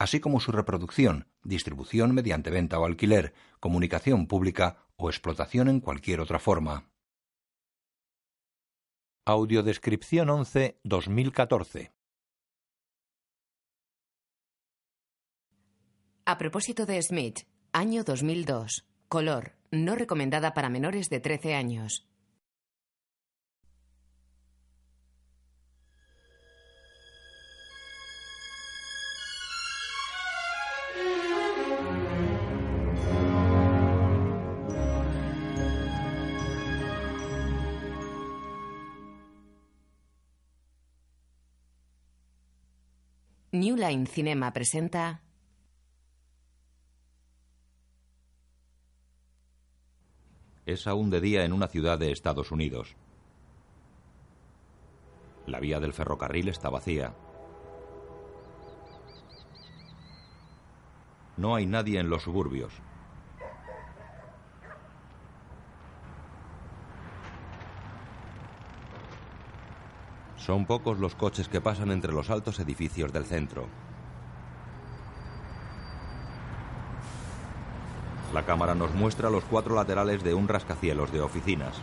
[0.00, 6.20] así como su reproducción, distribución mediante venta o alquiler, comunicación pública o explotación en cualquier
[6.20, 6.88] otra forma.
[9.26, 11.92] Audiodescripción 11 2014
[16.24, 17.40] A propósito de Smith,
[17.72, 18.86] año 2002.
[19.08, 22.09] Color, no recomendada para menores de 13 años.
[43.60, 45.20] New Line Cinema presenta
[50.64, 52.96] Es aún de día en una ciudad de Estados Unidos.
[55.46, 57.14] La vía del ferrocarril está vacía.
[61.36, 62.72] No hay nadie en los suburbios.
[70.50, 73.68] Son pocos los coches que pasan entre los altos edificios del centro.
[78.34, 81.76] La cámara nos muestra los cuatro laterales de un rascacielos de oficinas.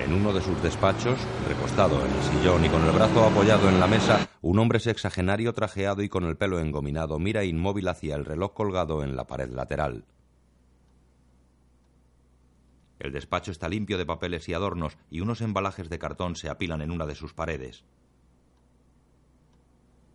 [0.00, 3.80] En uno de sus despachos, recostado en el sillón y con el brazo apoyado en
[3.80, 8.26] la mesa, un hombre sexagenario trajeado y con el pelo engominado mira inmóvil hacia el
[8.26, 10.04] reloj colgado en la pared lateral.
[13.00, 16.82] El despacho está limpio de papeles y adornos y unos embalajes de cartón se apilan
[16.82, 17.82] en una de sus paredes.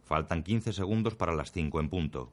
[0.03, 2.31] Faltan 15 segundos para las 5 en punto.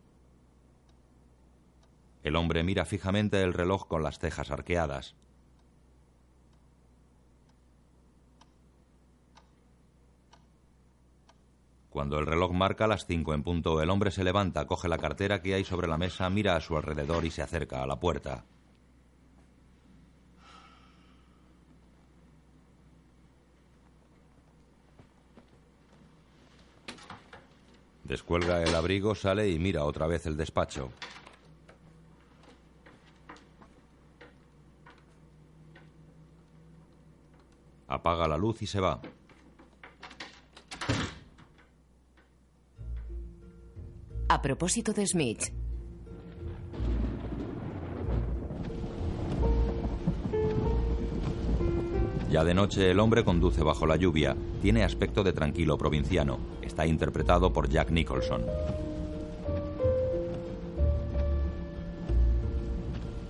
[2.22, 5.16] El hombre mira fijamente el reloj con las cejas arqueadas.
[11.88, 15.42] Cuando el reloj marca las cinco en punto, el hombre se levanta, coge la cartera
[15.42, 18.46] que hay sobre la mesa, mira a su alrededor y se acerca a la puerta.
[28.12, 30.90] Descuelga el abrigo, sale y mira otra vez el despacho.
[37.88, 39.00] Apaga la luz y se va.
[44.28, 45.61] A propósito de Smith.
[52.32, 54.34] Ya de noche el hombre conduce bajo la lluvia.
[54.62, 56.38] Tiene aspecto de tranquilo provinciano.
[56.62, 58.47] Está interpretado por Jack Nicholson.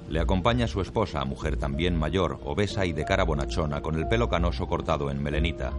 [0.08, 4.28] Le acompaña su esposa, mujer también mayor, obesa y de cara bonachona, con el pelo
[4.28, 5.72] canoso cortado en melenita.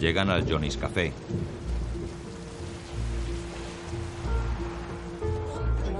[0.00, 1.12] Llegan al Johnny's Café.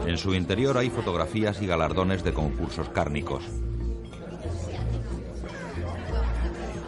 [0.07, 3.45] En su interior hay fotografías y galardones de concursos cárnicos.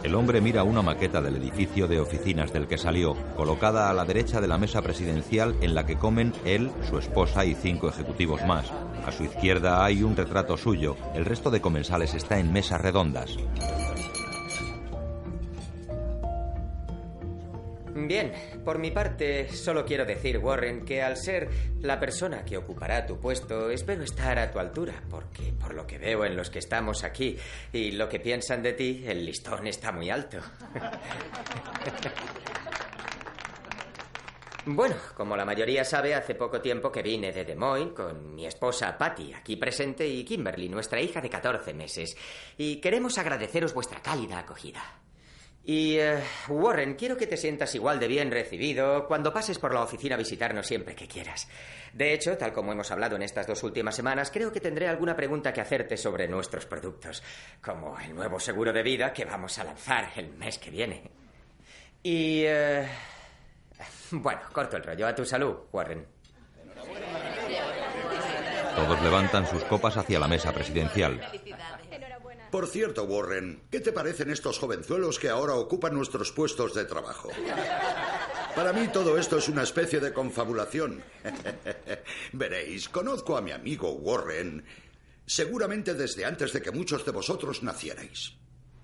[0.03, 4.05] El hombre mira una maqueta del edificio de oficinas del que salió, colocada a la
[4.05, 8.45] derecha de la mesa presidencial en la que comen él, su esposa y cinco ejecutivos
[8.45, 8.71] más.
[9.05, 13.35] A su izquierda hay un retrato suyo, el resto de comensales está en mesas redondas.
[18.05, 18.31] Bien,
[18.63, 21.49] por mi parte, solo quiero decir, Warren, que al ser
[21.81, 25.97] la persona que ocupará tu puesto, espero estar a tu altura, porque por lo que
[25.97, 27.35] veo en los que estamos aquí
[27.73, 30.37] y lo que piensan de ti, el listón está muy alto.
[34.69, 38.45] Bueno, como la mayoría sabe, hace poco tiempo que vine de Des Moines con mi
[38.45, 42.17] esposa Patty, aquí presente, y Kimberly, nuestra hija de 14 meses.
[42.57, 45.06] Y queremos agradeceros vuestra cálida acogida.
[45.69, 49.83] Y eh, Warren, quiero que te sientas igual de bien recibido cuando pases por la
[49.83, 51.49] oficina a visitarnos siempre que quieras.
[51.91, 55.13] De hecho, tal como hemos hablado en estas dos últimas semanas, creo que tendré alguna
[55.13, 57.21] pregunta que hacerte sobre nuestros productos,
[57.61, 61.11] como el nuevo seguro de vida que vamos a lanzar el mes que viene.
[62.01, 62.43] Y...
[62.45, 62.87] Eh,
[64.11, 65.05] bueno, corto el rollo.
[65.05, 66.07] A tu salud, Warren.
[68.73, 71.19] Todos levantan sus copas hacia la mesa presidencial.
[72.57, 77.29] Por cierto, Warren, ¿qué te parecen estos jovenzuelos que ahora ocupan nuestros puestos de trabajo?
[78.55, 81.03] Para mí todo esto es una especie de confabulación.
[82.33, 84.65] Veréis, conozco a mi amigo Warren
[85.23, 88.33] seguramente desde antes de que muchos de vosotros nacierais.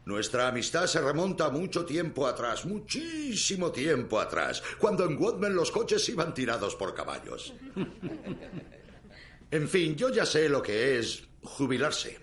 [0.06, 6.08] Nuestra amistad se remonta mucho tiempo atrás, muchísimo tiempo atrás, cuando en Woodman los coches
[6.10, 7.56] iban tirados por caballos.
[9.50, 12.23] En fin, yo ya sé lo que es jubilarse.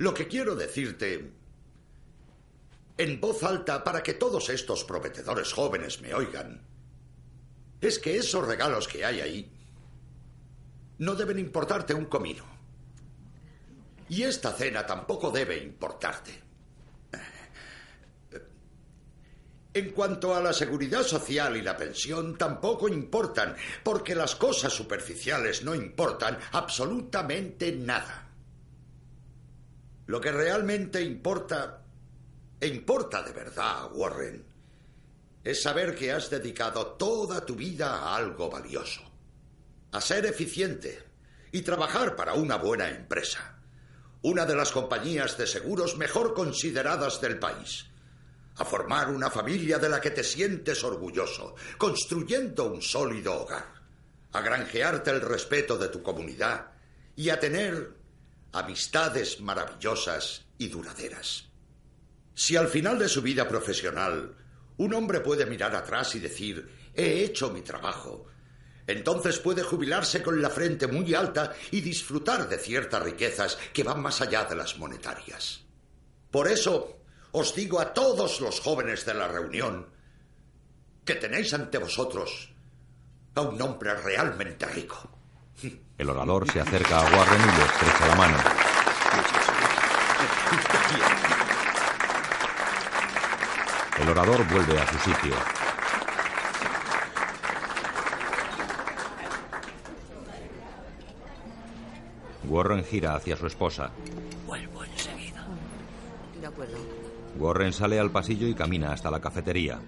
[0.00, 1.30] Lo que quiero decirte
[2.96, 6.62] en voz alta para que todos estos prometedores jóvenes me oigan
[7.82, 9.52] es que esos regalos que hay ahí
[10.96, 12.46] no deben importarte un comino.
[14.08, 16.32] Y esta cena tampoco debe importarte.
[19.74, 23.54] En cuanto a la seguridad social y la pensión, tampoco importan,
[23.84, 28.29] porque las cosas superficiales no importan absolutamente nada.
[30.10, 31.84] Lo que realmente importa,
[32.58, 34.44] e importa de verdad, Warren,
[35.44, 39.02] es saber que has dedicado toda tu vida a algo valioso,
[39.92, 41.00] a ser eficiente
[41.52, 43.60] y trabajar para una buena empresa,
[44.22, 47.86] una de las compañías de seguros mejor consideradas del país
[48.56, 53.74] a formar una familia de la que te sientes orgulloso, construyendo un sólido hogar,
[54.32, 56.72] a granjearte el respeto de tu comunidad
[57.14, 57.99] y a tener
[58.52, 61.48] amistades maravillosas y duraderas.
[62.34, 64.36] Si al final de su vida profesional
[64.76, 68.26] un hombre puede mirar atrás y decir, he hecho mi trabajo,
[68.86, 74.00] entonces puede jubilarse con la frente muy alta y disfrutar de ciertas riquezas que van
[74.00, 75.60] más allá de las monetarias.
[76.30, 77.00] Por eso,
[77.32, 79.86] os digo a todos los jóvenes de la reunión
[81.04, 82.52] que tenéis ante vosotros
[83.34, 85.10] a un hombre realmente rico.
[86.00, 88.36] El orador se acerca a Warren y le estrecha la mano.
[94.00, 95.34] El orador vuelve a su sitio.
[102.44, 103.90] Warren gira hacia su esposa.
[104.46, 105.46] Vuelvo enseguida.
[106.40, 106.78] De acuerdo.
[107.36, 109.78] Warren sale al pasillo y camina hasta la cafetería.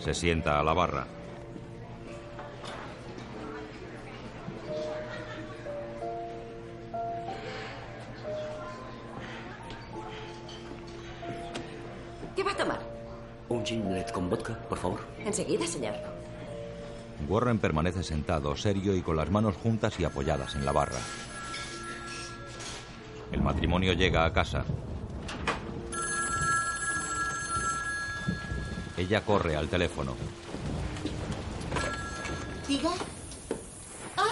[0.00, 1.06] Se sienta a la barra.
[12.34, 12.80] ¿Qué va a tomar?
[13.50, 15.00] Un ginlet con vodka, por favor.
[15.24, 15.94] Enseguida, señor.
[17.28, 20.98] Warren permanece sentado, serio y con las manos juntas y apoyadas en la barra.
[23.30, 24.64] El matrimonio llega a casa.
[29.00, 30.14] Ella corre al teléfono.
[32.68, 32.90] ¿Diga?
[34.14, 34.28] Ah,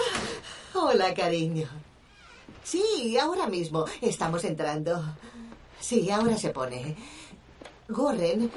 [0.75, 1.67] hola, cariño.
[2.63, 3.85] Sí, ahora mismo.
[3.99, 5.15] Estamos entrando.
[5.79, 6.95] Sí, ahora se pone.
[7.87, 8.51] Gorren,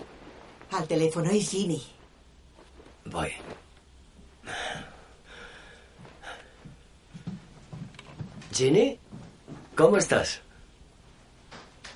[0.72, 1.82] al teléfono es Ginny.
[3.06, 3.32] Voy.
[8.52, 8.98] Ginny,
[9.74, 10.42] ¿cómo estás?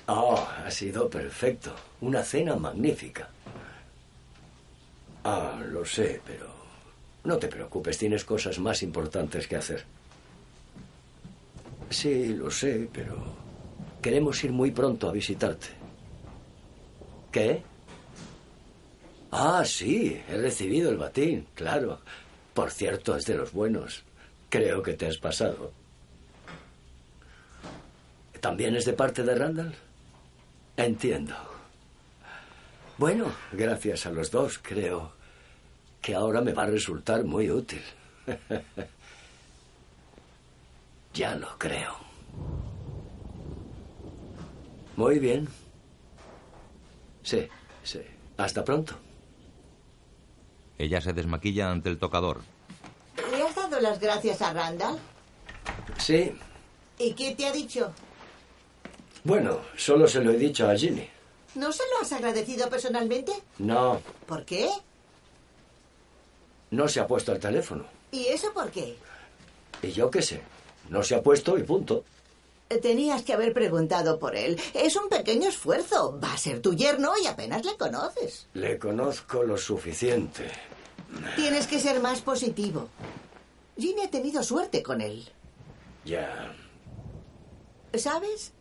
[0.07, 1.75] Oh, ha sido perfecto.
[2.01, 3.29] Una cena magnífica.
[5.29, 6.47] Ah, lo sé, pero
[7.25, 9.83] no te preocupes, tienes cosas más importantes que hacer.
[11.89, 13.35] Sí, lo sé, pero
[14.01, 15.67] queremos ir muy pronto a visitarte.
[17.29, 17.61] ¿Qué?
[19.31, 21.99] Ah, sí, he recibido el batín, claro.
[22.53, 24.03] Por cierto, es de los buenos.
[24.47, 25.73] Creo que te has pasado.
[28.39, 29.75] ¿También es de parte de Randall?
[30.77, 31.35] Entiendo.
[32.97, 35.16] Bueno, gracias a los dos, creo
[36.01, 37.81] que ahora me va a resultar muy útil.
[41.13, 41.95] ya lo creo.
[44.95, 45.47] Muy bien.
[47.23, 47.47] Sí,
[47.83, 48.01] sí.
[48.37, 48.95] Hasta pronto.
[50.77, 52.41] Ella se desmaquilla ante el tocador.
[53.31, 54.97] ¿Le has dado las gracias a Randall?
[55.97, 56.31] Sí.
[56.99, 57.91] ¿Y qué te ha dicho?
[59.23, 61.07] Bueno, solo se lo he dicho a Ginny.
[61.55, 63.31] ¿No se lo has agradecido personalmente?
[63.57, 64.69] No, ¿Por qué?
[66.71, 67.85] No se ha puesto el teléfono.
[68.11, 68.95] ¿Y eso por qué?
[69.81, 70.41] Y yo qué sé.
[70.89, 72.03] No se ha puesto y punto.
[72.81, 74.59] Tenías que haber preguntado por él.
[74.73, 76.19] Es un pequeño esfuerzo.
[76.21, 78.47] Va a ser tu yerno y apenas le conoces.
[78.53, 80.49] Le conozco lo suficiente.
[81.35, 82.89] Tienes que ser más positivo.
[83.77, 85.27] Ginny ha tenido suerte con él.
[86.03, 86.53] Ya.
[87.93, 88.53] ¿Sabes?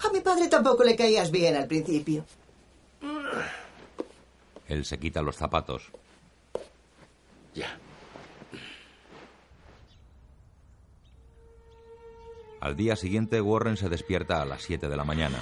[0.00, 2.24] A mi padre tampoco le caías bien al principio.
[4.68, 5.90] Él se quita los zapatos.
[12.60, 15.38] Al día siguiente, Warren se despierta a las 7 de la mañana.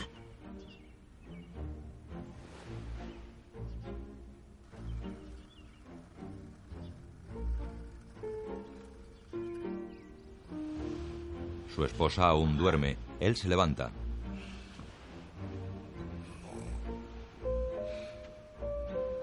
[11.74, 12.96] Su esposa aún duerme.
[13.18, 13.90] Él se levanta.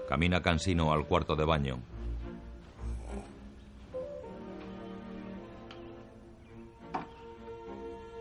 [0.08, 1.91] Camina cansino al cuarto de baño.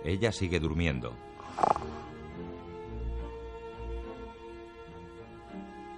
[0.03, 1.13] Ella sigue durmiendo.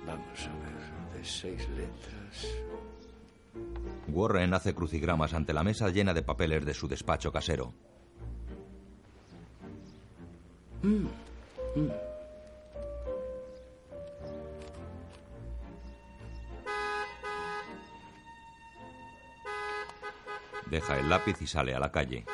[0.05, 2.47] Vamos a ver, de seis letras.
[4.07, 7.73] Warren hace crucigramas ante la mesa llena de papeles de su despacho casero.
[20.69, 22.25] Deja el lápiz y sale a la calle.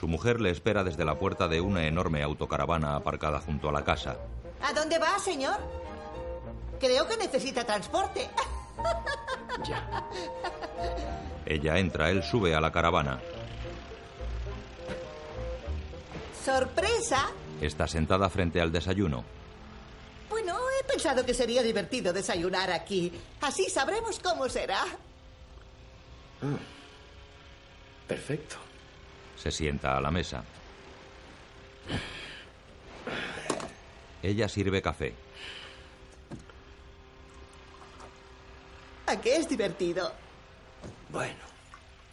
[0.00, 3.84] Su mujer le espera desde la puerta de una enorme autocaravana aparcada junto a la
[3.84, 4.16] casa.
[4.62, 5.58] ¿A dónde va, señor?
[6.80, 8.28] Creo que necesita transporte.
[9.68, 10.06] Ya.
[11.44, 13.20] Ella entra, él sube a la caravana.
[16.42, 17.30] ¿Sorpresa?
[17.60, 19.22] Está sentada frente al desayuno.
[20.30, 23.12] Bueno, he pensado que sería divertido desayunar aquí.
[23.42, 24.82] Así sabremos cómo será.
[28.06, 28.69] Perfecto.
[29.40, 30.44] Se sienta a la mesa.
[34.22, 35.14] Ella sirve café.
[39.06, 40.12] ¿A qué es divertido?
[41.08, 41.40] Bueno,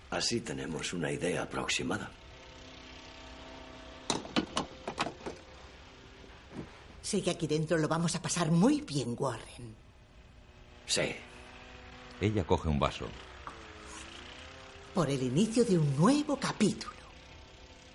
[0.10, 2.10] así tenemos una idea aproximada.
[7.02, 9.76] Sé que aquí dentro lo vamos a pasar muy bien, Warren.
[10.86, 11.14] Sí.
[12.22, 13.08] Ella coge un vaso.
[14.94, 16.97] Por el inicio de un nuevo capítulo.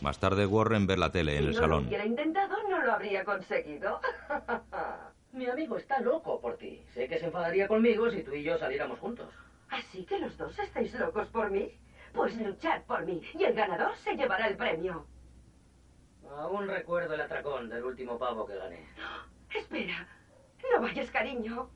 [0.02, 1.82] Más tarde Warren ve la tele en el si no salón.
[1.84, 4.00] lo hubiera intentado, no lo habría conseguido.
[5.32, 6.82] Mi amigo está loco por ti.
[6.92, 9.28] Sé que se enfadaría conmigo si tú y yo saliéramos juntos.
[9.70, 11.70] ¿Así que los dos estáis locos por mí?
[12.12, 15.06] Pues luchad por mí y el ganador se llevará el premio.
[16.36, 18.84] Aún recuerdo el atracón del último pavo que gané.
[19.54, 20.08] Espera,
[20.74, 21.70] no vayas, cariño.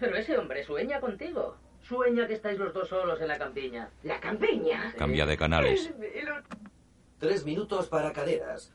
[0.00, 1.56] Pero ese hombre sueña contigo.
[1.82, 3.88] Sueña que estáis los dos solos en la campiña.
[4.02, 4.92] ¿La campiña?
[4.98, 5.94] Cambia de canales.
[7.22, 8.72] Tres minutos para caderas.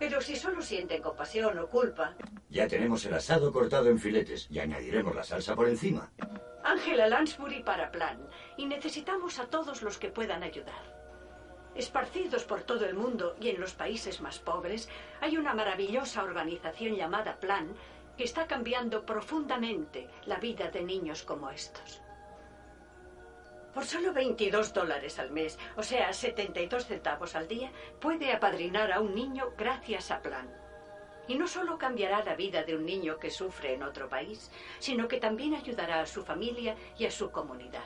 [0.00, 2.16] Pero si solo sienten compasión o culpa.
[2.50, 6.10] Ya tenemos el asado cortado en filetes y añadiremos la salsa por encima.
[6.64, 8.18] Ángela Lansbury para plan.
[8.56, 10.82] Y necesitamos a todos los que puedan ayudar.
[11.76, 14.88] Esparcidos por todo el mundo y en los países más pobres,
[15.20, 17.76] hay una maravillosa organización llamada Plan
[18.16, 22.03] que está cambiando profundamente la vida de niños como estos.
[23.74, 29.00] Por solo 22 dólares al mes, o sea, 72 centavos al día, puede apadrinar a
[29.00, 30.48] un niño gracias a Plan.
[31.26, 35.08] Y no solo cambiará la vida de un niño que sufre en otro país, sino
[35.08, 37.82] que también ayudará a su familia y a su comunidad.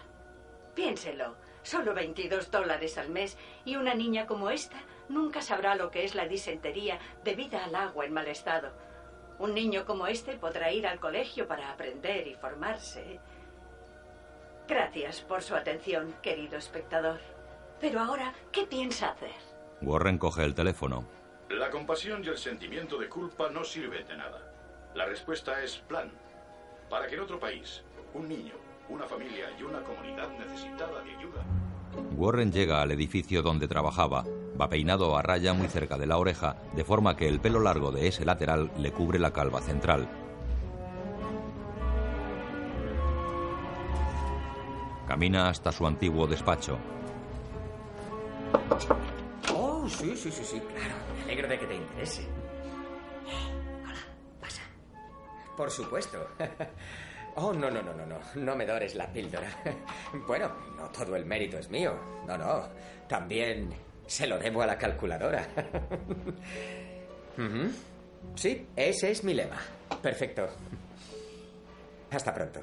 [0.74, 6.04] Piénselo, solo 22 dólares al mes y una niña como esta nunca sabrá lo que
[6.04, 8.72] es la disentería debida al agua en mal estado.
[9.38, 13.20] Un niño como este podrá ir al colegio para aprender y formarse.
[14.68, 17.18] Gracias por su atención, querido espectador.
[17.80, 19.32] Pero ahora, ¿qué piensa hacer?
[19.80, 21.06] Warren coge el teléfono.
[21.48, 24.52] La compasión y el sentimiento de culpa no sirven de nada.
[24.94, 26.10] La respuesta es plan.
[26.90, 27.82] Para que en otro país,
[28.12, 28.52] un niño,
[28.90, 31.44] una familia y una comunidad necesitada de ayuda.
[32.16, 34.26] Warren llega al edificio donde trabajaba.
[34.60, 37.90] Va peinado a raya muy cerca de la oreja, de forma que el pelo largo
[37.90, 40.08] de ese lateral le cubre la calva central.
[45.08, 46.78] Camina hasta su antiguo despacho.
[49.54, 50.94] Oh, sí, sí, sí, sí, claro.
[51.16, 52.28] Me alegro de que te interese.
[53.82, 54.00] Hola,
[54.38, 54.60] pasa.
[55.56, 56.28] Por supuesto.
[57.36, 58.18] Oh, no, no, no, no, no.
[58.34, 59.48] No me dores la píldora.
[60.26, 61.94] Bueno, no todo el mérito es mío.
[62.26, 62.68] No, no.
[63.08, 63.70] También
[64.06, 65.48] se lo debo a la calculadora.
[68.34, 69.58] Sí, ese es mi lema.
[70.02, 70.48] Perfecto.
[72.10, 72.60] Hasta pronto.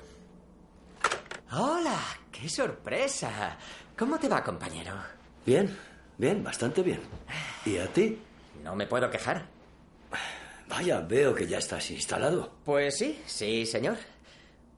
[1.58, 1.98] Hola,
[2.34, 3.58] qué sorpresa.
[3.98, 4.92] ¿Cómo te va, compañero?
[5.46, 5.74] Bien,
[6.18, 7.00] bien, bastante bien.
[7.66, 8.20] ¿Y a ti?
[8.62, 9.46] No me puedo quejar.
[10.68, 12.52] Vaya, veo que ya estás instalado.
[12.66, 13.96] Pues sí, sí, señor.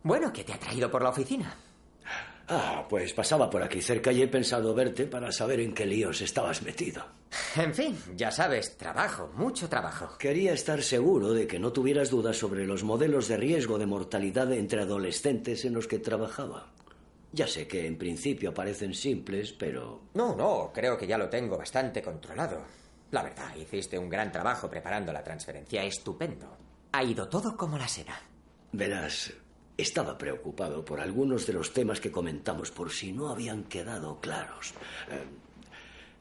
[0.03, 1.55] Bueno, ¿qué te ha traído por la oficina?
[2.49, 6.21] Ah, pues pasaba por aquí cerca y he pensado verte para saber en qué líos
[6.21, 7.03] estabas metido.
[7.57, 10.17] En fin, ya sabes, trabajo, mucho trabajo.
[10.17, 14.51] Quería estar seguro de que no tuvieras dudas sobre los modelos de riesgo de mortalidad
[14.53, 16.71] entre adolescentes en los que trabajaba.
[17.33, 20.03] Ya sé que en principio parecen simples, pero...
[20.13, 22.63] No, no, creo que ya lo tengo bastante controlado.
[23.11, 25.83] La verdad, hiciste un gran trabajo preparando la transferencia.
[25.83, 26.57] Estupendo.
[26.93, 28.21] Ha ido todo como la seda.
[28.71, 29.33] Verás,
[29.77, 34.73] estaba preocupado por algunos de los temas que comentamos por si no habían quedado claros.
[35.11, 35.23] Eh,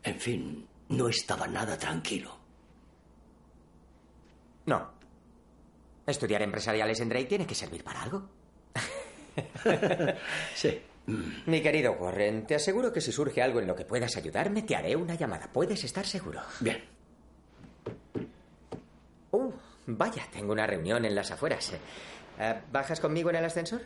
[0.04, 2.36] en fin, no estaba nada tranquilo.
[4.66, 4.90] No.
[6.06, 8.28] Estudiar empresariales en Drake tiene que servir para algo.
[10.54, 10.80] sí.
[11.46, 14.75] Mi querido Warren, te aseguro que si surge algo en lo que puedas ayudarme, te
[14.75, 15.48] haré una llamada.
[15.52, 16.40] Puedes estar seguro.
[16.60, 16.82] Bien.
[19.30, 19.52] Uh,
[19.86, 21.72] vaya, tengo una reunión en las afueras.
[22.38, 23.83] Eh, ¿Bajas conmigo en el ascensor?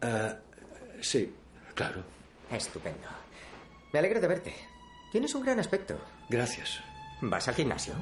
[0.00, 0.34] Eh,
[1.00, 1.34] sí,
[1.74, 2.02] claro.
[2.50, 3.08] Estupendo.
[3.92, 4.54] Me alegro de verte.
[5.10, 5.98] Tienes un gran aspecto.
[6.28, 6.80] Gracias.
[7.20, 7.94] ¿Vas al gimnasio?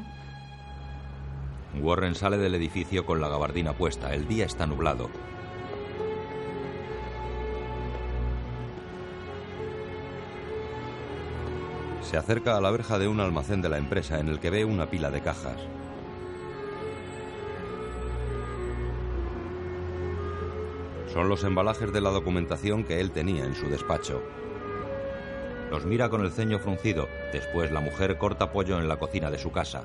[1.81, 4.13] Warren sale del edificio con la gabardina puesta.
[4.15, 5.11] El día está nublado.
[12.03, 14.65] Se acerca a la verja de un almacén de la empresa en el que ve
[14.65, 15.59] una pila de cajas.
[21.17, 24.23] Son los embalajes de la documentación que él tenía en su despacho.
[25.71, 27.09] Los mira con el ceño fruncido.
[27.33, 29.85] Después la mujer corta pollo en la cocina de su casa.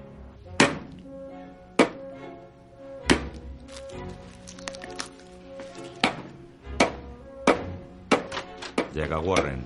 [8.93, 9.63] Llega Warren.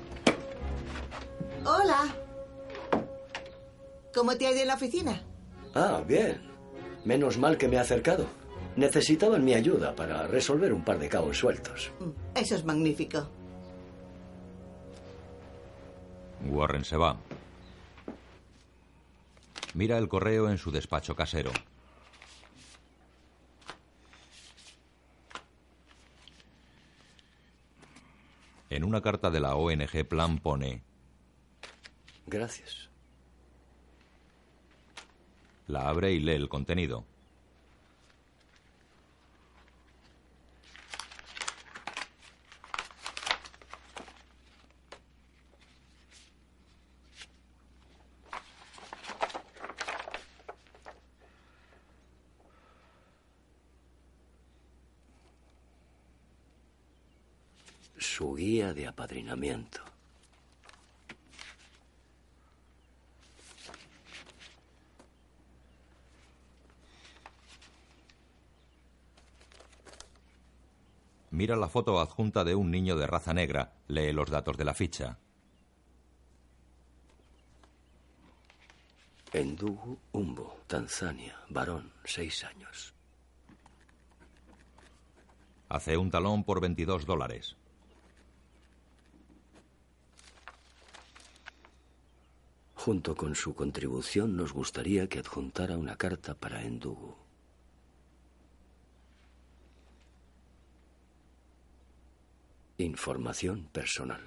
[1.66, 2.16] Hola.
[4.14, 5.24] ¿Cómo te ha ido en la oficina?
[5.74, 6.44] Ah, bien.
[7.06, 8.28] Menos mal que me ha acercado.
[8.76, 11.92] Necesitaban mi ayuda para resolver un par de cabos sueltos.
[12.00, 13.28] Mm, Eso es magnífico.
[16.50, 17.18] Warren se va.
[19.74, 21.52] Mira el correo en su despacho casero.
[28.70, 30.82] En una carta de la ONG Plan pone,
[32.28, 32.90] Gracias.
[35.68, 37.06] la abre y lee el contenido.
[57.98, 59.82] Su guía de apadrinamiento.
[71.32, 73.74] Mira la foto adjunta de un niño de raza negra.
[73.90, 75.18] Lee los datos de la ficha.
[79.34, 82.94] Endugu Umbo, Tanzania, varón, seis años.
[85.68, 87.58] Hace un talón por 22 dólares.
[92.86, 97.16] Junto con su contribución nos gustaría que adjuntara una carta para Endugu.
[102.78, 104.22] Información personal.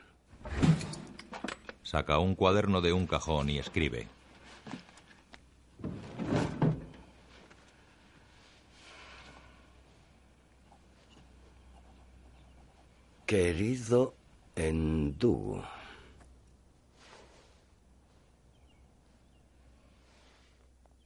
[1.85, 4.09] Saca un cuaderno de un cajón y escribe.
[13.25, 14.17] Querido
[14.57, 15.63] Endugu.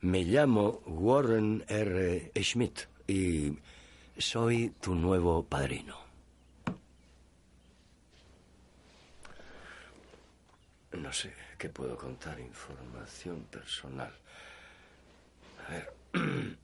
[0.03, 2.33] Me llamo Warren R.
[2.43, 3.57] Schmidt y
[4.19, 5.97] soy tu nuevo padrino.
[10.99, 12.41] No sé qué puedo contar.
[12.41, 14.13] Información personal.
[15.69, 15.95] A ver.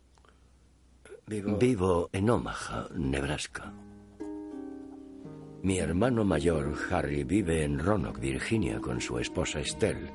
[1.28, 1.58] Vivo...
[1.58, 3.72] Vivo en Omaha, Nebraska.
[5.62, 10.10] Mi hermano mayor, Harry, vive en Roanoke, Virginia, con su esposa Estelle.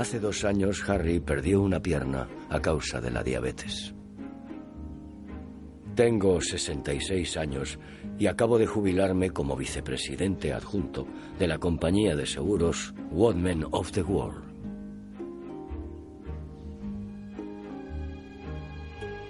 [0.00, 3.94] Hace dos años, Harry perdió una pierna a causa de la diabetes.
[5.94, 7.78] Tengo 66 años
[8.18, 11.06] y acabo de jubilarme como vicepresidente adjunto
[11.38, 14.42] de la compañía de seguros Woodman of the World.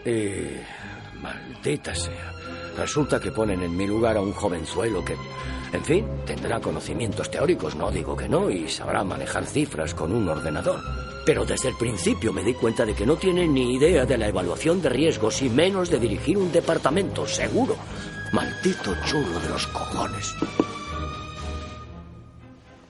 [0.06, 1.20] Y...
[1.20, 2.33] maldita sea.
[2.76, 5.16] Resulta que ponen en mi lugar a un jovenzuelo que,
[5.72, 10.28] en fin, tendrá conocimientos teóricos, no digo que no, y sabrá manejar cifras con un
[10.28, 10.80] ordenador.
[11.26, 14.28] Pero desde el principio me di cuenta de que no tiene ni idea de la
[14.28, 17.76] evaluación de riesgos y menos de dirigir un departamento, seguro.
[18.33, 20.35] Maldito chulo de los cojones.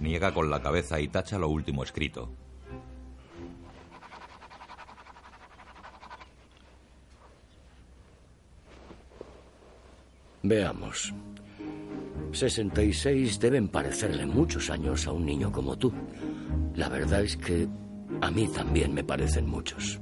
[0.01, 2.31] niega con la cabeza y tacha lo último escrito.
[10.43, 11.15] Veamos.
[12.33, 15.93] 66 deben parecerle muchos años a un niño como tú.
[16.75, 17.69] La verdad es que
[18.21, 20.01] a mí también me parecen muchos.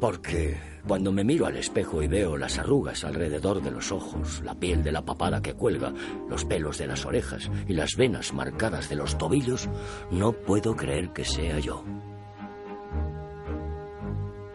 [0.00, 4.54] Porque cuando me miro al espejo y veo las arrugas alrededor de los ojos, la
[4.54, 5.92] piel de la papada que cuelga,
[6.28, 9.68] los pelos de las orejas y las venas marcadas de los tobillos,
[10.10, 11.84] no puedo creer que sea yo.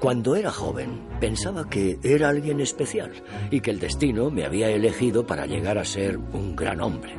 [0.03, 3.13] Cuando era joven, pensaba que era alguien especial
[3.49, 7.15] y que el destino me había elegido para llegar a ser un gran hombre.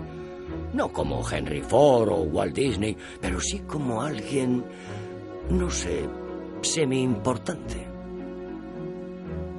[0.74, 4.62] No como Henry Ford o Walt Disney, pero sí como alguien,
[5.48, 6.06] no sé,
[6.60, 7.88] semi importante.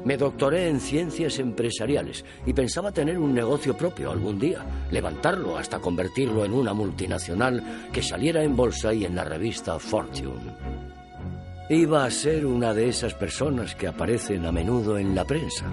[0.04, 5.80] Me doctoré en ciencias empresariales y pensaba tener un negocio propio algún día, levantarlo hasta
[5.80, 10.95] convertirlo en una multinacional que saliera en bolsa y en la revista Fortune.
[11.70, 15.66] Iba a ser una de esas personas que aparecen a menudo en la prensa.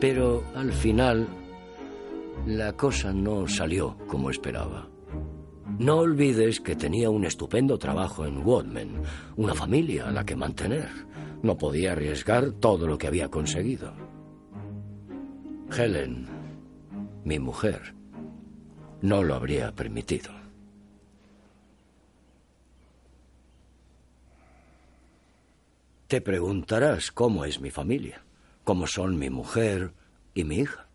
[0.00, 1.28] Pero al final
[2.46, 4.88] la cosa no salió como esperaba.
[5.78, 9.02] No olvides que tenía un estupendo trabajo en Woodman,
[9.36, 10.88] una familia a la que mantener.
[11.42, 13.92] No podía arriesgar todo lo que había conseguido.
[15.76, 16.26] Helen,
[17.24, 17.94] mi mujer,
[19.02, 20.41] no lo habría permitido.
[26.12, 28.22] Te preguntarás cómo es mi familia,
[28.64, 29.94] cómo son mi mujer
[30.34, 30.86] y mi hija.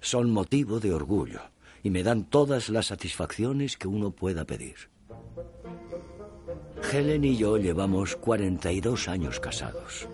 [0.00, 1.42] Son motivo de orgullo
[1.82, 4.76] y me dan todas las satisfacciones que uno pueda pedir.
[6.90, 10.08] Helen y yo llevamos 42 años casados.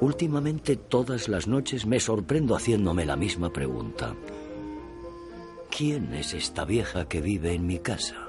[0.00, 4.16] Últimamente todas las noches me sorprendo haciéndome la misma pregunta.
[5.70, 8.27] ¿Quién es esta vieja que vive en mi casa?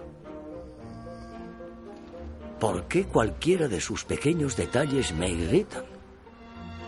[2.59, 5.85] ¿Por qué cualquiera de sus pequeños detalles me irritan?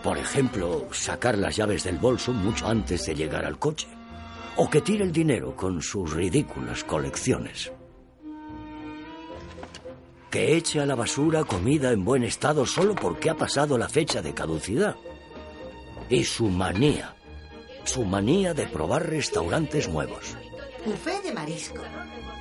[0.02, 3.88] Por ejemplo, sacar las llaves del bolso mucho antes de llegar al coche.
[4.56, 7.72] O que tire el dinero con sus ridículas colecciones.
[10.30, 14.20] Que eche a la basura comida en buen estado solo porque ha pasado la fecha
[14.20, 14.96] de caducidad.
[16.10, 17.14] Y su manía.
[17.84, 20.36] Su manía de probar restaurantes nuevos.
[20.84, 21.82] Buffet de marisco.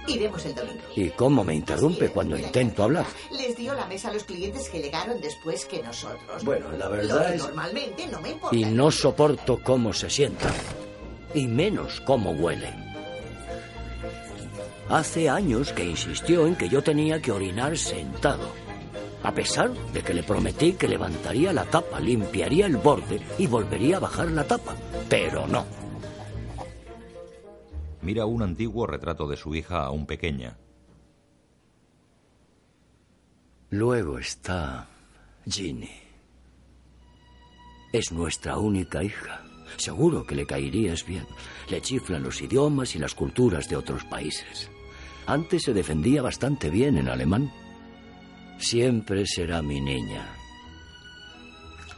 [0.07, 0.81] Iremos el domingo.
[0.95, 3.05] ¿Y cómo me interrumpe cuando intento hablar?
[3.31, 6.43] Les dio la mesa a los clientes que llegaron después que nosotros.
[6.43, 7.43] Bueno, la Lo verdad que es...
[7.43, 8.55] normalmente no me importa.
[8.55, 10.49] Y no soporto cómo se sienta.
[11.33, 12.73] Y menos cómo huele.
[14.89, 18.51] Hace años que insistió en que yo tenía que orinar sentado.
[19.23, 23.97] A pesar de que le prometí que levantaría la tapa, limpiaría el borde y volvería
[23.97, 24.75] a bajar la tapa.
[25.07, 25.65] Pero no.
[28.01, 30.57] Mira un antiguo retrato de su hija aún pequeña.
[33.69, 34.87] Luego está
[35.47, 35.91] Ginny.
[37.93, 39.41] Es nuestra única hija.
[39.77, 41.25] Seguro que le caerías bien.
[41.69, 44.69] Le chiflan los idiomas y las culturas de otros países.
[45.27, 47.51] Antes se defendía bastante bien en alemán.
[48.57, 50.27] Siempre será mi niña.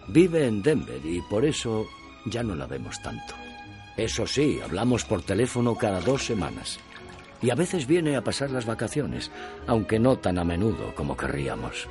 [0.10, 1.88] Vive en Denver y por eso
[2.26, 3.34] ya no la vemos tanto.
[3.98, 6.80] Eso sí, hablamos por teléfono cada dos semanas.
[7.42, 9.30] Y a veces viene a pasar las vacaciones,
[9.68, 11.88] aunque no tan a menudo como querríamos.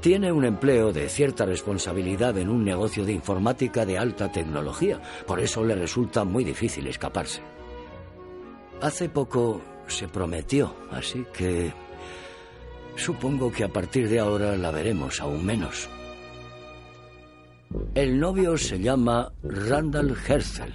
[0.00, 5.40] Tiene un empleo de cierta responsabilidad en un negocio de informática de alta tecnología, por
[5.40, 7.40] eso le resulta muy difícil escaparse.
[8.80, 11.72] Hace poco se prometió, así que
[12.94, 15.88] supongo que a partir de ahora la veremos aún menos.
[17.94, 20.72] El novio se llama Randall Herzl.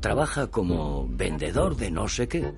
[0.00, 2.52] Trabaja como vendedor de no sé qué.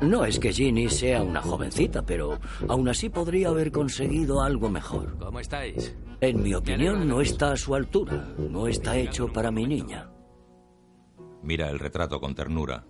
[0.00, 5.16] No es que Ginny sea una jovencita, pero aún así podría haber conseguido algo mejor.
[5.18, 5.94] ¿Cómo estáis?
[6.20, 8.34] En mi opinión no está a su altura.
[8.38, 10.10] No está hecho para mi niña.
[11.42, 12.84] Mira el retrato con ternura.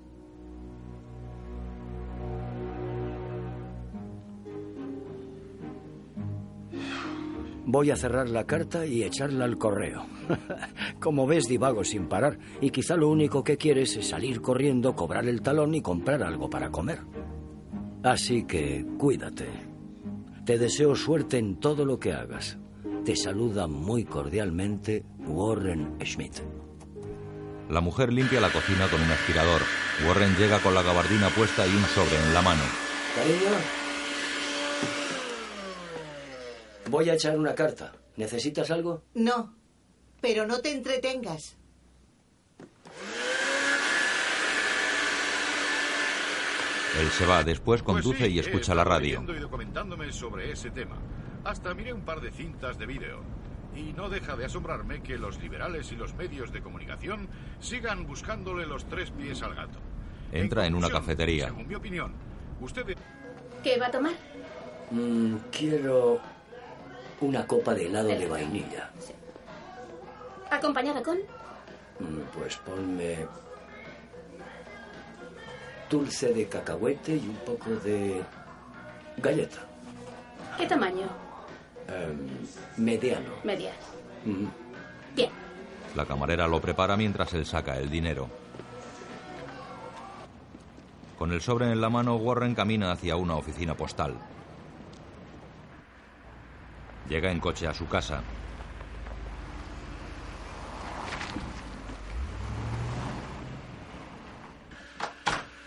[7.72, 10.04] Voy a cerrar la carta y echarla al correo.
[11.00, 15.28] Como ves, divago sin parar y quizá lo único que quieres es salir corriendo, cobrar
[15.28, 16.98] el talón y comprar algo para comer.
[18.02, 19.46] Así que cuídate.
[20.44, 22.58] Te deseo suerte en todo lo que hagas.
[23.04, 26.40] Te saluda muy cordialmente Warren Schmidt.
[27.68, 29.60] La mujer limpia la cocina con un aspirador.
[30.08, 32.62] Warren llega con la gabardina puesta y un sobre en la mano.
[33.14, 33.89] Cariño.
[36.90, 37.92] Voy a echar una carta.
[38.16, 39.04] ¿Necesitas algo?
[39.14, 39.54] No,
[40.20, 41.56] pero no te entretengas.
[47.00, 49.22] Él se va, después conduce Pues sí, y he escucha la radio.
[49.28, 50.96] y documentándome sobre ese tema.
[51.44, 53.20] Hasta miré un par de cintas de vídeo.
[53.76, 57.28] Y no deja de asombrarme que los liberales y los medios de comunicación
[57.60, 59.78] sigan buscándole los tres pies al gato.
[60.32, 61.46] Entra en una conclusión, cafetería.
[61.46, 62.12] Según mi opinión,
[62.60, 62.84] usted...
[63.62, 64.14] ¿Qué va a tomar?
[64.90, 66.20] Mm, quiero
[67.20, 68.90] una copa de helado de vainilla.
[70.50, 71.18] ¿Acompañada con?
[71.18, 73.26] Mm, Pues ponme
[75.90, 78.22] dulce de cacahuete y un poco de
[79.18, 79.58] galleta.
[80.56, 81.06] ¿Qué tamaño?
[81.88, 82.28] Em,
[82.76, 83.30] mediano.
[83.44, 83.74] Medias.
[84.24, 84.46] Mm.
[85.16, 85.30] Bien.
[85.96, 88.28] La camarera lo prepara mientras él saca el dinero.
[91.18, 94.14] Con el sobre en la mano, Warren camina hacia una oficina postal.
[97.10, 98.22] Llega en coche a su casa.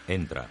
[0.08, 0.48] Entra.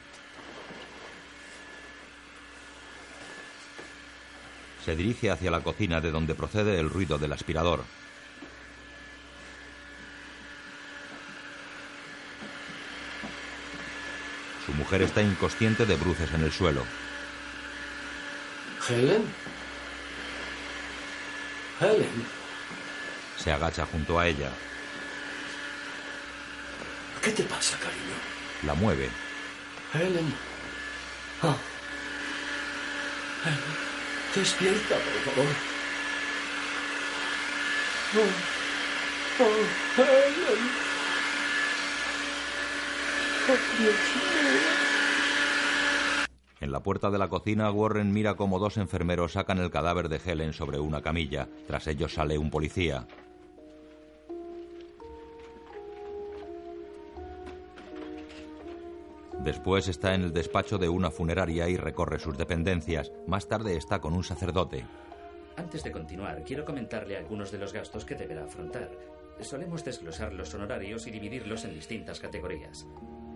[4.85, 7.85] Se dirige hacia la cocina de donde procede el ruido del aspirador.
[14.67, 16.85] Su mujer está inconsciente de bruces en el suelo.
[18.89, 19.23] ¿Helen?
[21.83, 22.25] Helen,
[23.37, 24.51] Se agacha junto a ella.
[27.21, 28.15] ¿qué te pasa, cariño?
[28.65, 29.09] La mueve.
[29.93, 30.33] Helen.
[31.43, 31.57] Ah.
[33.45, 33.59] Helen,
[34.33, 35.55] despierta, por favor.
[38.15, 40.71] Oh, oh, Helen.
[43.49, 44.82] Oh, Dios mío.
[46.63, 50.21] En la puerta de la cocina, Warren mira cómo dos enfermeros sacan el cadáver de
[50.25, 51.49] Helen sobre una camilla.
[51.67, 53.05] Tras ellos sale un policía.
[59.41, 63.11] Después está en el despacho de una funeraria y recorre sus dependencias.
[63.27, 64.87] Más tarde está con un sacerdote.
[65.57, 68.89] Antes de continuar, quiero comentarle algunos de los gastos que deberá afrontar.
[69.41, 72.87] Solemos desglosar los honorarios y dividirlos en distintas categorías.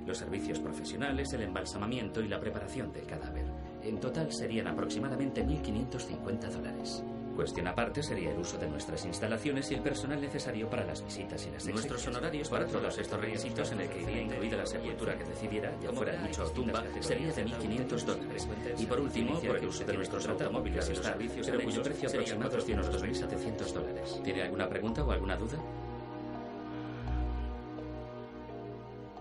[0.07, 3.45] Los servicios profesionales, el embalsamamiento y la preparación del cadáver.
[3.83, 7.03] En total serían aproximadamente 1.550 dólares.
[7.37, 11.47] Cuestión aparte sería el uso de nuestras instalaciones y el personal necesario para las visitas
[11.47, 15.19] y las Nuestros honorarios para todos estos requisitos en el que iría incluida la sepultura
[15.19, 18.49] que decidiera, ya fuera nicho o tumba, sería de 1.500 dólares.
[18.79, 22.09] Y por último, por el uso de nuestros automóviles y los servicios pero cuyo precio
[22.09, 24.21] aproximado es de unos 2.700 dólares.
[24.25, 25.59] ¿Tiene alguna pregunta o alguna duda?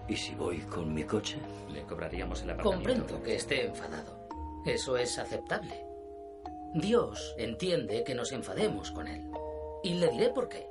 [0.08, 1.38] ¿Y si voy con mi coche?
[1.70, 2.86] Le cobraríamos el apartamento.
[2.94, 4.28] Comprendo que esté enfadado.
[4.66, 5.84] Eso es aceptable.
[6.74, 9.32] Dios entiende que nos enfademos con Él.
[9.84, 10.68] Y le diré por qué.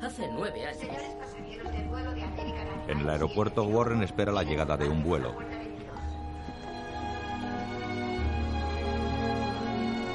[0.00, 0.86] Hace nueve años.
[2.88, 5.34] En el aeropuerto, Warren espera la llegada de un vuelo.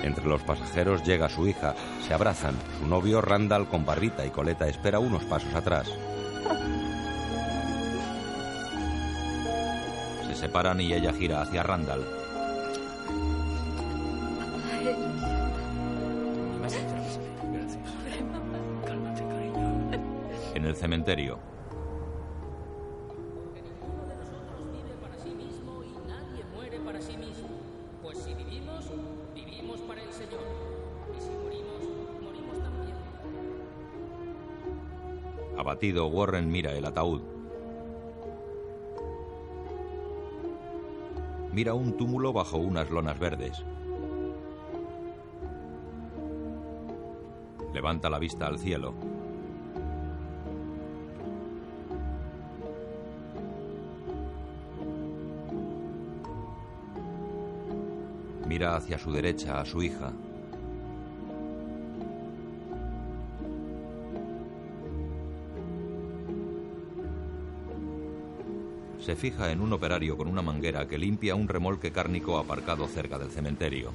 [0.04, 1.76] Entre los pasajeros llega su hija.
[2.08, 2.56] Se abrazan.
[2.80, 5.88] Su novio, Randall, con barbita y coleta, espera unos pasos atrás.
[10.32, 12.06] Se separan y ella gira hacia Randall.
[20.56, 21.38] En el cementerio,
[35.58, 37.41] abatido, Warren mira el ataúd.
[41.54, 43.62] Mira un túmulo bajo unas lonas verdes.
[47.74, 48.94] Levanta la vista al cielo.
[58.48, 60.14] Mira hacia su derecha a su hija.
[69.04, 73.18] Se fija en un operario con una manguera que limpia un remolque cárnico aparcado cerca
[73.18, 73.92] del cementerio.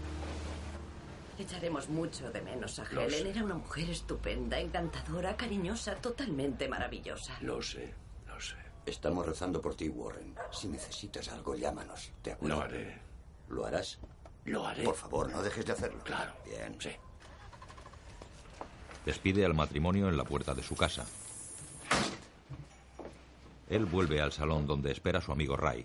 [1.39, 3.23] Echaremos mucho de menos a Lo Helen.
[3.23, 3.31] sé.
[3.31, 7.37] Era una mujer estupenda, encantadora, cariñosa, totalmente maravillosa.
[7.43, 7.93] Lo sé,
[8.27, 8.57] lo sé.
[8.87, 10.35] Estamos rezando por ti, Warren.
[10.51, 12.11] Si necesitas algo, llámanos.
[12.25, 12.57] ¿De acuerdo?
[12.57, 12.99] Lo haré.
[13.49, 13.99] ¿Lo harás?
[14.45, 14.83] Lo haré.
[14.83, 16.03] Por favor, no dejes de hacerlo.
[16.05, 16.33] Claro.
[16.45, 16.77] Bien.
[16.81, 16.91] Sí.
[19.05, 21.05] Despide al matrimonio en la puerta de su casa.
[23.69, 25.85] Él vuelve al salón donde espera su amigo Ray.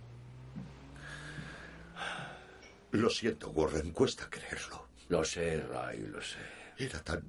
[2.92, 4.88] Lo siento, Warren, cuesta creerlo.
[5.10, 6.40] Lo sé, Ray, lo sé.
[6.78, 7.24] Era tan...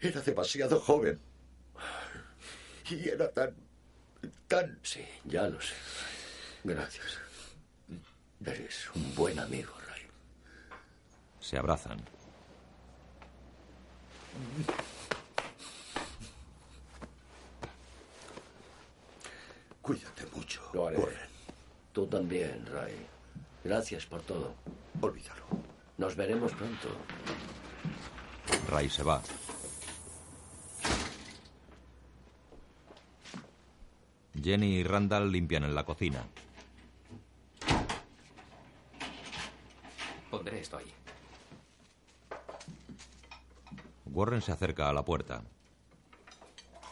[0.00, 1.20] Era demasiado joven.
[2.90, 3.54] Y era tan...
[4.48, 4.78] tan...
[4.82, 5.74] Sí, ya lo sé.
[6.64, 7.18] Gracias.
[8.44, 10.02] Eres un buen amigo, Ray.
[11.40, 12.00] Se abrazan.
[19.82, 20.62] Cuídate mucho.
[20.72, 20.98] Lo haré.
[21.92, 22.94] Tú también, Ray.
[23.64, 24.54] Gracias por todo.
[25.00, 25.44] Olvídalo.
[25.98, 26.88] Nos veremos pronto.
[28.70, 29.20] Ray se va.
[34.40, 36.24] Jenny y Randall limpian en la cocina.
[40.30, 40.92] Pondré esto ahí.
[44.06, 45.42] Warren se acerca a la puerta.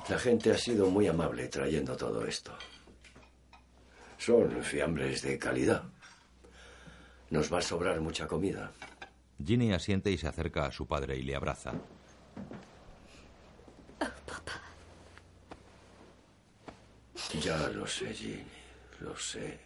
[0.09, 2.53] La gente ha sido muy amable trayendo todo esto.
[4.21, 5.83] Son fiambres de calidad.
[7.31, 8.71] Nos va a sobrar mucha comida.
[9.43, 11.73] Ginny asiente y se acerca a su padre y le abraza.
[17.41, 18.45] Ya lo sé, Ginny.
[19.01, 19.59] Lo sé.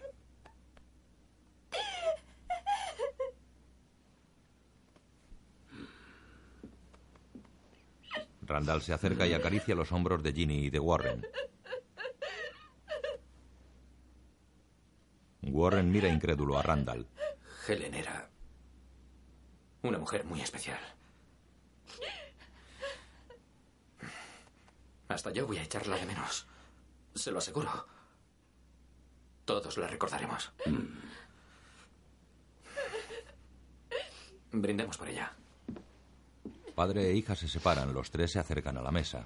[8.42, 11.26] Randall se acerca y acaricia los hombros de Ginny y de Warren.
[15.54, 17.06] Warren mira incrédulo a Randall.
[17.68, 18.28] Helen era
[19.82, 20.80] una mujer muy especial.
[25.06, 26.46] Hasta yo voy a echarla de menos.
[27.14, 27.86] Se lo aseguro.
[29.44, 30.52] Todos la recordaremos.
[34.50, 35.32] Brindemos por ella.
[36.74, 39.24] Padre e hija se separan, los tres se acercan a la mesa.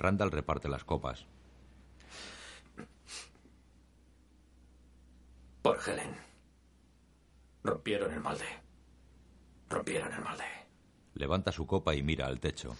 [0.00, 1.26] Randall reparte las copas.
[5.60, 6.16] Por Helen.
[7.62, 8.46] Rompieron el molde.
[9.68, 10.44] Rompieron el molde.
[11.14, 12.74] Levanta su copa y mira al techo.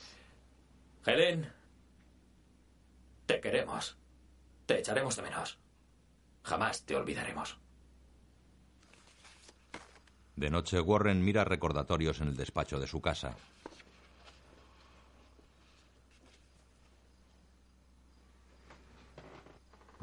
[1.05, 1.53] Helen.
[3.27, 3.99] Te queremos.
[4.65, 5.59] Te echaremos de menos.
[6.43, 7.59] Jamás te olvidaremos.
[10.37, 13.37] De noche, Warren mira recordatorios en el despacho de su casa.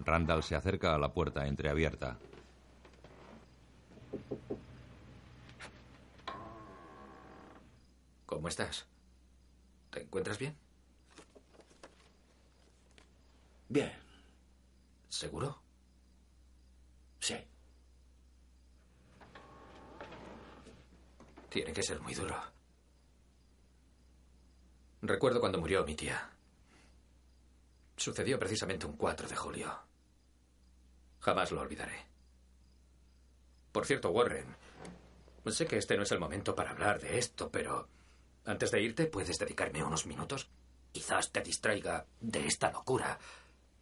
[0.08, 2.18] Randall se acerca a la puerta entreabierta.
[8.26, 8.88] ¿Cómo estás?
[9.92, 10.56] ¿Te encuentras bien?
[13.68, 13.92] Bien.
[15.10, 15.62] ¿Seguro?
[17.20, 17.36] Sí.
[21.50, 22.36] Tiene que ser muy duro.
[25.02, 26.30] Recuerdo cuando murió mi tía.
[27.98, 29.87] Sucedió precisamente un 4 de julio.
[31.28, 32.06] Jamás lo olvidaré.
[33.74, 34.46] Por cierto, Warren,
[35.48, 37.90] sé que este no es el momento para hablar de esto, pero
[38.46, 40.48] antes de irte, ¿puedes dedicarme unos minutos?
[40.94, 43.20] Quizás te distraiga de esta locura.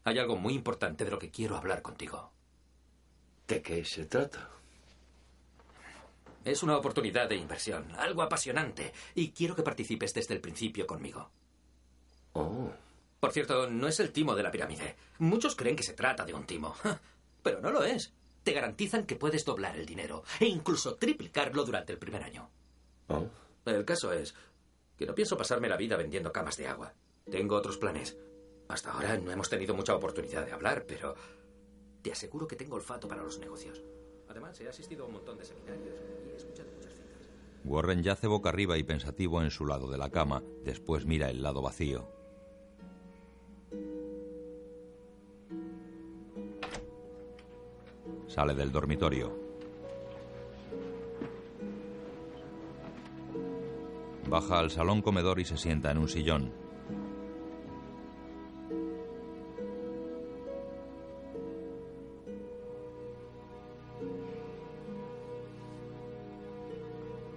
[0.06, 2.32] Hay algo muy importante de lo que quiero hablar contigo.
[3.48, 4.50] ¿De qué se trata?
[6.44, 11.30] Es una oportunidad de inversión, algo apasionante, y quiero que participes desde el principio conmigo.
[12.34, 12.72] Oh.
[13.20, 14.96] Por cierto, no es el timo de la pirámide.
[15.20, 16.76] Muchos creen que se trata de un timo,
[17.46, 18.12] pero no lo es.
[18.44, 22.50] Te garantizan que puedes doblar el dinero e incluso triplicarlo durante el primer año.
[23.08, 23.28] Oh.
[23.66, 24.34] El caso es
[24.98, 26.96] que no pienso pasarme la vida vendiendo camas de agua.
[27.30, 28.18] Tengo otros planes.
[28.68, 31.14] Hasta ahora no hemos tenido mucha oportunidad de hablar, pero
[32.02, 33.84] te aseguro que tengo olfato para los negocios.
[34.28, 37.30] Además, he asistido a un montón de seminarios y he escuchado muchas citas.
[37.64, 40.42] Warren yace boca arriba y pensativo en su lado de la cama.
[40.64, 42.15] Después mira el lado vacío.
[48.28, 49.32] Sale del dormitorio.
[54.28, 56.52] Baja al salón comedor y se sienta en un sillón.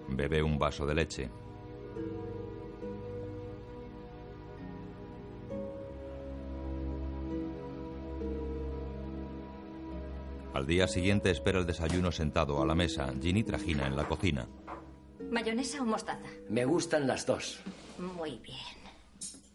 [0.08, 1.30] Bebe un vaso de leche.
[10.58, 13.14] Al día siguiente espera el desayuno sentado a la mesa.
[13.22, 14.48] Ginny trajina en la cocina.
[15.30, 16.26] ¿Mayonesa o mostaza?
[16.48, 17.60] Me gustan las dos.
[17.96, 18.76] Muy bien.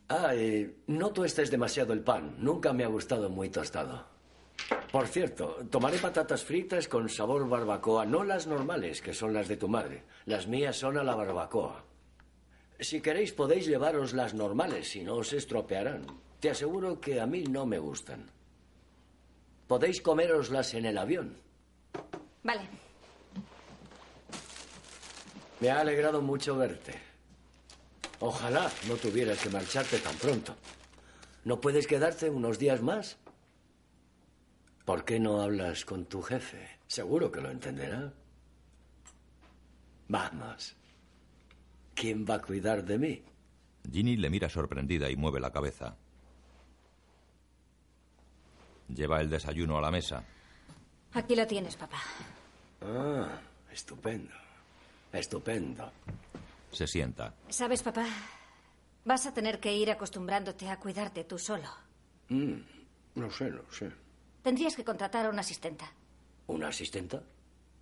[0.08, 2.38] Ah, eh, no tuestes demasiado el pan.
[2.40, 4.06] Nunca me ha gustado muy tostado.
[4.94, 9.58] Por cierto, tomaré patatas fritas con sabor barbacoa, no las normales, que son las de
[9.58, 10.06] tu madre.
[10.24, 11.84] Las mías son a la barbacoa.
[12.80, 16.06] Si queréis podéis llevaros las normales, si no os estropearán.
[16.40, 18.32] Te aseguro que a mí no me gustan.
[19.74, 21.36] Podéis comeroslas en el avión.
[22.44, 22.70] Vale.
[25.60, 26.94] Me ha alegrado mucho verte.
[28.20, 30.56] Ojalá no tuvieras que marcharte tan pronto.
[31.44, 33.18] ¿No puedes quedarte unos días más?
[34.86, 36.78] ¿Por qué no hablas con tu jefe?
[36.86, 38.14] Seguro que lo entenderá.
[40.08, 40.76] Vamos.
[41.96, 43.24] ¿Quién va a cuidar de mí?
[43.92, 45.98] Ginny le mira sorprendida y mueve la cabeza.
[48.88, 50.24] Lleva el desayuno a la mesa.
[51.14, 52.02] Aquí lo tienes, papá.
[52.82, 53.40] Ah,
[53.72, 54.34] estupendo.
[55.12, 55.92] Estupendo.
[56.72, 57.34] Se sienta.
[57.50, 58.06] ¿Sabes, papá?
[59.06, 61.70] Vas a tener que ir acostumbrándote a cuidarte tú solo.
[62.30, 62.56] Mm,
[63.16, 63.92] no sé, no sé.
[64.42, 65.92] Tendrías que contratar a una asistenta.
[66.48, 67.22] ¿Una asistenta?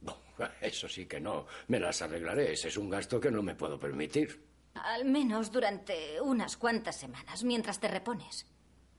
[0.62, 1.46] Eso sí que no.
[1.68, 2.54] Me las arreglaré.
[2.54, 4.44] Ese es un gasto que no me puedo permitir.
[4.74, 8.46] Al menos durante unas cuantas semanas, mientras te repones.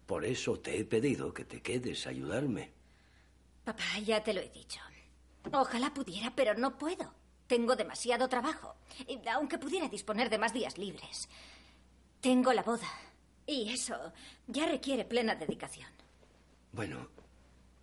[0.07, 2.73] Por eso te he pedido que te quedes a ayudarme.
[3.65, 4.81] Papá, ya te lo he dicho.
[5.53, 7.15] Ojalá pudiera, pero no puedo.
[7.47, 8.77] Tengo demasiado trabajo.
[9.07, 11.29] Y aunque pudiera disponer de más días libres.
[12.21, 12.89] Tengo la boda.
[13.47, 14.13] Y eso
[14.47, 15.91] ya requiere plena dedicación.
[16.73, 17.09] Bueno,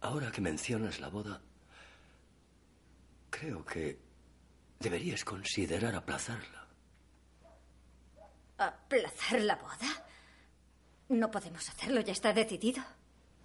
[0.02, 1.42] ahora que mencionas la boda,
[3.30, 4.00] creo que
[4.80, 6.68] deberías considerar aplazarla.
[8.58, 10.09] ¿Aplazar la boda?
[11.10, 12.84] No podemos hacerlo, ya está decidido.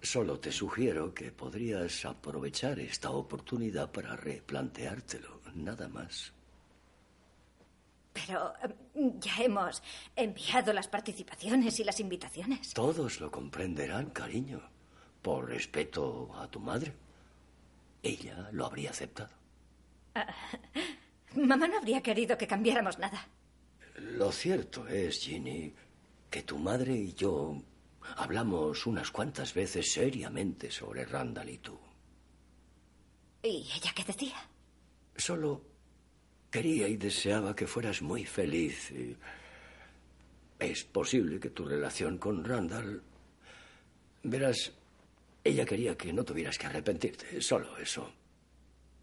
[0.01, 6.31] Solo te sugiero que podrías aprovechar esta oportunidad para replanteártelo, nada más.
[8.13, 9.81] Pero eh, ya hemos
[10.15, 12.73] enviado las participaciones y las invitaciones.
[12.73, 14.61] Todos lo comprenderán, cariño,
[15.23, 16.93] por respeto a tu madre.
[18.03, 19.33] Ella lo habría aceptado.
[20.13, 20.27] Ah,
[21.35, 23.27] mamá no habría querido que cambiáramos nada.
[23.97, 25.73] Lo cierto es, Ginny,
[26.29, 27.61] que tu madre y yo
[28.17, 31.77] hablamos unas cuantas veces seriamente sobre Randall y tú.
[33.43, 34.35] ¿Y ella qué decía?
[35.15, 35.61] Solo
[36.49, 38.91] quería y deseaba que fueras muy feliz.
[38.91, 39.15] Y
[40.59, 43.03] es posible que tu relación con Randall...
[44.23, 44.71] Verás,
[45.43, 48.11] ella quería que no tuvieras que arrepentirte, solo eso.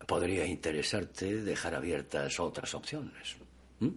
[0.08, 3.36] Podría interesarte dejar abiertas otras opciones.
[3.78, 3.90] ¿Mm?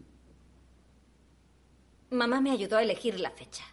[2.10, 3.64] Mamá me ayudó a elegir la fecha.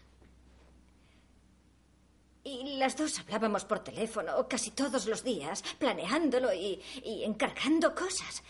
[2.44, 8.42] Y las dos hablábamos por teléfono casi todos los días, planeándolo y, y, encargando cosas.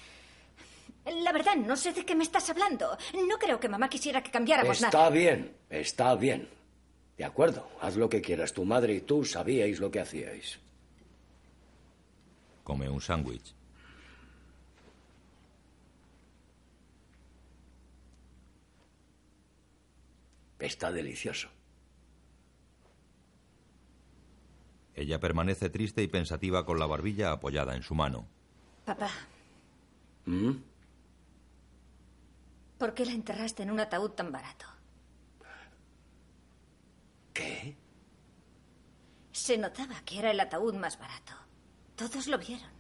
[1.04, 2.96] La verdad, no sé de qué me estás hablando.
[3.28, 5.04] No creo que mamá quisiera que cambiáramos está nada.
[5.04, 6.48] Está bien, está bien.
[7.18, 8.52] De acuerdo, haz lo que quieras.
[8.52, 10.58] Tu madre y tú sabíais lo que hacíais.
[12.64, 13.54] Come un sándwich.
[20.62, 21.48] Está delicioso.
[24.94, 28.28] Ella permanece triste y pensativa con la barbilla apoyada en su mano.
[28.84, 29.10] Papá,
[30.24, 30.52] ¿Mm?
[32.78, 34.66] ¿por qué la enterraste en un ataúd tan barato?
[37.32, 37.76] ¿Qué?
[39.32, 41.32] Se notaba que era el ataúd más barato.
[41.96, 42.70] Todos lo vieron.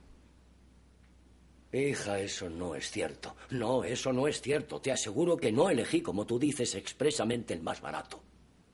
[1.72, 3.34] Hija, eso no es cierto.
[3.50, 4.80] No, eso no es cierto.
[4.80, 8.22] Te aseguro que no elegí, como tú dices, expresamente el más barato.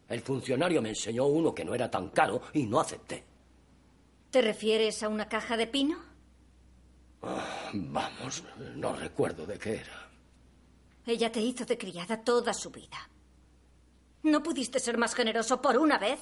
[0.08, 3.24] El funcionario me enseñó uno que no era tan caro y no acepté.
[4.30, 5.98] ¿Te refieres a una caja de pino?
[7.22, 8.42] Ah, vamos,
[8.74, 10.10] no recuerdo de qué era.
[11.06, 13.08] Ella te hizo de criada toda su vida.
[14.24, 16.18] ¿No pudiste ser más generoso por una vez?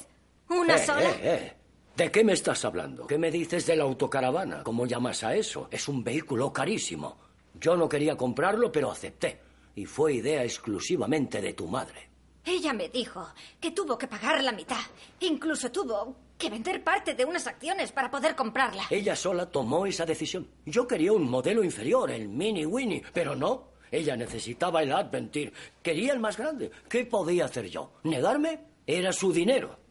[0.49, 1.11] ¿Una eh, sola?
[1.11, 1.57] Eh, eh.
[1.97, 3.07] ¿De qué me estás hablando?
[3.07, 4.63] ¿Qué me dices de la autocaravana?
[4.65, 5.69] ¿Cómo llamas a eso?
[5.71, 7.17] Es un vehículo carísimo.
[7.59, 9.41] Yo no quería comprarlo, pero acepté.
[9.75, 12.11] Y fue idea exclusivamente de tu madre.
[12.45, 13.27] Ella me dijo
[13.59, 14.77] que tuvo que pagar la mitad.
[15.21, 18.85] Incluso tuvo que vender parte de unas acciones para poder comprarla.
[18.91, 20.47] Ella sola tomó esa decisión.
[20.67, 23.69] Yo quería un modelo inferior, el Mini Winnie, pero no.
[23.91, 25.51] Ella necesitaba el Adventir.
[25.83, 26.71] Quería el más grande.
[26.91, 27.93] ¿Qué podía hacer yo?
[28.03, 28.61] ¿Negarme?
[28.87, 29.86] Era su dinero.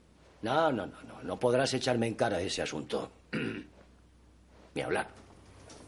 [0.45, 1.23] No, no, no, no.
[1.23, 3.11] No podrás echarme en cara ese asunto.
[4.75, 5.07] Ni hablar.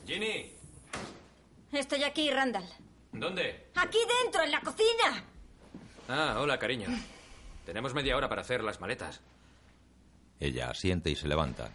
[0.08, 0.52] Ginny,
[1.72, 2.66] Estoy aquí, Randall.
[3.12, 3.68] ¿dónde?
[3.76, 5.24] Aquí dentro, en la cocina.
[6.10, 6.88] Ah, hola, cariño.
[7.68, 9.22] Tenemos media hora para hacer las maletas.
[10.40, 11.70] Ella asiente y se levanta.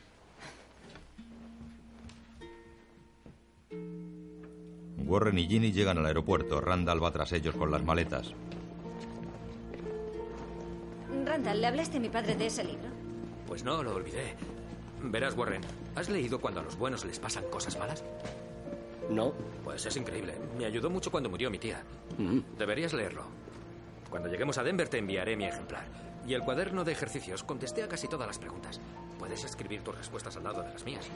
[5.07, 6.61] Warren y Ginny llegan al aeropuerto.
[6.61, 8.33] Randall va tras ellos con las maletas.
[11.27, 12.89] Randall, ¿le hablaste a mi padre de ese libro?
[13.47, 14.35] Pues no, lo olvidé.
[15.03, 15.63] Verás, Warren,
[15.97, 18.05] ¿has leído cuando a los buenos les pasan cosas malas?
[19.11, 19.33] No.
[19.65, 20.35] Pues es increíble.
[20.57, 21.83] Me ayudó mucho cuando murió mi tía.
[22.19, 22.39] Mm.
[22.57, 23.25] Deberías leerlo.
[24.11, 25.85] Cuando lleguemos a Denver te enviaré mi ejemplar.
[26.27, 28.81] Y el cuaderno de ejercicios contesté a casi todas las preguntas.
[29.19, 31.07] Puedes escribir tus respuestas al lado de las mías.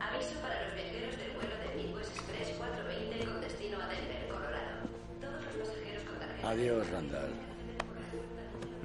[0.00, 4.88] Aviso para los viajeros del vuelo de Midwest Express 420 con destino a Denver, Colorado.
[5.20, 7.45] Todos los pasajeros con tarjeta Adiós, Randall.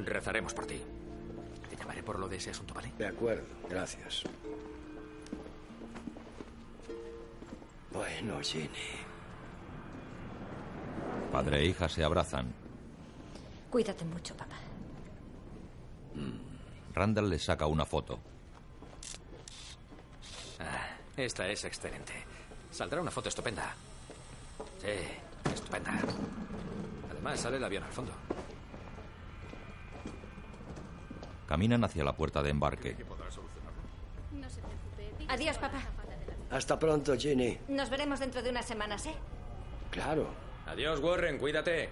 [0.06, 0.82] Rezaremos por ti.
[1.70, 2.91] Te llamaré por lo de ese asunto, ¿vale?
[2.97, 4.24] De acuerdo, gracias.
[7.91, 8.70] Bueno, Ginny.
[11.32, 12.54] Padre e hija se abrazan.
[13.70, 14.56] Cuídate mucho, papá.
[16.93, 18.20] Randall le saca una foto.
[20.60, 22.14] Ah, esta es excelente.
[22.70, 23.74] Saldrá una foto estupenda.
[24.82, 25.93] Sí, estupenda.
[27.10, 28.12] Además, sale el avión al fondo.
[31.52, 32.95] Caminan hacia la puerta de embarque.
[35.28, 35.82] Adiós, papá.
[36.49, 37.58] Hasta pronto, Ginny.
[37.68, 39.14] Nos veremos dentro de unas semanas, ¿eh?
[39.89, 40.28] Claro.
[40.66, 41.89] Adiós, Warren, cuídate.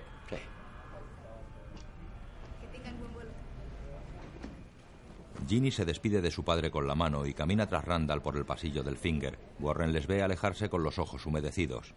[5.45, 8.45] Ginny se despide de su padre con la mano y camina tras Randall por el
[8.45, 9.37] pasillo del Finger.
[9.59, 11.93] Warren les ve alejarse con los ojos humedecidos.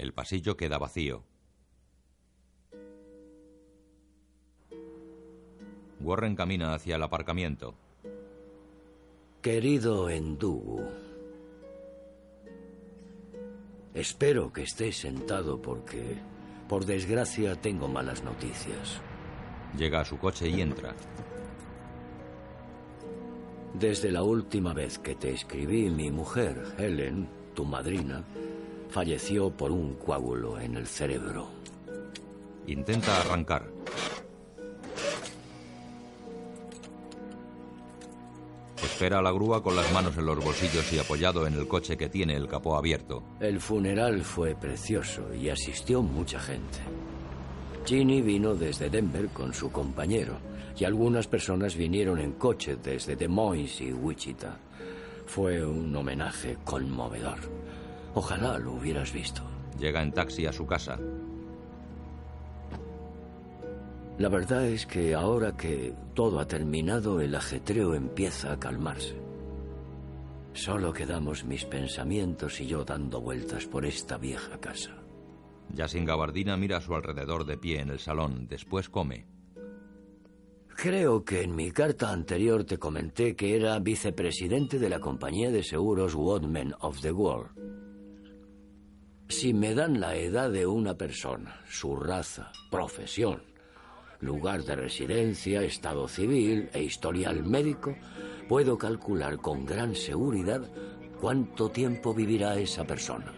[0.00, 1.24] El pasillo queda vacío.
[6.00, 7.74] Warren camina hacia el aparcamiento.
[9.42, 10.82] Querido Endugu,
[13.92, 16.16] espero que estés sentado porque,
[16.66, 19.02] por desgracia, tengo malas noticias.
[19.76, 20.96] Llega a su coche y entra.
[23.74, 28.24] Desde la última vez que te escribí, mi mujer, Helen, tu madrina,
[28.90, 31.48] falleció por un coágulo en el cerebro.
[32.66, 33.70] Intenta arrancar.
[38.82, 41.96] Espera a la grúa con las manos en los bolsillos y apoyado en el coche
[41.96, 43.22] que tiene el capó abierto.
[43.40, 46.78] El funeral fue precioso y asistió mucha gente.
[47.86, 50.36] Ginny vino desde Denver con su compañero
[50.78, 54.58] y algunas personas vinieron en coche desde Des Moines y Wichita.
[55.26, 57.38] Fue un homenaje conmovedor.
[58.14, 59.42] Ojalá lo hubieras visto.
[59.78, 60.98] Llega en taxi a su casa.
[64.18, 69.18] La verdad es que ahora que todo ha terminado, el ajetreo empieza a calmarse.
[70.52, 74.90] Solo quedamos mis pensamientos y yo dando vueltas por esta vieja casa.
[75.72, 78.46] Ya sin gabardina mira a su alrededor de pie en el salón.
[78.48, 79.26] Después come.
[80.76, 85.62] Creo que en mi carta anterior te comenté que era vicepresidente de la compañía de
[85.62, 87.79] seguros Woodman of the World.
[89.30, 93.40] Si me dan la edad de una persona, su raza, profesión,
[94.18, 97.94] lugar de residencia, estado civil e historial médico,
[98.48, 100.68] puedo calcular con gran seguridad
[101.20, 103.32] cuánto tiempo vivirá esa persona.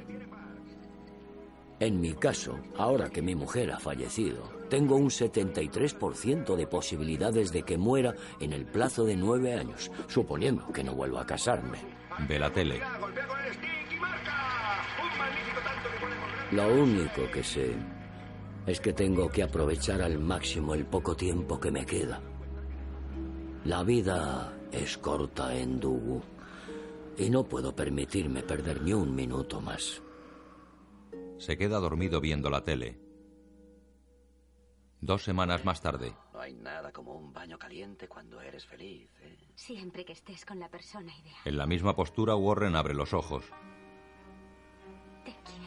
[1.79, 7.65] En mi caso, ahora que mi mujer ha fallecido, tengo un 73% de posibilidades de
[7.65, 11.79] que muera en el plazo de nueve años, suponiendo que no vuelva a casarme.
[12.27, 12.81] Ve la tele.
[16.53, 17.75] Lo único que sé
[18.67, 22.21] es que tengo que aprovechar al máximo el poco tiempo que me queda.
[23.65, 26.21] La vida es corta en Dugu
[27.17, 30.03] y no puedo permitirme perder ni un minuto más.
[31.39, 33.01] Se queda dormido viendo la tele.
[35.01, 36.15] Dos semanas más tarde.
[36.35, 39.39] No hay nada como un baño caliente cuando eres feliz, ¿eh?
[39.55, 41.41] Siempre que estés con la persona ideal.
[41.47, 43.45] En la misma postura, Warren abre los ojos.
[45.25, 45.62] Te quiero.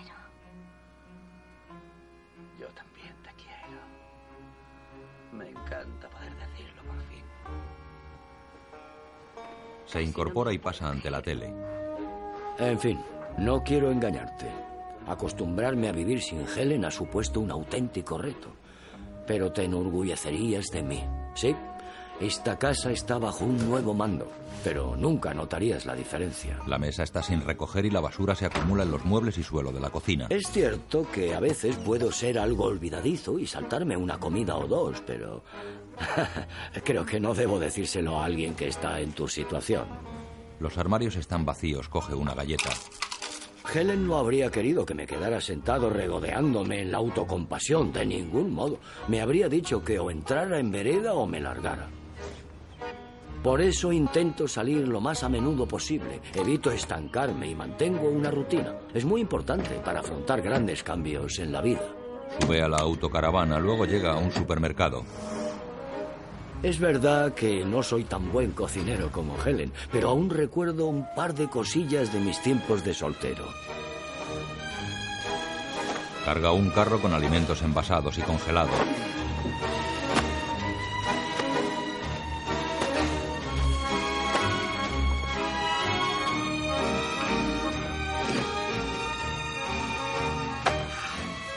[5.37, 7.23] Me encanta poder decirlo por fin.
[9.85, 11.53] Se incorpora y pasa ante la tele.
[12.57, 12.99] En fin,
[13.37, 14.47] no quiero engañarte.
[15.07, 18.49] Acostumbrarme a vivir sin Helen ha supuesto un auténtico reto.
[19.27, 21.03] Pero te enorgullecerías de mí.
[21.35, 21.55] Sí,
[22.19, 24.31] esta casa está bajo un nuevo mando,
[24.63, 26.59] pero nunca notarías la diferencia.
[26.65, 29.71] La mesa está sin recoger y la basura se acumula en los muebles y suelo
[29.71, 30.27] de la cocina.
[30.29, 35.03] Es cierto que a veces puedo ser algo olvidadizo y saltarme una comida o dos,
[35.05, 35.43] pero
[36.83, 39.85] creo que no debo decírselo a alguien que está en tu situación.
[40.59, 41.89] Los armarios están vacíos.
[41.89, 42.69] Coge una galleta.
[43.73, 48.79] Helen no habría querido que me quedara sentado regodeándome en la autocompasión, de ningún modo.
[49.07, 51.89] Me habría dicho que o entrara en vereda o me largara.
[53.45, 58.73] Por eso intento salir lo más a menudo posible, evito estancarme y mantengo una rutina.
[58.91, 61.87] Es muy importante para afrontar grandes cambios en la vida.
[62.41, 65.03] Sube a la autocaravana, luego llega a un supermercado.
[66.63, 71.35] Es verdad que no soy tan buen cocinero como Helen, pero aún recuerdo un par
[71.35, 73.45] de cosillas de mis tiempos de soltero.
[76.25, 78.73] Carga un carro con alimentos envasados y congelados.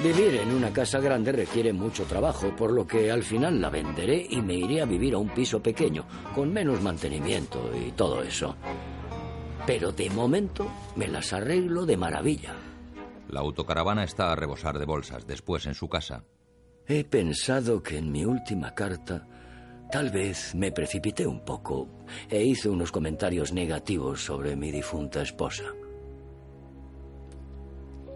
[0.00, 4.26] Vivir en una casa grande requiere mucho trabajo, por lo que al final la venderé
[4.30, 8.54] y me iré a vivir a un piso pequeño, con menos mantenimiento y todo eso.
[9.66, 12.54] Pero de momento me las arreglo de maravilla.
[13.28, 15.26] La autocaravana está a rebosar de bolsas.
[15.26, 16.22] Después, en su casa,
[16.90, 19.26] He pensado que en mi última carta
[19.92, 21.86] tal vez me precipité un poco
[22.30, 25.64] e hice unos comentarios negativos sobre mi difunta esposa.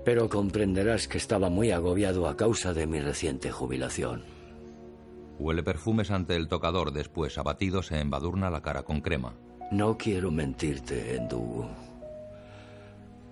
[0.05, 4.25] Pero comprenderás que estaba muy agobiado a causa de mi reciente jubilación.
[5.39, 6.93] huele perfumes ante el tocador.
[6.93, 9.35] Después, abatido, se embadurna la cara con crema.
[9.71, 11.67] No quiero mentirte, Endugu.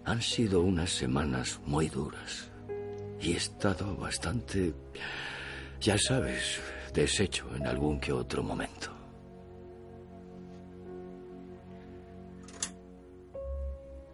[0.04, 2.50] Han sido unas semanas muy duras
[3.20, 4.72] y he estado bastante,
[5.80, 6.60] ya sabes,
[6.94, 8.90] deshecho en algún que otro momento.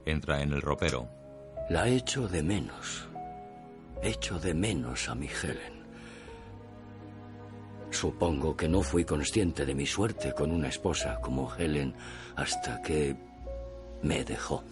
[0.05, 1.09] Entra en el ropero.
[1.69, 3.09] La echo de menos.
[4.01, 5.85] Echo de menos a mi Helen.
[7.91, 11.93] Supongo que no fui consciente de mi suerte con una esposa como Helen
[12.37, 13.17] hasta que
[14.03, 14.63] me dejó.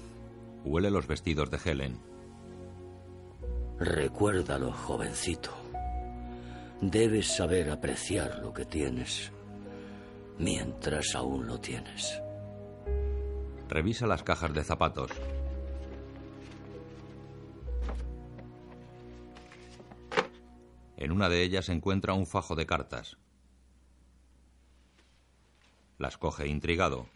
[0.65, 1.99] Huele los vestidos de Helen.
[3.81, 5.51] Recuérdalo, jovencito.
[6.81, 9.33] Debes saber apreciar lo que tienes
[10.39, 12.21] mientras aún lo tienes.
[13.69, 15.11] Revisa las cajas de zapatos.
[20.97, 23.17] En una de ellas encuentra un fajo de cartas.
[25.99, 27.07] Las coge intrigado.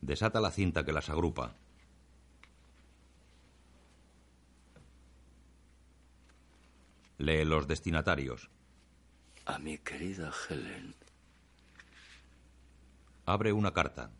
[0.00, 1.54] Desata la cinta que las agrupa.
[7.18, 8.48] Lee los destinatarios.
[9.44, 10.94] A mi querida Helen.
[13.26, 14.10] Abre una carta.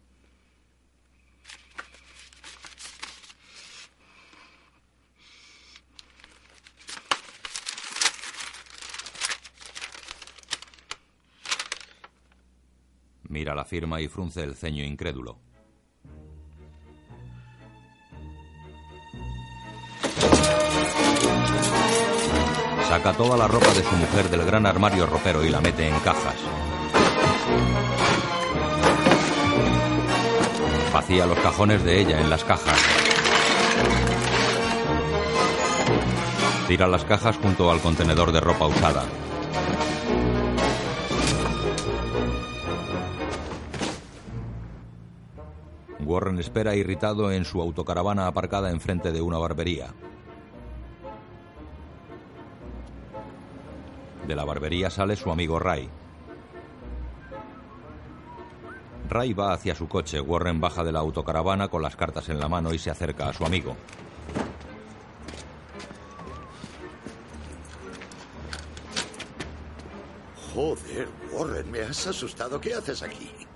[13.29, 15.39] Mira la firma y frunce el ceño incrédulo.
[22.89, 25.99] Saca toda la ropa de su mujer del gran armario ropero y la mete en
[26.01, 26.37] cajas.
[30.95, 32.79] Vacía los cajones de ella en las cajas.
[36.67, 39.05] Tira las cajas junto al contenedor de ropa usada.
[46.09, 49.93] Warren espera irritado en su autocaravana aparcada enfrente de una barbería.
[54.27, 55.91] De la barbería sale su amigo Ray.
[59.11, 60.19] Ray va hacia su coche.
[60.19, 63.35] Warren baja de la autocaravana con las cartas en la mano y se acerca a
[63.35, 63.77] su amigo.
[70.55, 72.59] Joder, Warren, me has asustado.
[72.59, 73.48] ¿Qué haces aquí?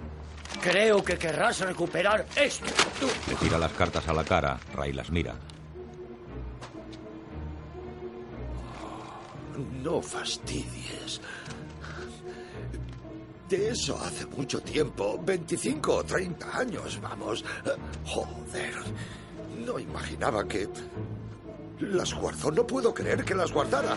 [0.60, 2.66] Creo que querrás recuperar esto.
[3.00, 3.08] Tú.
[3.28, 4.58] Le tira las cartas a la cara.
[4.74, 5.34] Ray las mira.
[9.82, 11.20] No fastidies.
[13.48, 17.44] De eso hace mucho tiempo, 25 o 30 años, vamos.
[18.06, 18.74] Joder,
[19.66, 20.68] no imaginaba que...
[21.80, 23.96] Las guardó, no puedo creer que las guardara.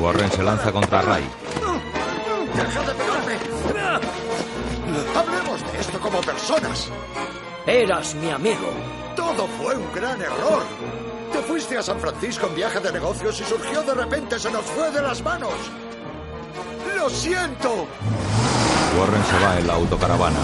[0.00, 1.24] Warren se lanza contra Ray.
[2.54, 4.29] ¡Deja de pegarme!
[5.16, 6.90] Hablemos de esto como personas.
[7.66, 8.70] Eras mi amigo.
[9.16, 10.62] Todo fue un gran error.
[11.32, 14.64] Te fuiste a San Francisco en viaje de negocios y surgió de repente, se nos
[14.64, 15.54] fue de las manos.
[16.96, 17.86] ¡Lo siento!
[18.98, 20.38] Warren se va en la autocaravana.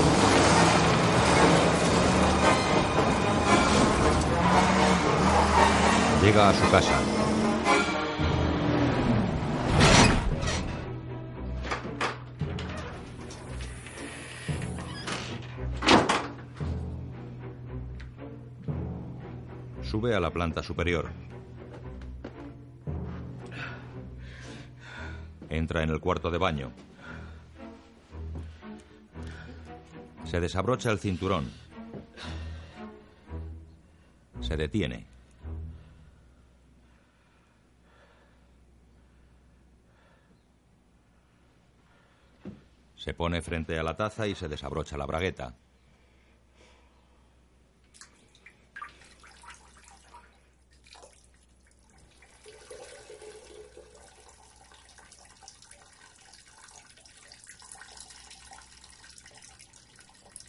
[6.22, 7.15] Llega a su casa.
[19.96, 21.08] Sube a la planta superior.
[25.48, 26.70] Entra en el cuarto de baño.
[30.24, 31.50] Se desabrocha el cinturón.
[34.42, 35.06] Se detiene.
[42.96, 45.54] Se pone frente a la taza y se desabrocha la bragueta.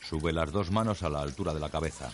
[0.07, 2.09] Sube las dos manos a la altura de la cabeza.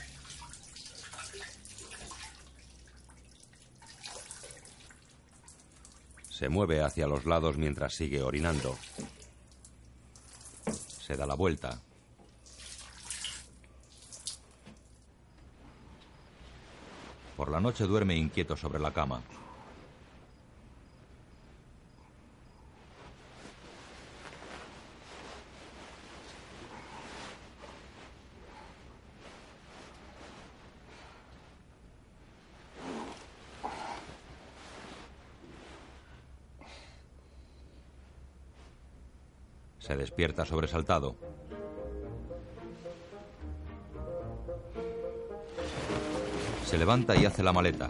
[6.27, 8.75] Se mueve hacia los lados mientras sigue orinando.
[11.05, 11.79] Se da la vuelta.
[17.37, 19.21] Por la noche duerme inquieto sobre la cama.
[40.14, 41.16] Despierta sobresaltado.
[46.68, 47.89] Se levanta y hace la maleta.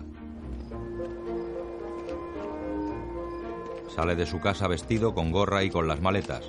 [3.93, 6.45] Sale de su casa vestido con gorra y con las maletas.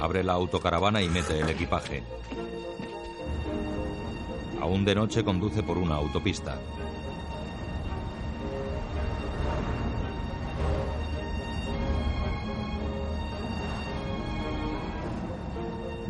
[0.00, 2.02] Abre la autocaravana y mete el equipaje.
[4.62, 6.56] Aún de noche conduce por una autopista.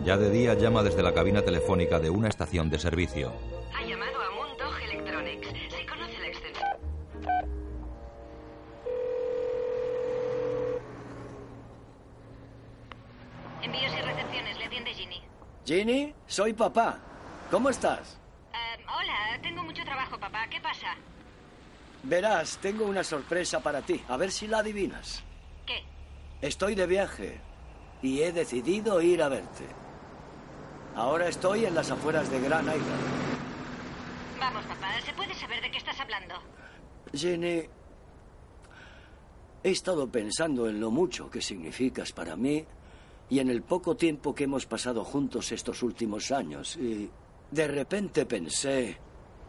[0.04, 3.32] Ya de día llama desde la cabina telefónica de una estación de servicio.
[3.72, 5.46] Ha llamado a Mundog Electronics.
[5.46, 6.68] Si conoce la extensión.
[13.62, 15.22] Envíos y recepciones, le atiende Ginny.
[15.64, 16.98] Ginny, soy papá.
[17.48, 18.18] ¿Cómo estás?
[18.52, 20.48] Eh, hola, tengo mucho trabajo, papá.
[20.50, 20.96] ¿Qué pasa?
[22.02, 24.02] Verás, tengo una sorpresa para ti.
[24.08, 25.22] A ver si la adivinas.
[25.64, 25.84] ¿Qué?
[26.40, 27.40] Estoy de viaje
[28.02, 29.81] y he decidido ir a verte.
[30.94, 33.32] Ahora estoy en las afueras de Gran Island.
[34.38, 36.34] Vamos, papá, ¿se puede saber de qué estás hablando?
[37.14, 37.62] Jenny,
[39.62, 42.64] he estado pensando en lo mucho que significas para mí
[43.30, 46.76] y en el poco tiempo que hemos pasado juntos estos últimos años.
[46.76, 47.10] Y
[47.50, 48.98] de repente pensé,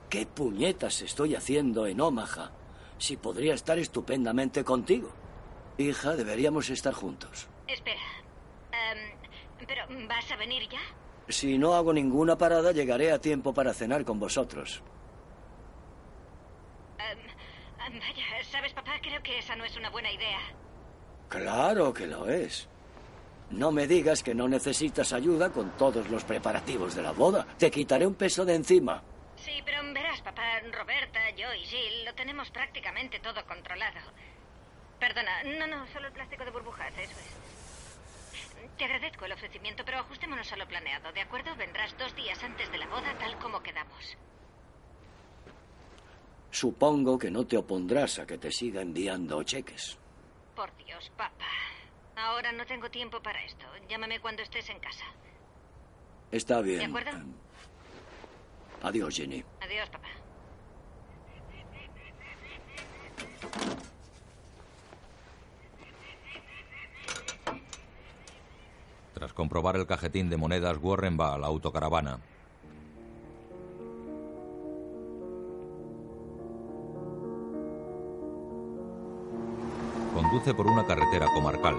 [0.09, 2.51] ¿qué puñetas estoy haciendo en Omaha
[2.97, 5.11] si podría estar estupendamente contigo?
[5.77, 7.47] Hija, deberíamos estar juntos.
[7.67, 7.99] Espera.
[8.71, 9.17] Em,
[9.67, 10.79] ¿Pero vas a venir ya?
[11.29, 14.83] Si no hago ninguna parada, llegaré a tiempo para cenar con vosotros.
[16.97, 18.93] Vaya, ¿sabes, papá?
[19.01, 20.39] Creo que esa no es una buena idea.
[21.29, 22.67] Claro que lo es.
[23.51, 27.45] No me digas que no necesitas ayuda con todos los preparativos de la boda.
[27.57, 29.03] Te quitaré un peso de encima.
[29.35, 33.99] Sí, pero verás, papá, Roberta, yo y Jill lo tenemos prácticamente todo controlado.
[34.99, 37.52] Perdona, no, no, solo el plástico de burbujas, eso es.
[38.77, 41.55] Te agradezco el ofrecimiento, pero ajustémonos a lo planeado, ¿de acuerdo?
[41.55, 44.17] Vendrás dos días antes de la boda, tal como quedamos.
[46.51, 49.97] Supongo que no te opondrás a que te siga enviando cheques.
[50.55, 51.47] Por Dios, papá.
[52.15, 53.65] Ahora no tengo tiempo para esto.
[53.89, 55.05] Llámame cuando estés en casa.
[56.31, 56.89] Está ¿De bien.
[56.89, 57.11] acuerdo?
[58.83, 59.43] Adiós, Jenny.
[59.61, 60.09] Adiós, papá.
[69.33, 72.19] Comprobar el cajetín de monedas, Warren va a la autocaravana.
[80.13, 81.75] Conduce por una carretera comarcal.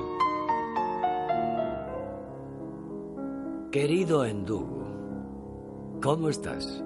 [3.71, 6.83] Querido Endugu, ¿cómo estás?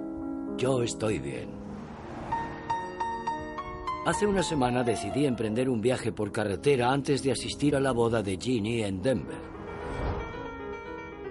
[0.57, 1.49] Yo estoy bien.
[4.05, 8.23] Hace una semana decidí emprender un viaje por carretera antes de asistir a la boda
[8.23, 9.58] de Ginny en Denver.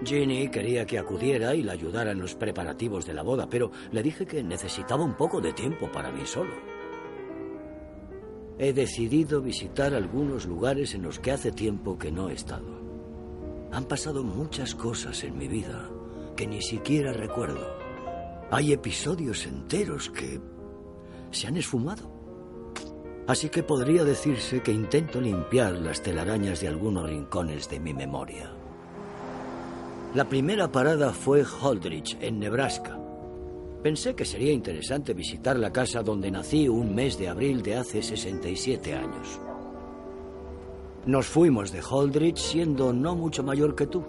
[0.03, 4.01] Ginny quería que acudiera y la ayudara en los preparativos de la boda, pero le
[4.01, 6.53] dije que necesitaba un poco de tiempo para mí solo.
[8.57, 12.79] He decidido visitar algunos lugares en los que hace tiempo que no he estado.
[13.71, 15.89] Han pasado muchas cosas en mi vida
[16.35, 17.67] que ni siquiera recuerdo.
[18.51, 20.41] Hay episodios enteros que
[21.31, 22.09] se han esfumado.
[23.27, 28.58] Así que podría decirse que intento limpiar las telarañas de algunos rincones de mi memoria.
[30.15, 32.99] La primera parada fue Holdridge, en Nebraska.
[33.83, 38.01] Pensé que sería interesante visitar la casa donde nací un mes de abril de hace
[38.01, 39.39] 67 años.
[41.05, 44.03] Nos fuimos de Holdridge siendo no mucho mayor que tú,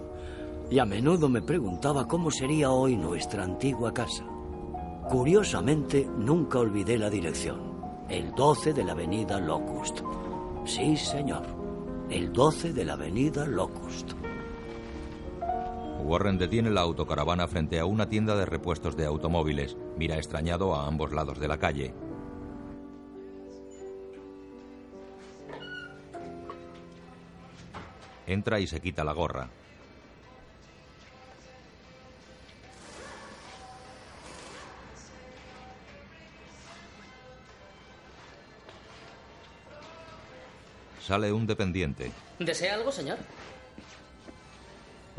[0.71, 4.25] y a menudo me preguntaba cómo sería hoy nuestra antigua casa.
[5.07, 7.59] Curiosamente, nunca olvidé la dirección.
[8.09, 9.99] El 12 de la avenida Locust.
[10.65, 11.43] Sí, señor.
[12.09, 14.13] El 12 de la avenida Locust.
[16.03, 19.77] Warren detiene la autocaravana frente a una tienda de repuestos de automóviles.
[19.97, 21.93] Mira extrañado a ambos lados de la calle.
[28.27, 29.49] Entra y se quita la gorra.
[41.01, 42.11] Sale un dependiente.
[42.39, 43.17] ¿Desea algo, señor?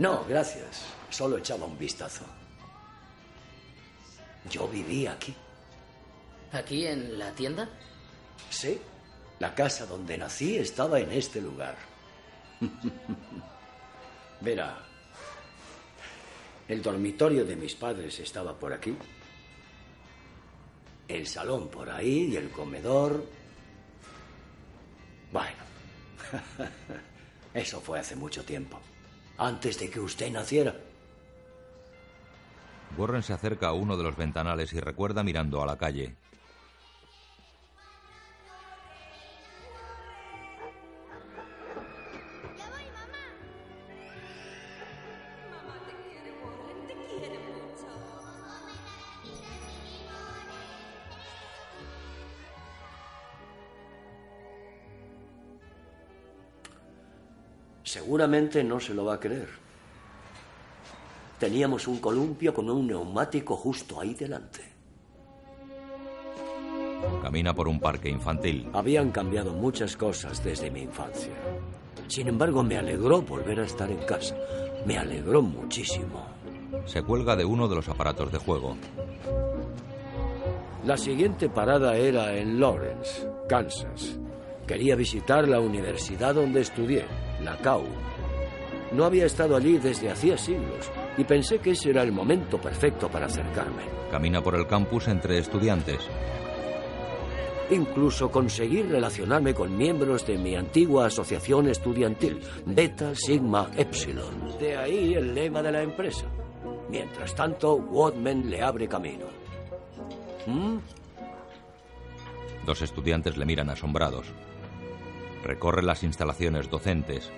[0.03, 0.83] No, gracias.
[1.11, 2.25] Solo echaba un vistazo.
[4.51, 5.33] Yo vivía aquí.
[6.51, 7.69] ¿Aquí en la tienda?
[8.51, 8.81] Sí.
[9.39, 11.77] La casa donde nací estaba en este lugar.
[14.41, 14.77] Verá,
[16.67, 18.97] el dormitorio de mis padres estaba por aquí.
[21.07, 23.25] El salón por ahí y el comedor.
[25.31, 25.63] Bueno,
[27.55, 28.81] eso fue hace mucho tiempo.
[29.43, 30.73] Antes de que usted naciera.
[32.97, 36.15] Warren se acerca a uno de los ventanales y recuerda mirando a la calle.
[58.13, 59.49] Seguramente no se lo va a creer.
[61.39, 64.61] Teníamos un columpio con un neumático justo ahí delante.
[67.23, 68.69] Camina por un parque infantil.
[68.75, 71.33] Habían cambiado muchas cosas desde mi infancia.
[72.07, 74.37] Sin embargo, me alegró volver a estar en casa.
[74.85, 76.27] Me alegró muchísimo.
[76.85, 78.77] Se cuelga de uno de los aparatos de juego.
[80.85, 84.19] La siguiente parada era en Lawrence, Kansas.
[84.67, 87.07] Quería visitar la universidad donde estudié,
[87.63, 87.85] CAU.
[88.93, 93.09] No había estado allí desde hacía siglos y pensé que ese era el momento perfecto
[93.09, 93.83] para acercarme.
[94.11, 96.01] Camina por el campus entre estudiantes.
[97.71, 104.59] Incluso conseguí relacionarme con miembros de mi antigua asociación estudiantil, Beta Sigma Epsilon.
[104.59, 106.27] De ahí el lema de la empresa.
[106.91, 109.25] Mientras tanto, Wadman le abre camino.
[110.47, 110.77] ¿Mm?
[112.67, 114.27] Dos estudiantes le miran asombrados.
[115.43, 117.33] Recorre las instalaciones docentes.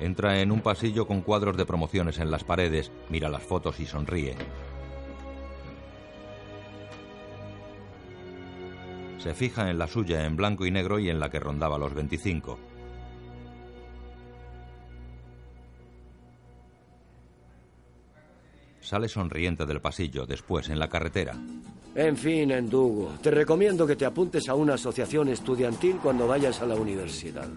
[0.00, 3.86] Entra en un pasillo con cuadros de promociones en las paredes, mira las fotos y
[3.86, 4.34] sonríe.
[9.18, 11.94] Se fija en la suya en blanco y negro y en la que rondaba los
[11.94, 12.58] 25.
[18.84, 21.34] Sale sonriente del pasillo, después en la carretera.
[21.94, 26.66] En fin, Endugo, te recomiendo que te apuntes a una asociación estudiantil cuando vayas a
[26.66, 27.48] la universidad.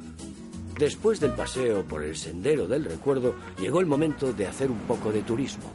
[0.79, 5.11] Después del paseo por el sendero del recuerdo, llegó el momento de hacer un poco
[5.11, 5.73] de turismo.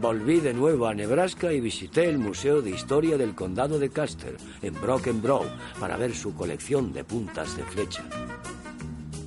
[0.00, 4.36] Volví de nuevo a Nebraska y visité el Museo de Historia del Condado de Custer,
[4.60, 5.44] en Broken Brow,
[5.80, 8.04] para ver su colección de puntas de flecha.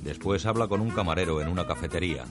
[0.02, 2.24] Después habla con un camarero en una cafetería.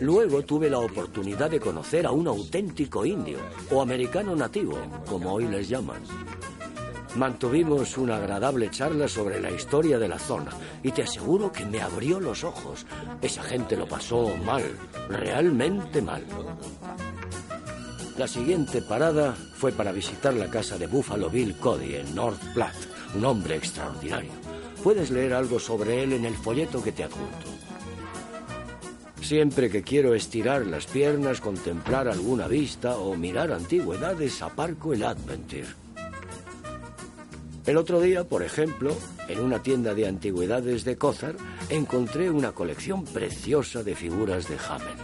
[0.00, 3.38] Luego tuve la oportunidad de conocer a un auténtico indio,
[3.70, 6.02] o americano nativo, como hoy les llaman.
[7.16, 10.50] Mantuvimos una agradable charla sobre la historia de la zona
[10.82, 12.86] y te aseguro que me abrió los ojos.
[13.22, 14.64] Esa gente lo pasó mal,
[15.08, 16.24] realmente mal.
[18.18, 22.88] La siguiente parada fue para visitar la casa de Buffalo Bill Cody en North Platte,
[23.14, 24.43] un hombre extraordinario.
[24.84, 27.46] Puedes leer algo sobre él en el folleto que te adjunto.
[29.22, 35.68] Siempre que quiero estirar las piernas, contemplar alguna vista o mirar antigüedades, aparco el Adventure.
[37.64, 38.94] El otro día, por ejemplo,
[39.26, 41.36] en una tienda de antigüedades de Cózar,
[41.70, 44.98] encontré una colección preciosa de figuras de Hamel.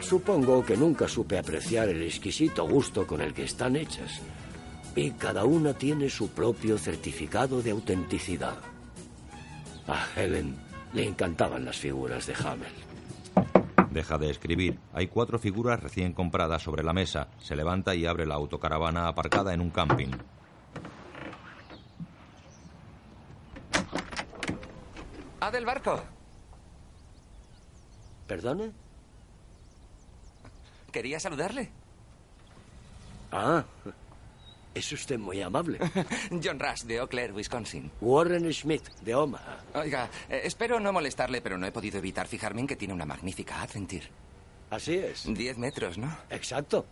[0.00, 4.22] Supongo que nunca supe apreciar el exquisito gusto con el que están hechas.
[4.96, 8.56] Y cada una tiene su propio certificado de autenticidad.
[9.86, 10.56] A Helen
[10.94, 12.72] le encantaban las figuras de Hamel.
[13.90, 14.78] Deja de escribir.
[14.94, 17.28] Hay cuatro figuras recién compradas sobre la mesa.
[17.38, 20.12] Se levanta y abre la autocaravana aparcada en un camping.
[25.40, 26.00] ¡Ah, del barco!
[28.26, 28.72] ¿Perdone?
[30.90, 31.70] Quería saludarle.
[33.30, 33.64] Ah,
[34.76, 35.78] es usted muy amable.
[36.42, 37.90] John Rush, de Eau Claire, Wisconsin.
[38.00, 39.58] Warren Schmidt, de Omaha.
[39.74, 43.06] Oiga, eh, espero no molestarle, pero no he podido evitar fijarme en que tiene una
[43.06, 44.06] magnífica Adventure.
[44.68, 45.24] Así es.
[45.26, 46.14] Diez metros, ¿no?
[46.28, 46.86] Exacto.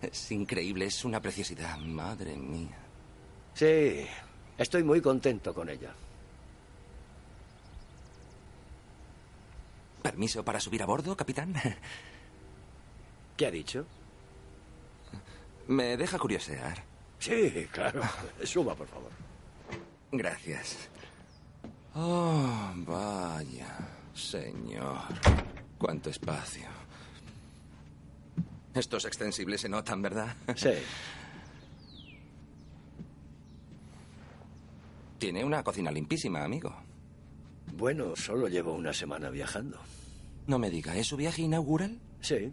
[0.00, 2.78] Es increíble, es una preciosidad, madre mía.
[3.54, 4.06] Sí,
[4.56, 5.94] estoy muy contento con ella.
[10.02, 11.54] ¿Permiso para subir a bordo, capitán?
[13.36, 13.86] ¿Qué ha dicho?
[15.68, 16.82] ¿Me deja curiosear?
[17.18, 18.02] Sí, claro.
[18.44, 19.10] Suba, por favor.
[20.12, 20.88] Gracias.
[21.94, 23.76] Oh, vaya,
[24.14, 24.98] señor.
[25.78, 26.66] Cuánto espacio.
[28.74, 30.36] Estos extensibles se notan, ¿verdad?
[30.56, 30.70] Sí.
[35.18, 36.74] Tiene una cocina limpísima, amigo.
[37.74, 39.80] Bueno, solo llevo una semana viajando.
[40.46, 41.98] No me diga, ¿es su viaje inaugural?
[42.20, 42.52] Sí.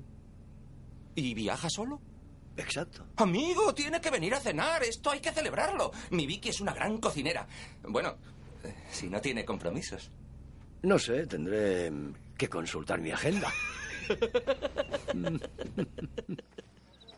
[1.16, 1.99] ¿Y viaja solo?
[2.58, 3.06] Exacto.
[3.18, 4.84] Amigo, tiene que venir a cenar.
[4.84, 5.91] Esto hay que celebrarlo.
[6.12, 7.47] Mi Vicky es una gran cocinera.
[7.84, 8.16] Bueno,
[8.64, 10.12] eh, si no tiene compromisos.
[10.84, 11.91] No sé, tendré
[12.38, 13.51] que consultar mi agenda.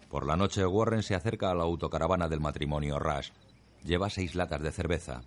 [0.10, 3.32] Por la noche, Warren se acerca a la autocaravana del matrimonio Rush.
[3.84, 5.24] Lleva seis latas de cerveza.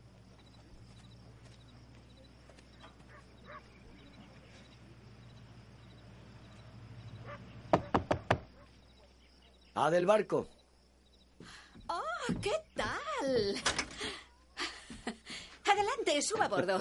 [9.81, 10.49] ¡Ah, del barco!
[11.87, 12.03] ¡Oh,
[12.43, 13.55] qué tal!
[15.71, 16.81] Adelante, suba a bordo.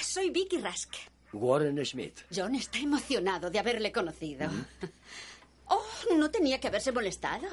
[0.00, 0.92] Soy Vicky Rask.
[1.32, 2.22] Warren Smith.
[2.34, 4.50] John está emocionado de haberle conocido.
[5.66, 5.86] Oh,
[6.18, 7.46] no tenía que haberse molestado.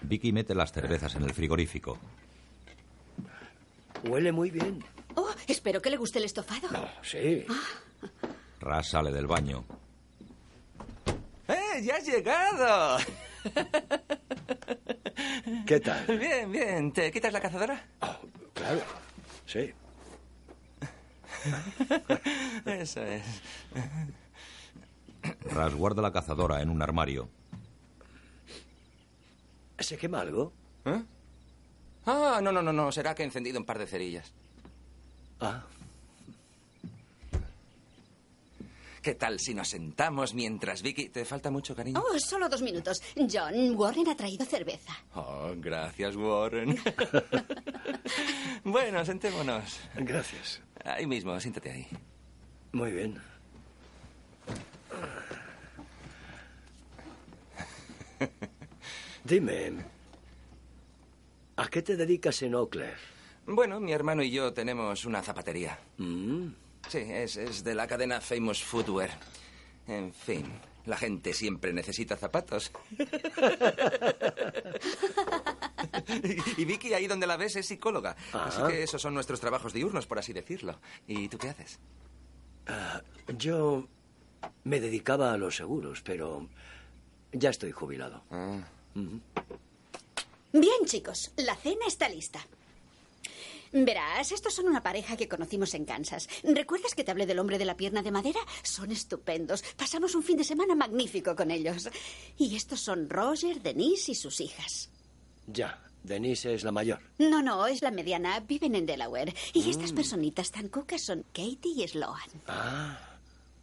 [0.00, 1.98] Vicky mete las cervezas en el frigorífico.
[4.04, 4.82] Huele muy bien.
[5.16, 6.66] Oh, espero que le guste el estofado.
[7.02, 7.44] Sí.
[8.60, 9.66] Rush sale del baño.
[11.76, 12.98] ¡Eh, ya has llegado!
[15.66, 16.18] ¿Qué tal?
[16.18, 16.92] Bien, bien.
[16.92, 17.84] ¿Te quitas la cazadora?
[18.54, 18.80] Claro.
[19.44, 19.74] Sí.
[22.64, 23.22] Eso es.
[25.50, 27.28] Rush guarda la cazadora en un armario.
[29.78, 30.52] ¿Se quema algo?
[30.86, 31.02] ¿Eh?
[32.06, 32.90] Ah, no, no, no, no.
[32.90, 34.32] Será que he encendido un par de cerillas.
[35.40, 35.62] Ah.
[39.06, 41.10] ¿Qué tal si nos sentamos mientras Vicky...
[41.10, 42.02] ¿Te falta mucho, cariño?
[42.04, 43.00] Oh, solo dos minutos.
[43.14, 44.92] John, Warren ha traído cerveza.
[45.14, 46.76] Oh, gracias, Warren.
[48.64, 49.78] bueno, sentémonos.
[49.94, 50.60] Gracias.
[50.84, 51.86] Ahí mismo, siéntate ahí.
[52.72, 53.16] Muy bien.
[59.24, 59.72] Dime,
[61.54, 62.96] ¿a qué te dedicas en Oakland?
[63.46, 65.78] Bueno, mi hermano y yo tenemos una zapatería.
[65.98, 66.65] Mm.
[66.88, 69.10] Sí, es, es de la cadena Famous Footwear.
[69.88, 70.46] En fin,
[70.86, 72.70] la gente siempre necesita zapatos.
[76.56, 78.16] y Vicky, ahí donde la ves, es psicóloga.
[78.32, 78.68] Así Ah.
[78.68, 80.78] que esos son nuestros trabajos diurnos, por así decirlo.
[81.06, 81.78] ¿Y tú qué haces?
[82.66, 83.02] Ah,
[83.38, 83.86] yo
[84.64, 86.48] me dedicaba a los seguros, pero
[87.32, 88.22] ya estoy jubilado.
[88.30, 89.20] Ujú.
[90.52, 92.44] Bien, chicos, la cena está lista.
[93.84, 96.28] Verás, estos son una pareja que conocimos en Kansas.
[96.42, 98.40] ¿Recuerdas que te hablé del hombre de la pierna de madera?
[98.62, 99.62] Son estupendos.
[99.76, 101.90] Pasamos un fin de semana magnífico con ellos.
[102.38, 104.88] Y estos son Roger, Denise y sus hijas.
[105.46, 107.00] Ya, Denise es la mayor.
[107.18, 108.40] No, no, es la mediana.
[108.40, 109.34] Viven en Delaware.
[109.52, 112.30] Y estas personitas tan cucas son Katie y Sloan.
[112.46, 112.98] Ah,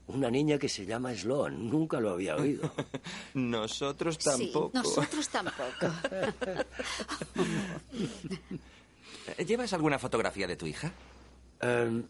[0.08, 1.72] una niña que se llama Sloan.
[1.72, 2.72] Nunca lo había oído.
[3.34, 5.64] Nosotros Sí, nosotros tampoco.
[9.46, 10.92] ¿Llevas alguna fotografía de tu hija?
[11.62, 12.04] Em,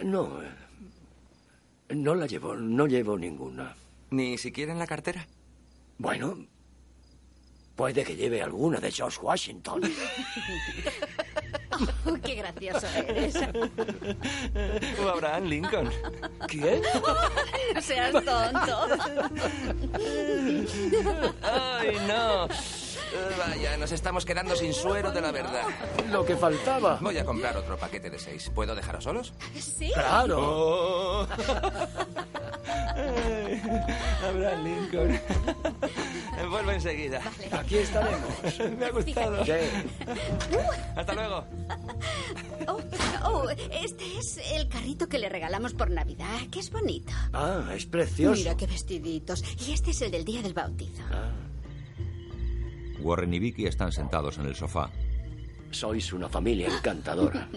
[0.00, 0.50] no, eh,
[1.94, 3.76] no la llevo, no llevo ninguna.
[4.10, 5.26] ¿Ni siquiera en la cartera?
[5.98, 6.46] Bueno,
[7.76, 9.82] puede que lleve alguna de George Washington.
[12.04, 13.34] Oh, qué gracioso eres.
[15.02, 15.90] O Abraham Lincoln.
[16.46, 16.82] ¿Quién?
[17.74, 18.88] No seas tonto.
[21.42, 22.46] ¡Ay, no!
[23.14, 25.64] Eh, Vaya, nos estamos quedando sin suero de la verdad.
[26.10, 26.98] Lo que faltaba.
[27.00, 28.50] Voy a comprar otro paquete de seis.
[28.54, 29.32] ¿Puedo dejaros solos?
[29.58, 29.90] Sí.
[29.92, 30.38] Claro.
[30.40, 31.26] Oh.
[34.28, 35.20] Abraham Lincoln.
[36.50, 37.20] Vuelvo enseguida.
[37.50, 38.30] Aquí estaremos.
[38.78, 39.44] Me ha gustado.
[39.44, 39.52] Sí.
[40.96, 41.44] Hasta luego.
[42.68, 42.80] Oh,
[43.24, 47.12] oh, este es el carrito que le regalamos por Navidad, que es bonito.
[47.32, 48.36] Ah, es precioso.
[48.38, 49.44] Mira qué vestiditos.
[49.66, 51.02] Y este es el del día del bautizo.
[53.02, 54.90] Warren y Vicky están sentados en el sofá.
[55.70, 57.48] Sois una familia encantadora.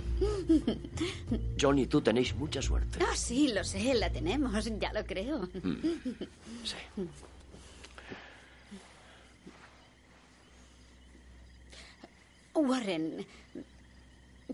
[1.59, 2.99] John y tú tenéis mucha suerte.
[3.01, 5.49] Ah, sí, lo sé, la tenemos, ya lo creo.
[6.63, 6.75] Sí.
[12.53, 13.25] Warren,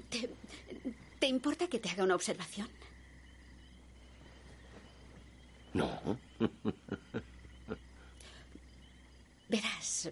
[0.10, 0.30] ¿te,
[1.20, 2.68] ¿te importa que te haga una observación?
[5.74, 6.18] No.
[9.48, 10.10] Verás,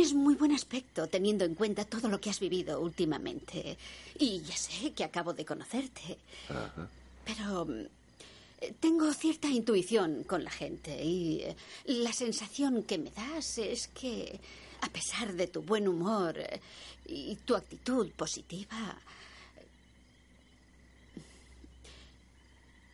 [0.00, 3.76] tienes muy buen aspecto teniendo en cuenta todo lo que has vivido últimamente.
[4.18, 6.16] Y ya sé que acabo de conocerte,
[6.48, 6.88] Ajá.
[7.22, 13.58] pero mm, tengo cierta intuición con la gente y eh, la sensación que me das
[13.58, 14.40] es que,
[14.80, 16.60] a pesar de tu buen humor eh,
[17.04, 18.96] y tu actitud positiva,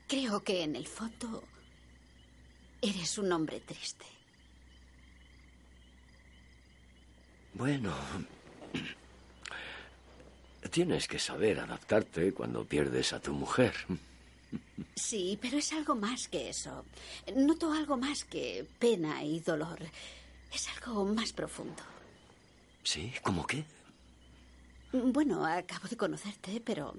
[0.08, 1.44] creo que en el fondo
[2.82, 4.15] eres un hombre triste.
[7.56, 7.94] Bueno,
[10.70, 13.74] tienes que saber adaptarte cuando pierdes a tu mujer.
[14.94, 16.84] Sí, pero es algo más que eso.
[17.34, 19.78] Noto algo más que pena y dolor.
[20.52, 21.82] Es algo más profundo.
[22.84, 23.10] ¿Sí?
[23.22, 23.64] ¿Cómo qué?
[24.92, 26.94] Bueno, acabo de conocerte, pero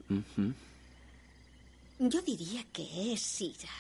[1.99, 3.77] yo diría que es ira.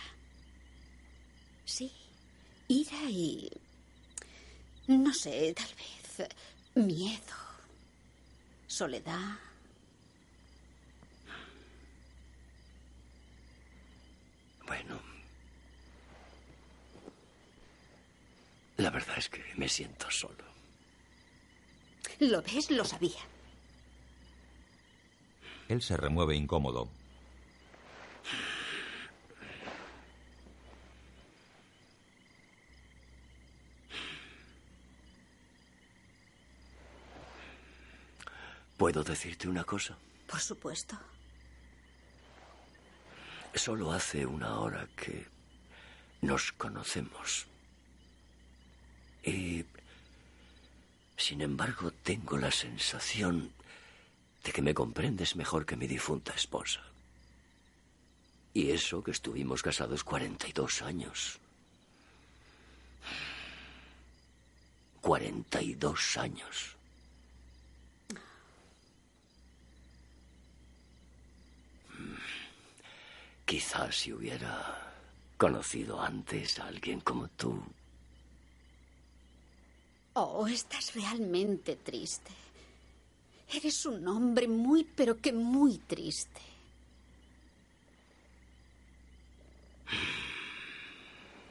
[1.65, 1.91] Sí,
[2.67, 3.49] ira y...
[4.87, 6.29] No sé, tal vez
[6.77, 7.35] miedo,
[8.67, 9.37] soledad.
[14.65, 14.99] Bueno.
[18.77, 20.45] La verdad es que me siento solo.
[22.19, 22.69] ¿Lo ves?
[22.69, 23.19] Lo sabía.
[25.67, 26.87] Él se remueve incómodo.
[38.77, 39.97] ¿Puedo decirte una cosa?
[40.27, 40.95] Por supuesto.
[43.55, 45.25] Solo hace una hora que
[46.21, 47.47] nos conocemos.
[49.23, 49.65] Y,
[51.17, 53.51] sin embargo, tengo la sensación
[54.43, 56.81] de que me comprendes mejor que mi difunta esposa.
[58.53, 61.39] Y eso que estuvimos casados 42 años.
[65.01, 66.76] 42 años.
[73.47, 74.93] Quizás si hubiera
[75.37, 77.63] conocido antes a alguien como tú.
[80.15, 82.33] Oh, estás realmente triste.
[83.53, 86.41] Eres un hombre muy, pero que muy triste.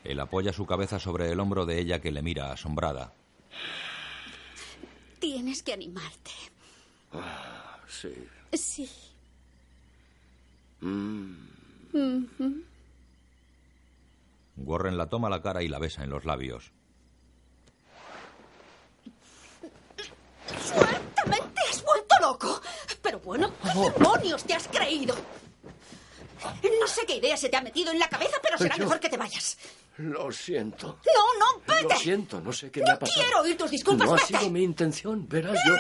[0.05, 3.15] Él apoya su cabeza sobre el hombro de ella que le mira asombrada.
[5.19, 6.33] Tienes que animarte.
[7.15, 8.13] Ah, sí.
[8.53, 8.91] Sí.
[10.83, 11.57] Mm.
[14.57, 16.73] Warren la toma la cara y la besa en los labios.
[20.65, 22.61] ¡Suertamente has vuelto loco!
[23.03, 23.69] Pero bueno, ¿qué
[23.99, 25.15] demonios te has creído?
[26.81, 29.01] No sé qué idea se te ha metido en la cabeza, pero será Yo- mejor
[29.01, 29.59] que te vayas.
[29.99, 30.99] Lo siento.
[31.07, 31.95] No, no, vete.
[31.95, 33.23] Lo siento, no sé qué me ha pasado.
[33.23, 35.75] Quiero oír tus disculpas, No ha sido mi intención, verás yo.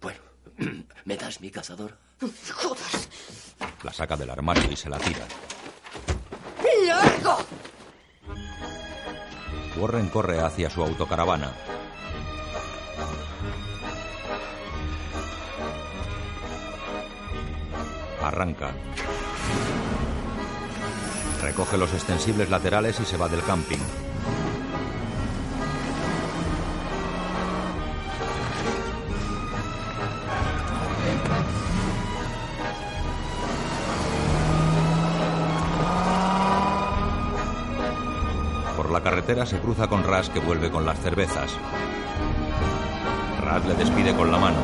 [0.00, 0.20] Bueno,
[1.04, 1.96] ¿me das mi cazador?
[2.20, 2.84] ¡Joder!
[3.82, 5.26] La saca del armario y se la tira.
[6.86, 7.38] ¡Largo!
[9.76, 11.52] Warren corre hacia su autocaravana.
[18.22, 18.72] Arranca.
[21.42, 24.05] Recoge los extensibles laterales y se va del camping.
[39.06, 41.56] Carretera se cruza con Ras que vuelve con las cervezas.
[43.40, 44.58] Ras le despide con la mano.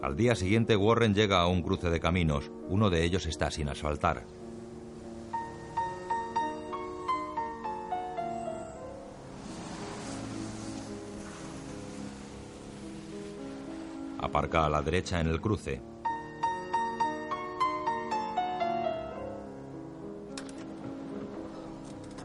[0.00, 2.52] Al día siguiente Warren llega a un cruce de caminos.
[2.68, 4.41] Uno de ellos está sin asfaltar.
[14.42, 15.80] Aparca a la derecha en el cruce.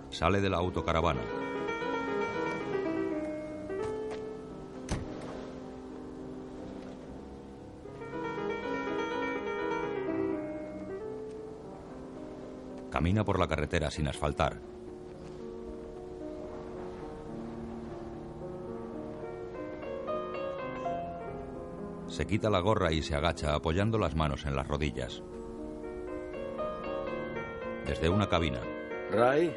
[0.09, 1.21] Sale de la autocaravana.
[12.89, 14.76] Camina por la carretera sin asfaltar.
[22.17, 25.21] Se quita la gorra y se agacha apoyando las manos en las rodillas.
[27.85, 28.59] Desde una cabina,
[29.11, 29.55] Ray,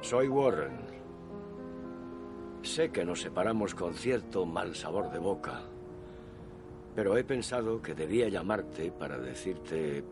[0.00, 0.78] soy Warren.
[2.62, 5.62] Sé que nos separamos con cierto mal sabor de boca,
[6.94, 10.04] pero he pensado que debía llamarte para decirte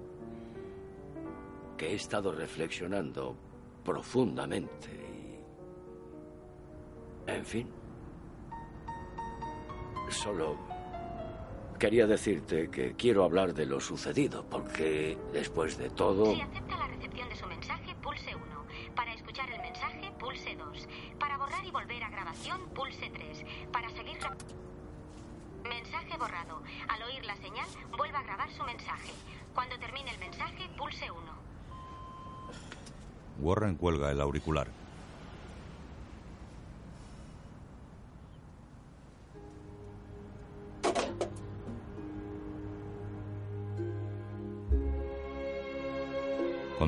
[1.76, 3.36] que he estado reflexionando
[3.84, 4.89] profundamente
[7.28, 7.30] y...
[7.30, 7.68] En fin.
[10.10, 10.71] Solo
[11.82, 16.32] quería decirte que quiero hablar de lo sucedido, porque después de todo...
[16.32, 18.44] Si acepta la recepción de su mensaje, pulse 1.
[18.94, 20.88] Para escuchar el mensaje, pulse 2.
[21.18, 23.44] Para borrar y volver a grabación, pulse 3.
[23.72, 24.16] Para seguir...
[25.64, 26.62] Mensaje borrado.
[26.86, 27.66] Al oír la señal,
[27.98, 29.10] vuelva a grabar su mensaje.
[29.52, 31.20] Cuando termine el mensaje, pulse 1.
[33.40, 34.81] Warren cuelga el auricular.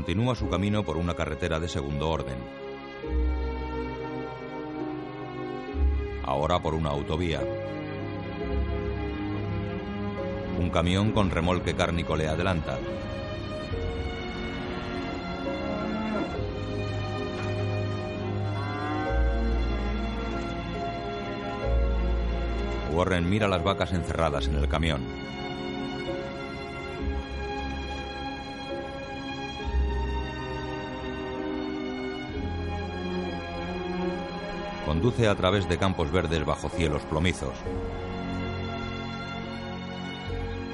[0.05, 2.37] Continúa su camino por una carretera de segundo orden.
[6.23, 7.41] Ahora por una autovía.
[10.61, 12.79] Un camión con remolque cárnico le adelanta.
[22.93, 25.24] Warren mira las vacas encerradas en el camión.
[35.05, 37.53] Conduce a través de campos verdes bajo cielos plomizos.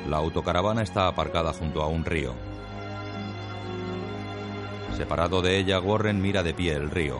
[0.08, 2.34] La autocaravana está aparcada junto a un río.
[4.96, 7.18] Separado de ella, Warren mira de pie el río.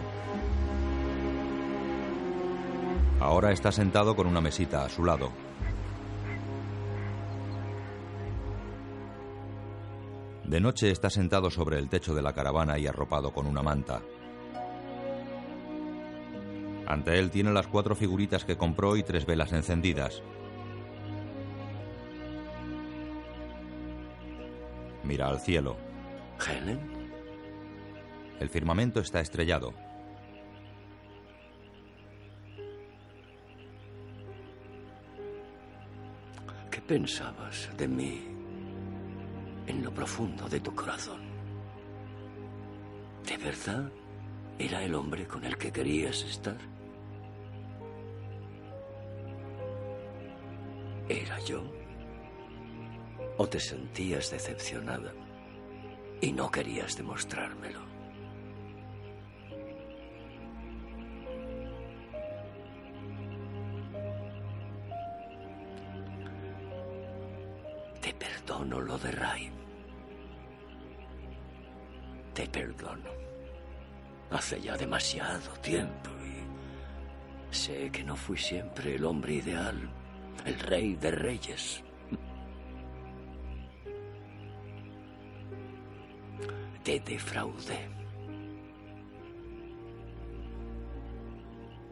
[3.19, 5.33] Ahora está sentado con una mesita a su lado.
[10.45, 14.01] De noche está sentado sobre el techo de la caravana y arropado con una manta.
[16.91, 20.25] Ante él tiene las cuatro figuritas que compró y tres velas encendidas.
[25.05, 25.77] Mira al cielo.
[26.45, 26.81] ¿Helen?
[28.41, 29.73] El firmamento está estrellado.
[36.73, 38.21] ¿Qué pensabas de mí
[39.69, 41.21] en lo profundo de tu corazón?
[43.25, 43.93] ¿De verdad
[44.59, 46.80] era el hombre con el que querías estar?
[51.41, 51.63] ¿Era yo?
[53.39, 55.13] ¿O te sentías decepcionada
[56.21, 57.81] y no querías demostrármelo?
[68.01, 69.51] Te perdono lo de Ray.
[72.35, 73.11] Te perdono.
[74.31, 79.91] Hace ya demasiado tiempo y sé que no fui siempre el hombre ideal,
[80.45, 81.83] el rey de reyes.
[86.83, 87.89] Te defraudé.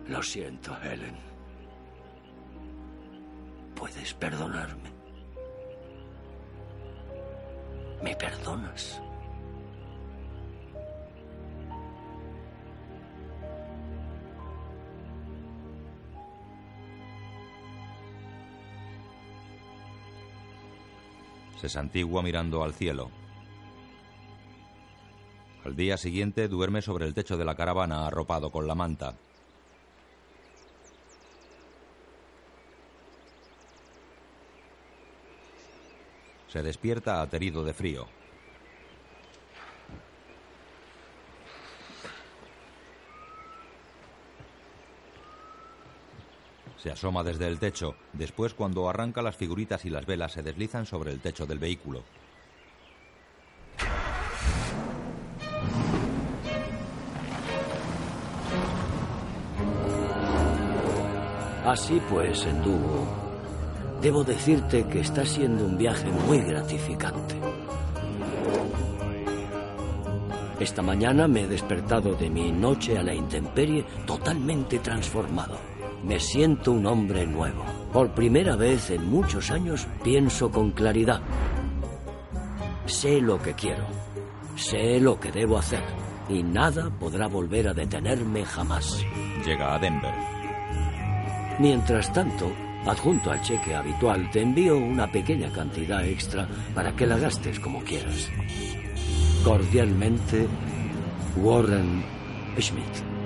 [0.09, 1.16] Lo siento, Helen.
[3.74, 4.90] ¿Puedes perdonarme?
[8.02, 9.02] ¿Me perdonas?
[21.60, 23.10] Se santigua mirando al cielo.
[25.64, 29.14] Al día siguiente duerme sobre el techo de la caravana arropado con la manta.
[36.47, 38.06] Se despierta aterido de frío.
[46.78, 47.94] Se asoma desde el techo.
[48.12, 52.02] Después, cuando arranca las figuritas y las velas, se deslizan sobre el techo del vehículo.
[61.64, 63.06] Así pues, en dúo,
[64.00, 67.34] debo decirte que está siendo un viaje muy gratificante.
[70.59, 75.77] Esta mañana me he despertado de mi noche a la intemperie totalmente transformado.
[76.04, 77.64] Me siento un hombre nuevo.
[77.92, 81.20] Por primera vez en muchos años pienso con claridad.
[82.86, 83.84] Sé lo que quiero.
[84.56, 85.82] Sé lo que debo hacer.
[86.28, 89.04] Y nada podrá volver a detenerme jamás.
[89.44, 90.14] Llega a Denver.
[91.58, 92.52] Mientras tanto,
[92.86, 97.82] adjunto al cheque habitual, te envío una pequeña cantidad extra para que la gastes como
[97.82, 98.30] quieras.
[99.42, 100.46] Cordialmente,
[101.36, 102.04] Warren
[102.58, 103.18] Schmidt.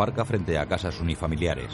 [0.00, 1.68] Aparca frente a casas unifamiliares.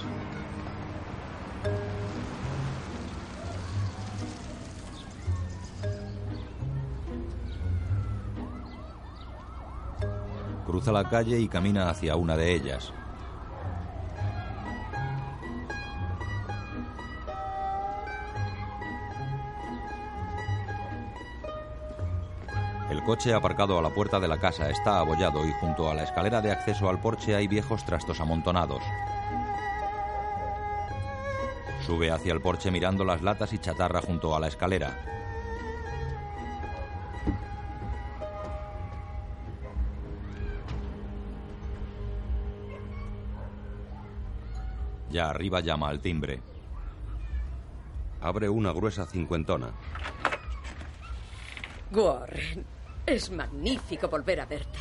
[10.67, 12.93] Cruza la calle y camina hacia una de ellas.
[23.07, 26.43] Coche aparcado a la puerta de la casa está abollado y junto a la escalera
[26.43, 28.83] de acceso al porche hay viejos trastos amontonados.
[31.87, 34.99] Sube hacia el porche mirando las latas y chatarra junto a la escalera.
[45.11, 46.43] Ya arriba llama al timbre.
[48.21, 49.71] Abre una gruesa cincuentona.
[51.93, 52.76] Warren,
[53.07, 54.79] es magnífico volver a verte.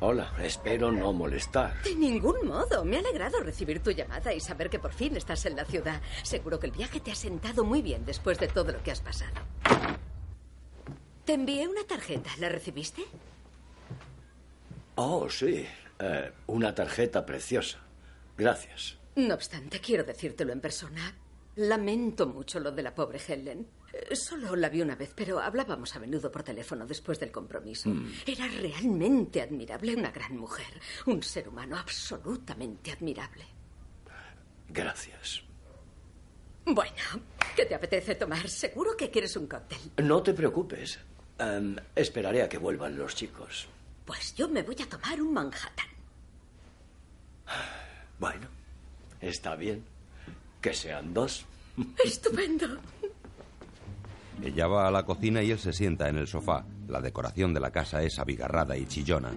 [0.00, 1.82] Hola, espero no molestar.
[1.82, 2.84] De ningún modo.
[2.84, 6.02] Me ha alegrado recibir tu llamada y saber que por fin estás en la ciudad.
[6.22, 9.00] Seguro que el viaje te ha sentado muy bien después de todo lo que has
[9.00, 9.32] pasado.
[11.24, 12.30] Te envié una tarjeta.
[12.38, 13.02] ¿La recibiste?
[14.96, 15.66] Oh, sí.
[15.98, 17.78] Eh, una tarjeta preciosa.
[18.36, 18.98] Gracias.
[19.16, 21.16] No obstante, quiero decírtelo en persona.
[21.56, 23.66] Lamento mucho lo de la pobre Helen.
[24.12, 27.88] Solo la vi una vez, pero hablábamos a menudo por teléfono después del compromiso.
[27.88, 28.12] Mm.
[28.26, 33.44] Era realmente admirable, una gran mujer, un ser humano absolutamente admirable.
[34.68, 35.42] Gracias.
[36.64, 37.20] Bueno,
[37.54, 38.48] ¿qué te apetece tomar?
[38.48, 39.78] Seguro que quieres un cóctel.
[39.98, 40.98] No te preocupes.
[41.38, 43.68] Em, esperaré a que vuelvan los chicos.
[44.04, 45.86] Pues yo me voy a tomar un Manhattan.
[48.16, 48.46] Bueno,
[49.20, 49.84] está bien.
[50.62, 51.44] Que sean dos.
[52.04, 52.78] Estupendo.
[54.42, 56.64] Ella va a la cocina y él se sienta en el sofá.
[56.88, 59.32] La decoración de la casa es abigarrada y chillona.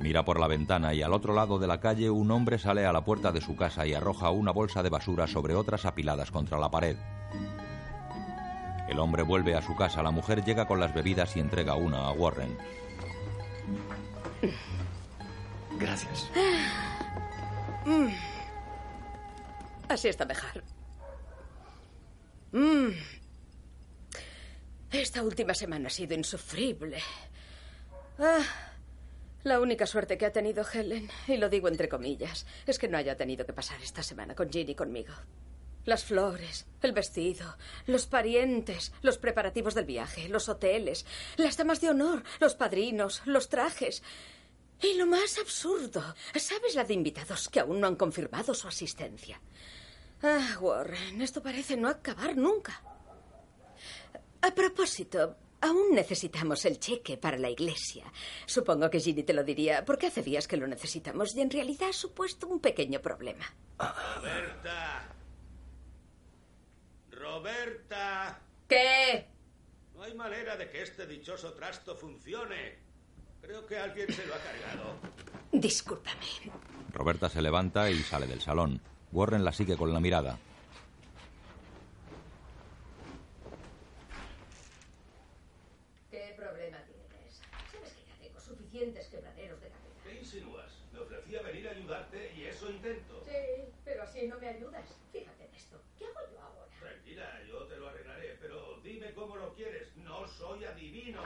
[0.00, 2.92] Mira por la ventana y al otro lado de la calle un hombre sale a
[2.92, 6.58] la puerta de su casa y arroja una bolsa de basura sobre otras apiladas contra
[6.58, 6.96] la pared.
[8.88, 12.06] El hombre vuelve a su casa, la mujer llega con las bebidas y entrega una
[12.06, 12.56] a Warren.
[15.78, 16.30] Gracias.
[19.90, 20.62] Así está mejor.
[22.52, 22.90] Mm.
[24.92, 27.02] Esta última semana ha sido insufrible.
[28.20, 28.46] Ah,
[29.42, 32.98] la única suerte que ha tenido Helen, y lo digo entre comillas, es que no
[32.98, 35.12] haya tenido que pasar esta semana con Ginny conmigo.
[35.84, 37.56] Las flores, el vestido,
[37.86, 41.04] los parientes, los preparativos del viaje, los hoteles,
[41.36, 44.04] las damas de honor, los padrinos, los trajes.
[44.82, 49.40] Y lo más absurdo, ¿sabes la de invitados que aún no han confirmado su asistencia?
[50.22, 52.82] Ah, Warren, esto parece no acabar nunca.
[54.42, 58.04] A propósito, aún necesitamos el cheque para la iglesia.
[58.46, 61.90] Supongo que Ginny te lo diría, porque hace días que lo necesitamos y en realidad
[61.90, 63.44] ha supuesto un pequeño problema.
[63.78, 65.08] Roberta.
[67.10, 68.40] Roberta.
[68.68, 69.26] ¿Qué?
[69.94, 72.78] No hay manera de que este dichoso trasto funcione.
[73.40, 74.96] Creo que alguien se lo ha cargado.
[75.52, 76.52] Discúlpame.
[76.92, 78.80] Roberta se levanta y sale del salón.
[79.12, 80.38] Warren la sigue con la mirada.
[86.10, 87.40] ¿Qué problema tienes?
[87.72, 90.00] Sabes que ya tengo suficientes quebraderos de cabeza.
[90.04, 90.72] ¿Qué insinúas?
[90.92, 93.24] Me ofrecí a venir a ayudarte y eso intento.
[93.24, 94.84] Sí, pero así no me ayudas.
[95.12, 95.80] Fíjate en esto.
[95.98, 96.66] ¿Qué hago yo ahora?
[96.78, 99.96] Tranquila, yo te lo arreglaré, pero dime cómo lo quieres.
[99.96, 101.22] No soy adivino.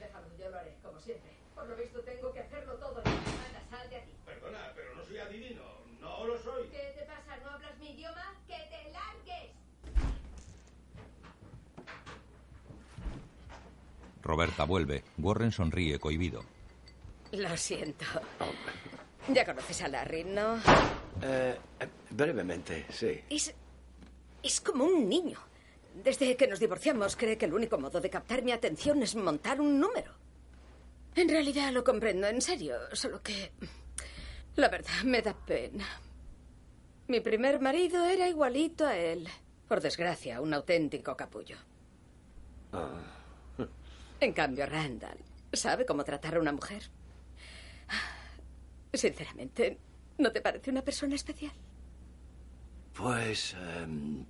[0.00, 1.30] Déjalo, yo lo haré, como siempre.
[1.54, 2.98] Por lo visto tengo que hacerlo todo.
[2.98, 4.12] Anda, sal de aquí.
[4.24, 5.80] Perdona, pero no soy adivino.
[6.00, 6.68] No lo soy.
[6.68, 7.36] ¿Qué te pasa?
[7.44, 8.34] ¿No hablas mi idioma?
[8.46, 9.50] ¡Que te largues!
[14.30, 15.02] Roberta vuelve.
[15.18, 16.44] Warren sonríe cohibido.
[17.32, 18.04] Lo siento.
[19.26, 20.56] Ya conoces a Larry, ¿no?
[21.20, 23.20] Eh, eh, brevemente, sí.
[23.28, 23.52] Es.
[24.40, 25.36] es como un niño.
[26.04, 29.60] Desde que nos divorciamos, cree que el único modo de captar mi atención es montar
[29.60, 30.12] un número.
[31.16, 33.50] En realidad lo comprendo, en serio, solo que.
[34.54, 35.86] La verdad, me da pena.
[37.08, 39.28] Mi primer marido era igualito a él.
[39.66, 41.56] Por desgracia, un auténtico capullo.
[42.72, 43.19] Ah,
[44.20, 45.18] En cambio, Randall
[45.52, 46.82] sabe cómo tratar a una mujer.
[48.92, 49.78] Sinceramente,
[50.18, 51.52] ¿no te parece una persona especial?
[52.92, 53.54] Pues...
[53.54, 54.24] em,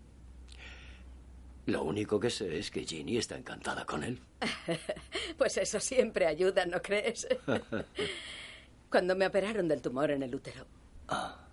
[1.66, 4.20] lo único que sé es que Ginny está encantada con él.
[5.38, 7.26] Pues eso siempre ayuda, ¿no crees?
[8.90, 10.66] Cuando me operaron del tumor en el útero,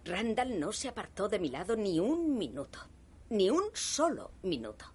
[0.04, 2.80] Randall no se apartó de mi lado ni un minuto.
[3.30, 4.86] Ni un solo minuto.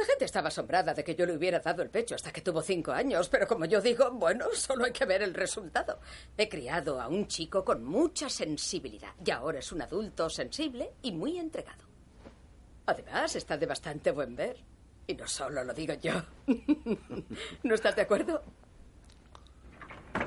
[0.00, 2.62] La gente estaba asombrada de que yo le hubiera dado el pecho hasta que tuvo
[2.62, 6.00] cinco años, pero como yo digo, bueno, solo hay que ver el resultado.
[6.38, 11.12] He criado a un chico con mucha sensibilidad y ahora es un adulto sensible y
[11.12, 11.84] muy entregado.
[12.86, 14.56] Además, está de bastante buen ver.
[15.06, 16.14] Y no solo lo digo yo.
[17.62, 18.42] ¿No estás de acuerdo?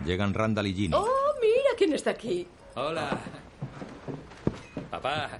[0.05, 0.93] Llegan Randall y Ginny.
[0.95, 2.47] ¡Oh, mira quién está aquí!
[2.75, 3.19] Hola.
[4.91, 5.39] Papá,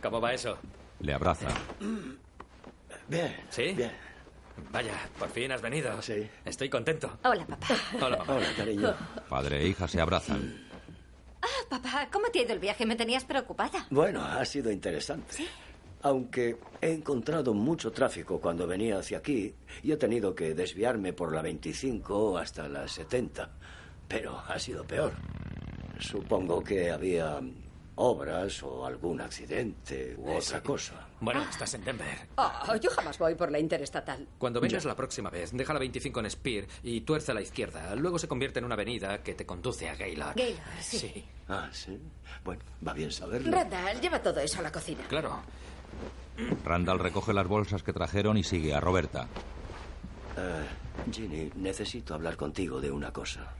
[0.00, 0.58] ¿cómo va eso?
[1.00, 1.48] Le abraza.
[3.08, 3.34] Bien.
[3.50, 3.72] ¿Sí?
[3.72, 3.92] Bien.
[4.70, 6.00] Vaya, por fin has venido.
[6.00, 6.28] Sí.
[6.44, 7.18] Estoy contento.
[7.24, 7.66] Hola, papá.
[8.00, 8.34] Hola, papá.
[8.34, 8.94] Hola, cariño.
[9.28, 10.62] Padre e hija se abrazan.
[11.42, 12.86] Ah, papá, ¿cómo te ha ido el viaje?
[12.86, 13.86] Me tenías preocupada.
[13.90, 15.44] Bueno, ha sido interesante.
[16.02, 21.34] Aunque he encontrado mucho tráfico cuando venía hacia aquí y he tenido que desviarme por
[21.34, 23.50] la 25 hasta la 70.
[24.06, 25.12] Pero ha sido peor.
[25.98, 27.40] Supongo que había
[27.96, 31.08] obras o algún accidente u otra cosa.
[31.24, 32.28] Bueno, estás en Denver.
[32.36, 34.26] Oh, yo jamás voy por la interestatal.
[34.38, 37.94] Cuando vengas la próxima vez, deja la 25 en Spear y tuerce a la izquierda.
[37.94, 40.36] Luego se convierte en una avenida que te conduce a Gaylord.
[40.36, 41.24] Gaylord, sí.
[41.48, 41.98] Ah, sí.
[42.44, 43.50] Bueno, va bien saberlo.
[43.50, 45.04] Randall, lleva todo eso a la cocina.
[45.08, 45.40] Claro.
[46.64, 49.26] Randall recoge las bolsas que trajeron y sigue a Roberta.
[50.36, 50.66] Eh,
[51.10, 53.54] Ginny, necesito hablar contigo de una cosa.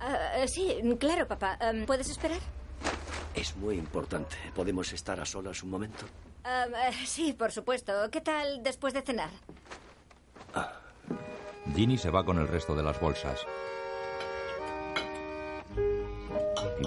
[0.00, 1.58] Ah, sí, claro, papá.
[1.60, 2.38] Em, ¿Puedes esperar?
[3.34, 4.36] Es muy importante.
[4.54, 6.06] ¿Podemos estar a solas un momento?
[6.44, 7.92] Eh, sí, por supuesto.
[8.10, 9.30] ¿Qué tal después de cenar?
[11.74, 13.46] Ginny se va con el resto de las bolsas.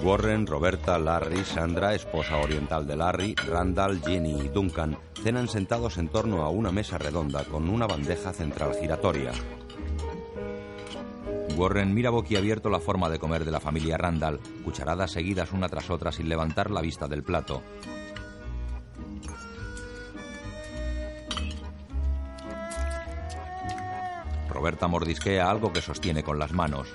[0.02, 6.08] Warren, Roberta, Larry, Sandra, esposa oriental de Larry, Randall, Ginny y Duncan cenan sentados en
[6.08, 9.32] torno a una mesa redonda con una bandeja central giratoria.
[11.56, 15.88] Warren mira boquiabierto la forma de comer de la familia Randall, cucharadas seguidas una tras
[15.88, 17.62] otra sin levantar la vista del plato.
[24.54, 26.88] Roberta mordisquea algo que sostiene con las manos.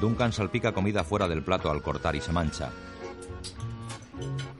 [0.00, 2.70] Duncan salpica comida fuera del plato al cortar y se mancha.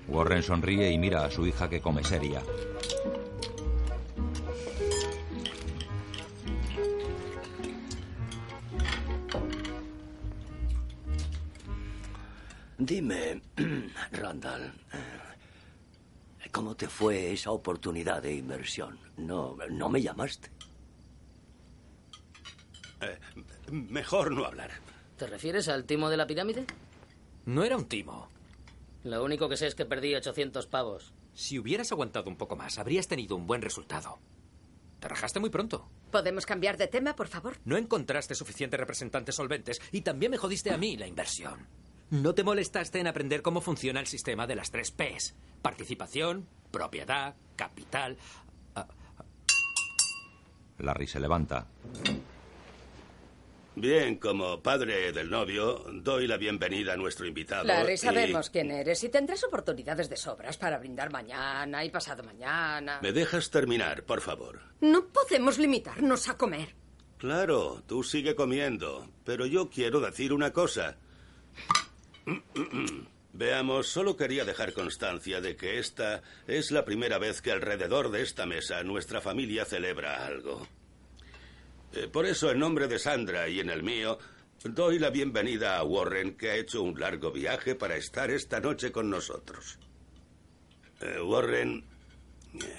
[0.08, 2.42] Warren sonríe y mira a su hija que come seria.
[12.78, 13.42] Dime,
[14.12, 14.72] Randall,
[16.52, 18.98] ¿cómo te fue esa oportunidad de inversión?
[19.16, 20.50] No, no me llamaste.
[23.00, 23.18] Eh,
[23.70, 24.70] mejor no hablar.
[25.16, 26.64] ¿Te refieres al timo de la pirámide?
[27.46, 28.28] No era un timo.
[29.04, 31.12] Lo único que sé es que perdí 800 pavos.
[31.34, 34.18] Si hubieras aguantado un poco más, habrías tenido un buen resultado.
[35.00, 35.88] Te rajaste muy pronto.
[36.10, 37.58] ¿Podemos cambiar de tema, por favor?
[37.64, 41.66] No encontraste suficientes representantes solventes y también me jodiste a mí la inversión.
[42.10, 45.34] No te molestaste en aprender cómo funciona el sistema de las tres Ps.
[45.60, 48.16] Participación, propiedad, capital.
[50.78, 51.66] Larry se levanta.
[53.74, 57.64] Bien, como padre del novio, doy la bienvenida a nuestro invitado.
[57.64, 62.22] Larry, y- sabemos quién eres y tendrás oportunidades de sobras para brindar mañana y pasado
[62.24, 63.00] mañana.
[63.02, 64.60] ¿Me dejas terminar, por favor?
[64.80, 66.74] No podemos limitarnos a comer.
[67.18, 70.96] Claro, tú sigue comiendo, pero yo quiero decir una cosa.
[73.32, 78.22] Veamos, solo quería dejar constancia de que esta es la primera vez que alrededor de
[78.22, 80.66] esta mesa nuestra familia celebra algo.
[81.92, 84.18] Eh, por eso, en nombre de Sandra y en el mío,
[84.64, 88.90] doy la bienvenida a Warren, que ha hecho un largo viaje para estar esta noche
[88.90, 89.78] con nosotros.
[91.00, 91.84] Eh, Warren,
[92.54, 92.76] eh,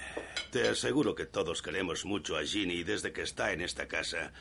[0.50, 4.32] te aseguro que todos queremos mucho a Ginny desde que está en esta casa.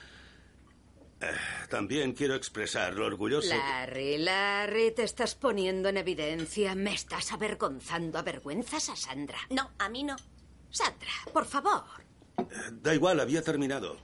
[1.70, 3.50] También quiero expresar lo orgulloso.
[3.50, 6.76] que- Larry, Larry, te estás poniendo en evidencia.
[6.76, 8.18] Me estás avergonzando.
[8.20, 9.38] ¿Avergüenzas a Sandra?
[9.50, 10.16] No, a mí no.
[10.72, 11.84] Sandra, por favor.
[12.72, 13.98] Da igual, había terminado.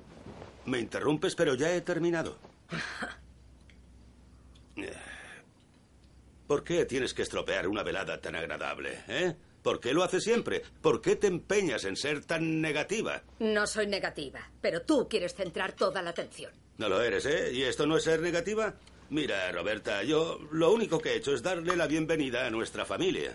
[0.65, 2.37] Me interrumpes, pero ya he terminado.
[6.47, 9.35] ¿Por qué tienes que estropear una velada tan agradable, eh?
[9.63, 10.61] ¿Por qué lo haces siempre?
[10.81, 13.23] ¿Por qué te empeñas en ser tan negativa?
[13.39, 16.51] No soy negativa, pero tú quieres centrar toda la atención.
[16.77, 17.51] No lo eres, ¿eh?
[17.53, 18.73] ¿Y esto no es ser negativa?
[19.09, 23.33] Mira, Roberta, yo lo único que he hecho es darle la bienvenida a nuestra familia.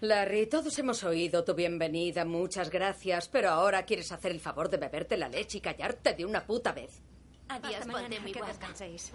[0.00, 4.78] Larry, todos hemos oído tu bienvenida, muchas gracias, pero ahora quieres hacer el favor de
[4.78, 7.00] beberte la leche y callarte de una puta vez.
[7.48, 8.52] Adiós, Hasta ponte mañana, muy que guapa.
[8.54, 9.12] descanséis.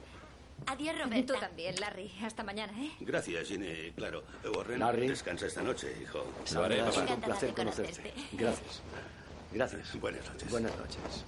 [0.67, 1.33] Adiós, Roberta.
[1.33, 2.11] Tú también, Larry.
[2.21, 2.91] Hasta mañana, ¿eh?
[2.99, 3.91] Gracias, Ginny.
[3.95, 4.23] Claro.
[4.55, 5.07] Warren, Larry.
[5.07, 6.23] descansa esta noche, hijo.
[6.43, 8.13] Sandra, ha sido un placer conocerte.
[8.33, 8.81] Gracias.
[9.51, 9.99] Gracias.
[9.99, 10.51] Buenas noches.
[10.51, 11.25] Buenas noches.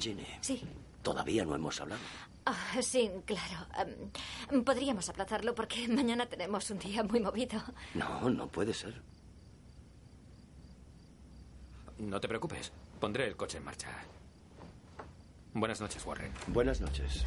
[0.00, 0.62] Ginny, Sí.
[1.02, 2.00] todavía no hemos hablado.
[2.46, 3.66] Ah, sí, claro.
[4.50, 7.60] Em, podríamos aplazarlo porque mañana tenemos un día muy movido.
[7.94, 9.00] No, no puede ser.
[11.98, 12.72] No te preocupes.
[13.00, 13.88] Pondré el coche en marcha.
[15.52, 16.32] Buenas noches, Warren.
[16.46, 17.24] Buenas noches.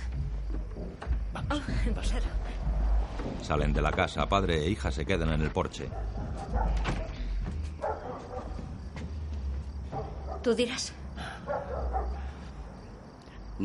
[1.35, 2.25] Oh, claro.
[3.43, 5.87] Salen de la casa, padre e hija se quedan en el porche.
[10.41, 10.93] Tú dirás.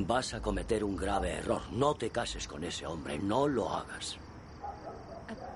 [0.04, 1.62] Vas a cometer un grave error.
[1.72, 3.18] No te cases con ese hombre.
[3.18, 4.18] No lo hagas.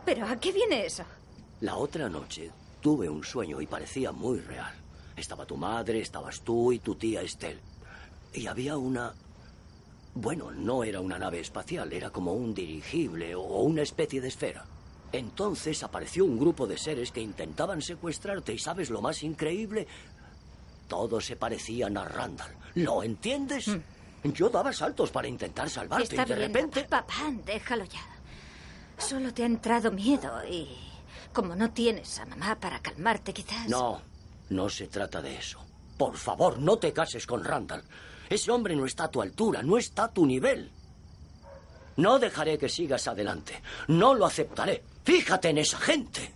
[0.05, 1.05] ¿Pero a qué viene eso?
[1.61, 2.51] La otra noche
[2.81, 4.73] tuve un sueño y parecía muy real.
[5.15, 7.61] Estaba tu madre, estabas tú y tu tía Estelle.
[8.33, 9.13] Y había una
[10.15, 14.65] Bueno, no era una nave espacial, era como un dirigible o una especie de esfera.
[15.13, 19.87] Entonces apareció un grupo de seres que intentaban secuestrarte y sabes lo más increíble,
[20.89, 22.57] todos se parecían a Randall.
[22.75, 23.71] ¿Lo entiendes?
[24.23, 26.85] Yo daba saltos para intentar salvarte Está y de bien, repente...
[26.85, 28.01] papá, déjalo ya.
[28.99, 30.69] Solo te ha entrado miedo y
[31.33, 33.69] como no tienes a mamá para calmarte, quizás...
[33.69, 34.03] No,
[34.51, 35.65] no se trata de eso.
[35.97, 37.85] Por favor, no te cases con Randall.
[38.29, 40.71] Ese hombre no está a tu altura, no está a tu nivel.
[41.97, 43.61] No dejaré que sigas adelante.
[43.89, 44.85] No lo aceptaré.
[45.05, 46.33] Fíjate en esa gente.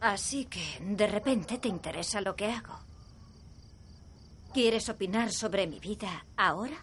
[0.00, 2.78] Así que de repente te interesa lo que hago.
[4.54, 6.76] ¿Quieres opinar sobre mi vida ahora?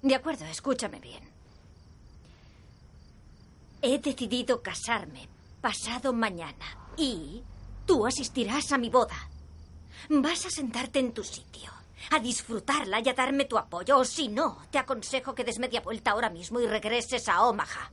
[0.00, 1.22] De acuerdo, escúchame bien.
[3.82, 5.28] He decidido casarme
[5.60, 7.42] pasado mañana y
[7.84, 9.28] tú asistirás a mi boda.
[10.08, 11.70] Vas a sentarte en tu sitio,
[12.10, 15.82] a disfrutarla y a darme tu apoyo, o si no, te aconsejo que des media
[15.82, 17.92] vuelta ahora mismo y regreses a Omaha.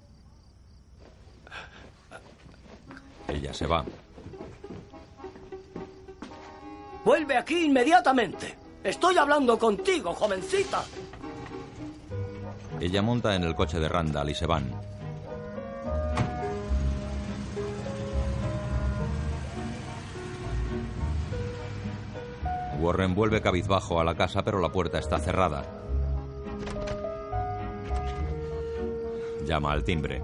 [3.28, 3.84] Ella se va.
[7.08, 8.58] Vuelve aquí inmediatamente.
[8.84, 10.84] Estoy hablando contigo, jovencita.
[12.82, 14.70] Ella monta en el coche de Randall y se van.
[22.78, 25.64] Warren vuelve cabizbajo a la casa, pero la puerta está cerrada.
[29.46, 30.22] Llama al timbre.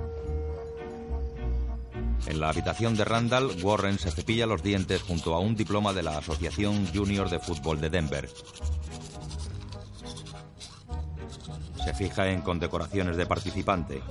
[2.25, 6.03] En la habitación de Randall, Warren se cepilla los dientes junto a un diploma de
[6.03, 8.29] la Asociación Junior de Fútbol de Denver.
[11.83, 14.01] Se fija en condecoraciones de participante.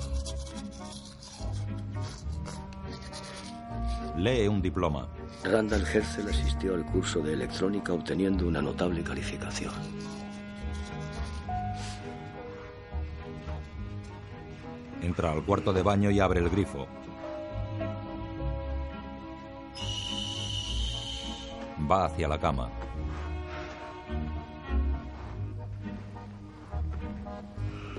[4.19, 5.09] Lee un diploma.
[5.43, 9.73] Randall Herzel asistió al curso de electrónica obteniendo una notable calificación.
[15.01, 16.87] Entra al cuarto de baño y abre el grifo.
[21.91, 22.71] Va hacia la cama.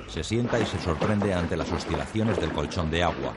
[0.07, 3.33] Se sienta y se sorprende ante las oscilaciones del colchón de agua.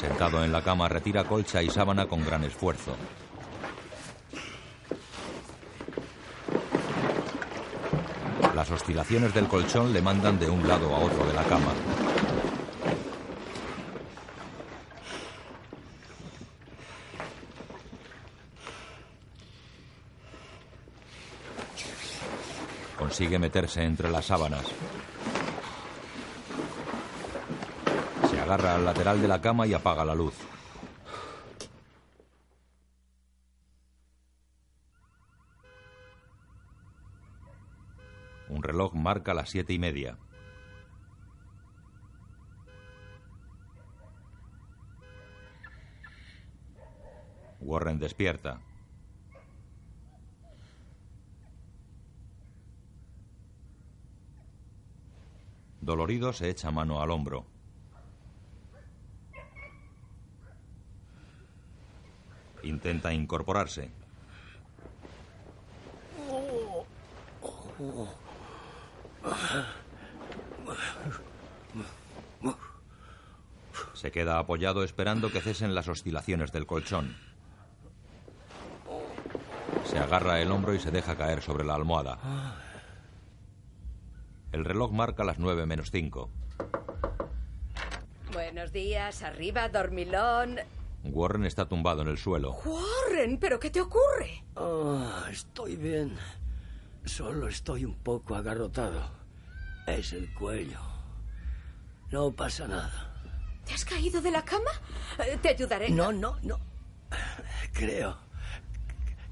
[0.00, 2.96] Sentado en la cama, retira colcha y sábana con gran esfuerzo.
[8.70, 11.72] Las oscilaciones del colchón le mandan de un lado a otro de la cama.
[22.96, 24.64] Consigue meterse entre las sábanas.
[28.30, 30.34] Se agarra al lateral de la cama y apaga la luz.
[38.50, 40.16] Un reloj marca las siete y media.
[47.58, 48.60] Warren despierta.
[55.80, 57.46] Dolorido se echa mano al hombro.
[62.62, 63.90] Intenta incorporarse.
[73.94, 77.16] Se queda apoyado esperando que cesen las oscilaciones del colchón.
[79.84, 82.18] Se agarra el hombro y se deja caer sobre la almohada.
[84.52, 86.30] El reloj marca las nueve menos cinco.
[88.32, 90.60] Buenos días, arriba, dormilón.
[91.04, 92.52] Warren está tumbado en el suelo.
[92.64, 94.44] Warren, ¿pero qué te ocurre?
[94.56, 96.16] Ah, estoy bien.
[97.04, 99.10] Solo estoy un poco agarrotado.
[99.86, 100.80] Es el cuello.
[102.10, 103.06] No pasa nada.
[103.64, 104.70] ¿Te has caído de la cama?
[105.18, 105.90] Eh, Te ayudaré.
[105.90, 106.58] No, no, no.
[107.72, 108.18] Creo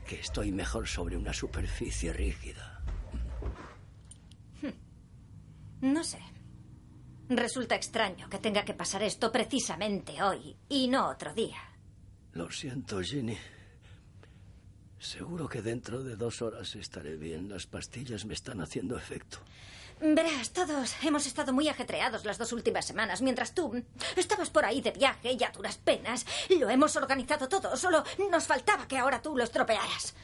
[0.07, 2.83] que estoy mejor sobre una superficie rígida.
[5.81, 6.19] No sé.
[7.29, 11.59] Resulta extraño que tenga que pasar esto precisamente hoy y no otro día.
[12.33, 13.37] Lo siento, Ginny.
[14.99, 17.49] Seguro que dentro de dos horas estaré bien.
[17.49, 19.39] Las pastillas me están haciendo efecto.
[20.01, 23.83] Verás, todos hemos estado muy ajetreados las dos últimas semanas, mientras tú
[24.17, 26.25] estabas por ahí de viaje y a duras penas.
[26.49, 30.15] Lo hemos organizado todo, solo nos faltaba que ahora tú lo estropearas.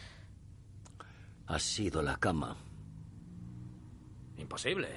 [1.47, 2.57] Ha sido la cama.
[4.37, 4.89] Imposible.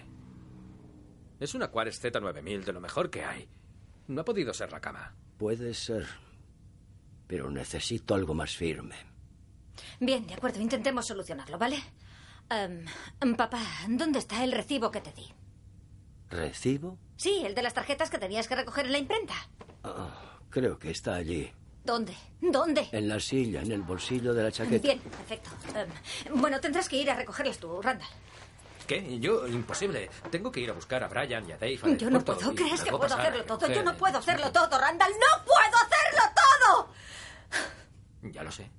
[1.39, 3.47] Es una Quares Z9000 de lo mejor que hay.
[4.07, 5.15] No ha podido ser la cama.
[5.37, 6.07] Puede ser.
[7.27, 9.16] Pero necesito algo más firme.
[9.99, 11.81] Bien, de acuerdo, intentemos solucionarlo, ¿vale?
[12.49, 15.27] Em, papá, ¿dónde está el recibo que te di?
[16.29, 16.97] ¿Recibo?
[17.15, 19.33] Sí, el de las tarjetas que tenías que recoger en la imprenta.
[19.83, 21.51] Ah, creo que está allí.
[21.83, 22.13] ¿Dónde?
[22.41, 22.89] ¿Dónde?
[22.91, 24.83] En la silla, en el bolsillo de la chaqueta.
[24.83, 25.49] Bien, perfecto.
[25.75, 28.09] Em, bueno, tendrás que ir a recogerlas tú, Randall.
[28.87, 29.19] ¿Qué?
[29.19, 30.09] Yo, imposible.
[30.31, 31.79] Tengo que ir a buscar a Brian y a Dave.
[31.83, 32.55] al Yo no puedo.
[32.55, 33.67] ¿Crees que puedo pasar hacerlo todo?
[33.67, 35.11] Yo no puedo hacerlo todo, Randall.
[35.11, 36.93] ¡No puedo hacerlo todo!
[38.31, 38.69] Ya lo sé.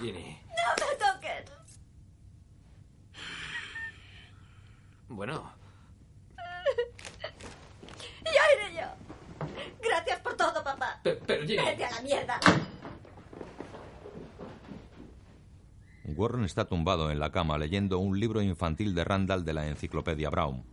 [0.00, 0.38] Ginny.
[0.48, 1.50] ¡No me toques!
[5.08, 5.52] Bueno,
[8.24, 9.46] ¡Ya iré yo!
[9.82, 11.00] Gracias por todo, papá.
[11.02, 11.64] pe- pero Ginny.
[11.64, 12.40] ¡Vete a la mierda!
[16.04, 20.30] Warren está tumbado en la cama leyendo un libro infantil de Randall de la enciclopedia
[20.30, 20.64] Brown.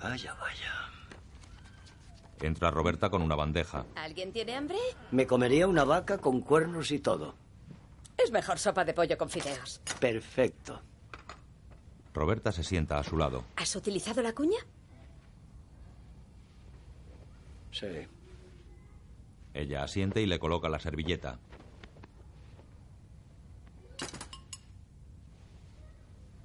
[0.00, 0.72] Vaya, vaya.
[2.44, 3.86] Entra Roberta con una bandeja.
[3.94, 4.76] ¿Alguien tiene hambre?
[5.10, 7.34] Me comería una vaca con cuernos y todo.
[8.18, 9.80] Es mejor sopa de pollo con fideos.
[9.98, 10.82] Perfecto.
[12.12, 13.44] Roberta se sienta a su lado.
[13.56, 14.58] ¿Has utilizado la cuña?
[17.72, 18.06] Sí.
[19.54, 21.38] Ella asiente y le coloca la servilleta.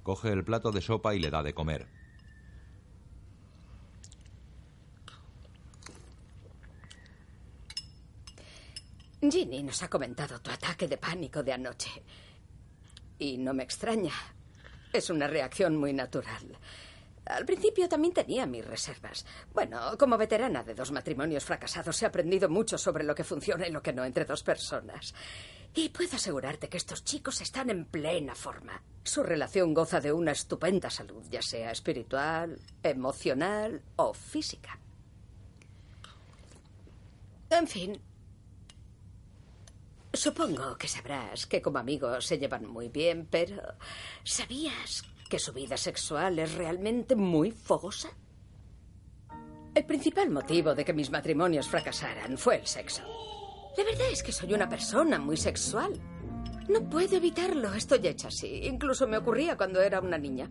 [0.02, 1.99] Coge el plato de sopa y le da de comer.
[9.30, 12.02] Ginny nos ha comentado tu ataque de pánico de anoche.
[13.18, 14.12] Y no me extraña.
[14.92, 16.58] Es una reacción muy natural.
[17.26, 19.24] Al principio también tenía mis reservas.
[19.52, 23.70] Bueno, como veterana de dos matrimonios fracasados he aprendido mucho sobre lo que funciona y
[23.70, 25.14] lo que no entre dos personas.
[25.74, 28.82] Y puedo asegurarte que estos chicos están en plena forma.
[29.04, 34.80] Su relación goza de una estupenda salud, ya sea espiritual, emocional o física.
[37.50, 38.00] En fin,
[40.12, 43.62] Supongo que sabrás que como amigos se llevan muy bien, pero
[44.24, 48.10] ¿sabías que su vida sexual es realmente muy fogosa?
[49.72, 53.02] El principal motivo de que mis matrimonios fracasaran fue el sexo.
[53.78, 55.92] La verdad es que soy una persona muy sexual.
[56.68, 58.62] No puedo evitarlo, estoy hecha así.
[58.64, 60.50] Incluso me ocurría cuando era una niña.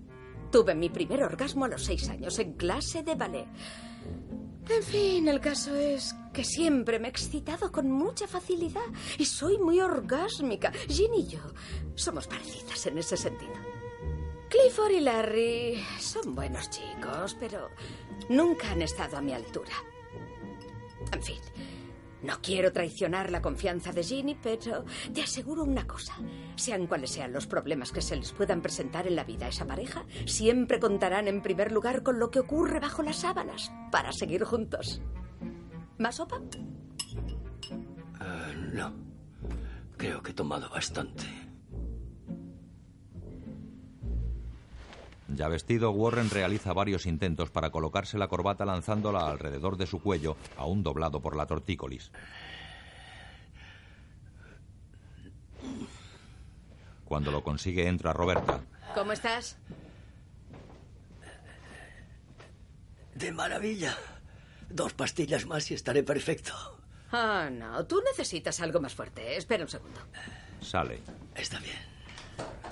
[0.51, 3.47] Tuve mi primer orgasmo a los seis años en clase de ballet.
[4.69, 8.85] En fin, el caso es que siempre me he excitado con mucha facilidad
[9.17, 10.71] y soy muy orgásmica.
[10.87, 11.39] Jean y yo
[11.95, 13.53] somos parecidas en ese sentido.
[14.49, 17.69] Clifford y Larry son buenos chicos, pero
[18.29, 19.73] nunca han estado a mi altura.
[21.11, 21.39] En fin,
[22.23, 26.15] no quiero traicionar la confianza de Ginny, pero te aseguro una cosa.
[26.55, 29.65] Sean cuales sean los problemas que se les puedan presentar en la vida a esa
[29.65, 34.43] pareja, siempre contarán en primer lugar con lo que ocurre bajo las sábanas para seguir
[34.43, 35.01] juntos.
[35.97, 36.41] ¿Más sopa?
[38.19, 38.93] Ah, no.
[39.97, 41.48] Creo que he tomado bastante.
[45.35, 50.37] Ya vestido, Warren realiza varios intentos para colocarse la corbata lanzándola alrededor de su cuello,
[50.57, 52.11] aún doblado por la tortícolis.
[57.05, 58.61] Cuando lo consigue, entra Roberta.
[58.95, 59.57] ¿Cómo estás?
[63.15, 63.97] De maravilla.
[64.69, 66.53] Dos pastillas más y estaré perfecto.
[67.11, 67.85] Ah, no.
[67.85, 69.35] Tú necesitas algo más fuerte.
[69.35, 69.99] Espera un segundo.
[70.61, 71.01] Sale.
[71.35, 71.98] Está bien.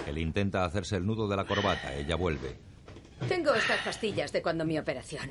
[0.06, 1.94] Él intenta hacerse el nudo de la corbata.
[1.94, 2.58] Ella vuelve.
[3.28, 5.30] Tengo estas pastillas de cuando mi operación.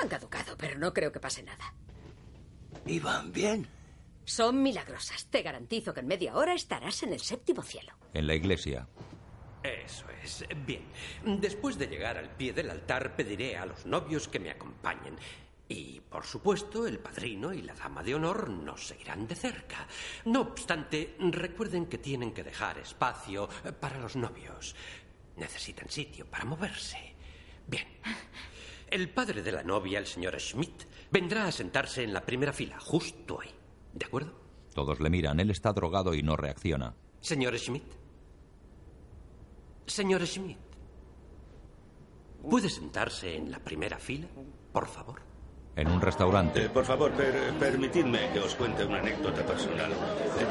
[0.00, 1.74] Han caducado, pero no creo que pase nada.
[2.86, 3.66] ¿Y van bien?
[4.24, 5.26] Son milagrosas.
[5.26, 7.92] Te garantizo que en media hora estarás en el séptimo cielo.
[8.14, 8.86] En la iglesia,
[9.62, 10.44] Eso es.
[10.64, 10.84] Bien.
[11.40, 15.16] Después de llegar al pie del altar, pediré a los novios que me acompañen.
[15.68, 19.86] Y, por supuesto, el padrino y la dama de honor nos seguirán de cerca.
[20.24, 24.74] No obstante, recuerden que tienen que dejar espacio para los novios.
[25.36, 27.14] Necesitan sitio para moverse.
[27.66, 27.86] Bien.
[28.90, 32.80] El padre de la novia, el señor Schmidt, vendrá a sentarse en la primera fila,
[32.80, 33.54] justo ahí.
[33.92, 34.48] ¿De acuerdo?
[34.78, 35.40] todos le miran.
[35.40, 36.94] Él está drogado y no reacciona.
[37.20, 37.82] Señor Schmidt.
[39.86, 40.56] Señor Schmidt.
[42.48, 44.28] ¿Puede sentarse en la primera fila,
[44.72, 45.27] por favor?
[45.78, 49.92] En un restaurante, Eh, por favor, per- permitidme que os cuente una anécdota personal.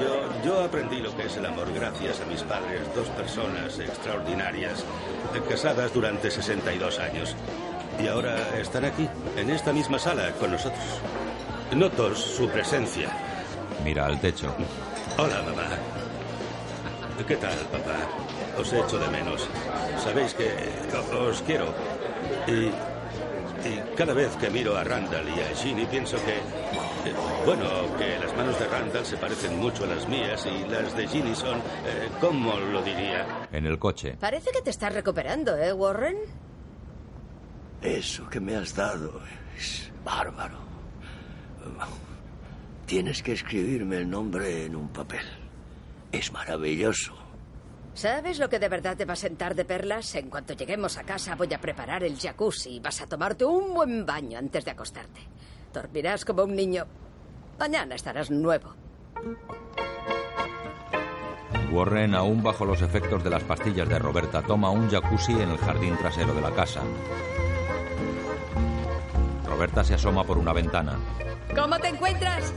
[0.01, 4.85] Yo, yo aprendí lo que es el amor gracias a mis padres, dos personas extraordinarias,
[5.35, 7.35] eh, casadas durante 62 años.
[8.01, 10.85] Y ahora están aquí, en esta misma sala, con nosotros.
[11.75, 13.09] Noto su presencia.
[13.83, 14.55] Mira al techo.
[15.17, 15.67] Hola, mamá.
[17.27, 17.97] ¿Qué tal, papá?
[18.57, 19.45] Os echo de menos.
[20.01, 20.47] Sabéis que
[21.13, 21.65] os quiero.
[22.47, 22.71] Y,
[23.67, 26.33] y cada vez que miro a Randall y a Ginny pienso que...
[26.35, 27.13] eh,
[27.45, 27.65] Bueno,
[27.97, 31.35] que las manos de Randall se parecen mucho a las mías y las de Ginny
[31.35, 31.57] son...
[31.57, 33.47] eh, ¿Cómo lo diría?
[33.51, 34.15] En el coche.
[34.19, 36.17] Parece que te estás recuperando, ¿eh, Warren?
[37.81, 39.21] Eso que me has dado
[39.57, 40.57] es bárbaro.
[42.85, 45.25] Tienes que escribirme el nombre en un papel.
[46.11, 47.13] Es maravilloso.
[47.97, 50.13] ¿Sabes lo que de verdad te va a sentar de perlas?
[50.13, 53.73] En cuanto lleguemos a casa voy a preparar el jacuzzi y vas a tomarte un
[53.73, 55.21] buen baño antes de acostarte.
[55.73, 56.85] Dormirás como un niño.
[57.57, 58.75] Mañana estarás nuevo.
[61.71, 65.57] Warren, aún bajo los efectos de las pastillas de Roberta, toma un jacuzzi en el
[65.57, 66.83] jardín trasero de la casa.
[69.47, 70.99] Roberta se asoma por una ventana.
[71.55, 72.53] ¿Cómo te encuentras?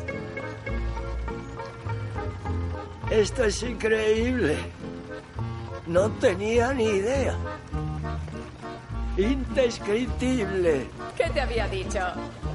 [3.11, 4.59] Esto es increíble.
[5.87, 7.37] No tenía ni idea.
[9.17, 10.87] Indescriptible.
[11.17, 12.01] ¿Qué te había dicho?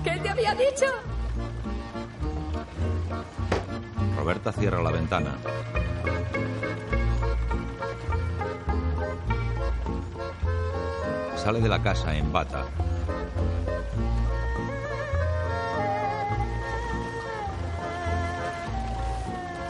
[0.04, 0.86] ¿Qué te había dicho?
[4.18, 5.36] Roberta cierra la ventana.
[11.36, 12.66] Sale de la casa en bata.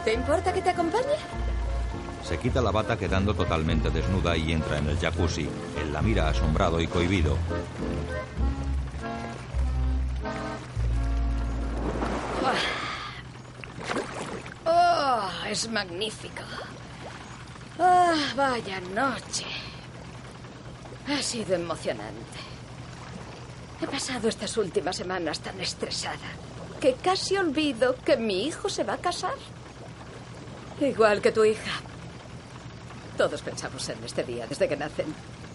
[0.04, 1.16] ¿Te importa que te acompañe?
[2.26, 5.48] Se quita la bata quedando totalmente desnuda y entra en el jacuzzi.
[5.80, 7.38] Él la mira asombrado y cohibido.
[14.64, 15.30] ¡Oh!
[15.48, 16.42] Es magnífico.
[17.78, 18.16] ¡Ah!
[18.34, 19.46] vaya noche.
[21.06, 22.40] Ha sido emocionante.
[23.80, 26.30] He pasado estas últimas semanas tan estresada
[26.80, 29.36] que casi olvido que mi hijo se va a casar.
[30.80, 31.70] Igual que tu hija.
[33.16, 35.06] Todos pensamos en este día desde que nacen.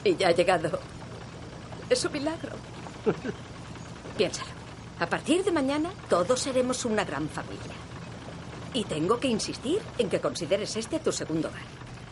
[0.04, 0.80] Y ya ha llegado.
[1.90, 2.54] Es un milagro.
[4.18, 4.50] Piénsalo.
[5.00, 7.74] A partir de mañana todos seremos una gran familia.
[8.74, 11.62] Y tengo que insistir en que consideres este tu segundo hogar.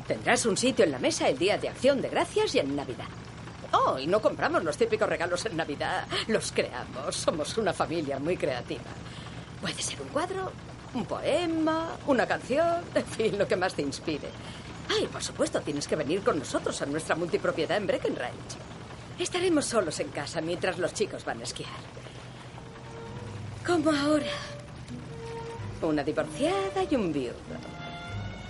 [0.07, 3.07] Tendrás un sitio en la mesa el día de acción de gracias y en Navidad.
[3.71, 6.07] Oh, y no compramos los típicos regalos en Navidad.
[6.27, 7.15] Los creamos.
[7.15, 8.81] Somos una familia muy creativa.
[9.61, 10.51] Puede ser un cuadro,
[10.93, 14.29] un poema, una canción, en fin, lo que más te inspire.
[14.89, 18.57] Ay, por supuesto, tienes que venir con nosotros a nuestra multipropiedad en Breckenridge.
[19.19, 21.69] Estaremos solos en casa mientras los chicos van a esquiar.
[23.65, 24.31] Como ahora.
[25.81, 27.35] Una divorciada y un viudo.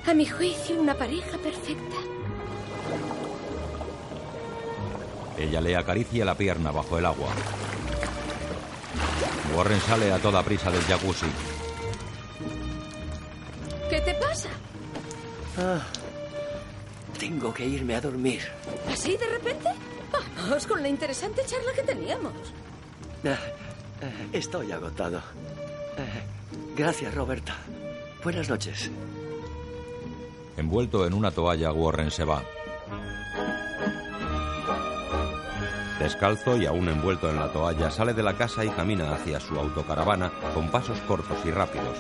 [0.06, 1.98] A mi juicio, una pareja perfecta.
[5.38, 7.30] Ella le acaricia la pierna bajo el agua.
[9.56, 11.28] Warren sale a toda prisa del jacuzzi.
[13.90, 14.49] ¿Qué te pasa?
[15.57, 15.82] Ah,
[17.20, 18.41] tengo que irme a dormir.
[18.90, 19.70] ¿Así de repente?
[20.38, 22.34] Vamos con la interesante charla que teníamos.
[23.26, 23.38] Ah,
[24.02, 25.18] eh, estoy agotado.
[25.98, 26.24] Eh,
[26.76, 27.56] gracias, Roberta.
[28.24, 28.90] Buenas noches.
[30.56, 32.41] Envuelto en una toalla, Warren se va.
[36.00, 39.60] Descalzo y aún envuelto en la toalla, sale de la casa y camina hacia su
[39.60, 41.98] autocaravana con pasos cortos y rápidos.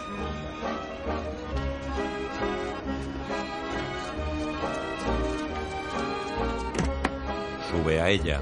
[7.89, 8.39] Sube a ella.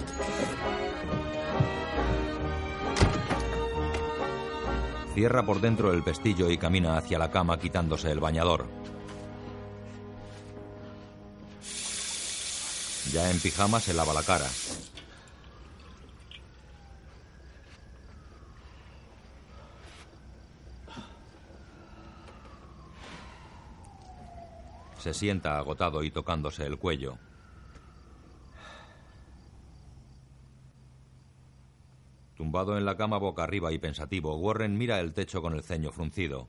[5.14, 8.66] Cierra por dentro el pestillo y camina hacia la cama quitándose el bañador.
[13.14, 14.50] Ya en pijama se lava la cara.
[25.00, 27.18] Se sienta agotado y tocándose el cuello.
[32.38, 35.92] Tumbado en la cama boca arriba y pensativo, Warren mira el techo con el ceño
[35.92, 36.48] fruncido.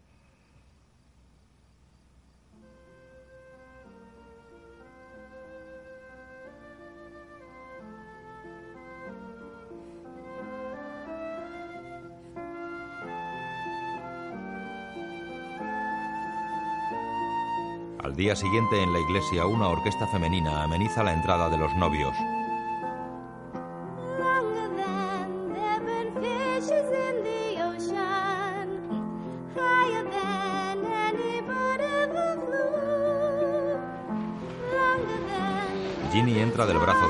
[18.05, 22.15] Al día siguiente en la iglesia una orquesta femenina ameniza la entrada de los novios.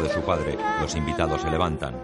[0.02, 0.56] De su padre.
[0.80, 1.94] Los invitados se levantan.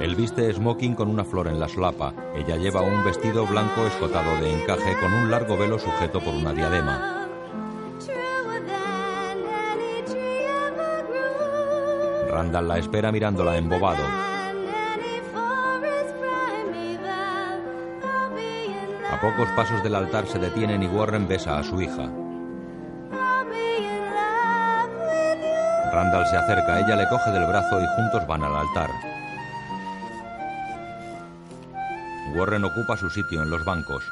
[0.00, 2.14] Él viste smoking con una flor en la solapa.
[2.34, 6.52] Ella lleva un vestido blanco escotado de encaje con un largo velo sujeto por una
[6.52, 7.28] diadema.
[12.30, 14.02] Randall la espera mirándola embobado.
[19.10, 22.23] A pocos pasos del altar se detienen y Warren besa a su hija.
[25.94, 28.90] Randall se acerca, ella le coge del brazo y juntos van al altar.
[32.34, 34.02] Warren ocupa su sitio en los bancos.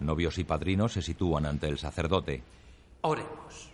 [0.00, 2.42] Novios y padrinos se sitúan ante el sacerdote.
[3.02, 3.70] Oremos.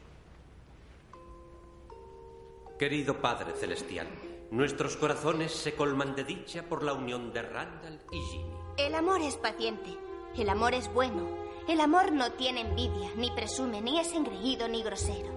[2.77, 4.09] Querido Padre Celestial,
[4.51, 8.55] nuestros corazones se colman de dicha por la unión de Randall y Ginny.
[8.79, 9.97] El amor es paciente.
[10.37, 11.50] El amor es bueno.
[11.71, 15.29] El amor no tiene envidia, ni presume, ni es engreído, ni grosero.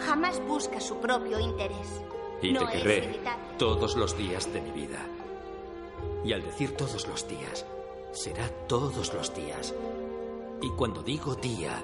[0.00, 2.02] Jamás busca su propio interés.
[2.42, 3.20] Y no te querré
[3.56, 4.98] todos los días de mi vida.
[6.24, 7.64] Y al decir todos los días,
[8.10, 9.72] será todos los días.
[10.60, 11.80] Y cuando digo día,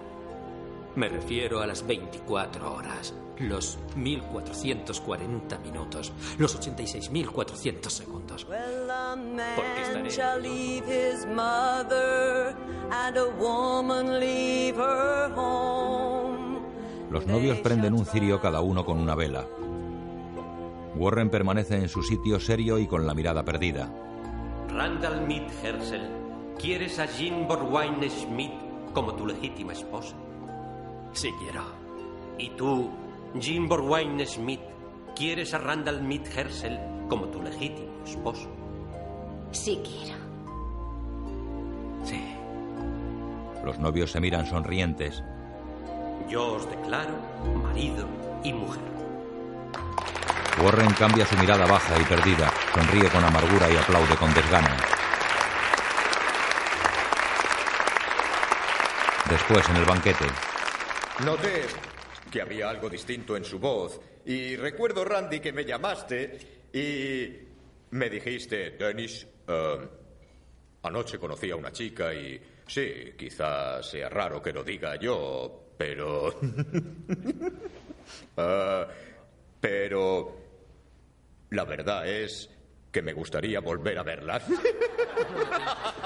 [0.97, 8.45] me refiero a las 24 horas, los 1440 minutos, los 86.400 segundos.
[8.47, 12.57] Porque estaré shall leave his mother
[12.91, 16.61] and a woman leave her home.
[17.11, 19.47] Los novios prenden un cirio cada uno con una vela.
[20.97, 23.93] Warren permanece en su sitio serio y con la mirada perdida.
[24.69, 26.09] Randall Mead Hersel,
[26.59, 28.53] ¿quieres a Jean Borwine Schmidt
[28.93, 30.17] como tu legítima esposa?
[31.17, 31.63] Sí quiero.
[32.37, 32.91] ¿Y tú,
[33.37, 34.61] Jean Borwine Schmidt,
[35.17, 36.79] quieres a Randall Mead Hersel
[37.09, 38.51] como tu legítimo esposo?
[39.51, 40.19] Sí quiero.
[42.05, 42.23] Sí.
[43.65, 45.23] Los novios se miran sonrientes.
[46.29, 47.15] Yo os declaro
[47.63, 48.07] marido
[48.45, 48.83] y mujer.
[50.63, 54.77] Warren cambia su mirada baja y perdida, sonríe con amargura y aplaude con desgana.
[59.31, 60.27] Después, en el banquete,
[61.25, 61.63] Noté
[62.31, 64.01] que había algo distinto en su voz.
[64.27, 66.39] Y recuerdo, Randy, que me llamaste
[66.73, 67.33] y
[67.91, 69.89] me dijiste, Dennis, eh,
[70.83, 76.35] anoche conocí a una chica y sí, quizás sea raro que lo diga yo, pero...
[78.37, 78.87] Eh,
[79.61, 80.37] pero...
[81.51, 82.49] La verdad es
[82.93, 84.41] que me gustaría volver a verla.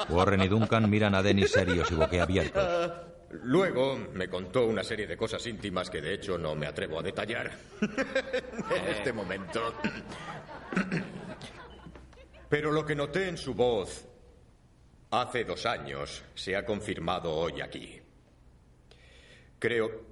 [0.09, 3.10] Warren y Duncan miran a Dennis serios y boquiabiertos.
[3.31, 7.03] Luego me contó una serie de cosas íntimas que de hecho no me atrevo a
[7.03, 7.51] detallar
[7.81, 9.75] en este momento.
[12.49, 14.05] Pero lo que noté en su voz
[15.11, 18.01] hace dos años se ha confirmado hoy aquí.
[19.61, 20.11] Creo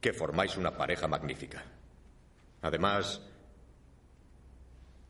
[0.00, 1.62] que formáis una pareja magnífica.
[2.62, 3.22] Además,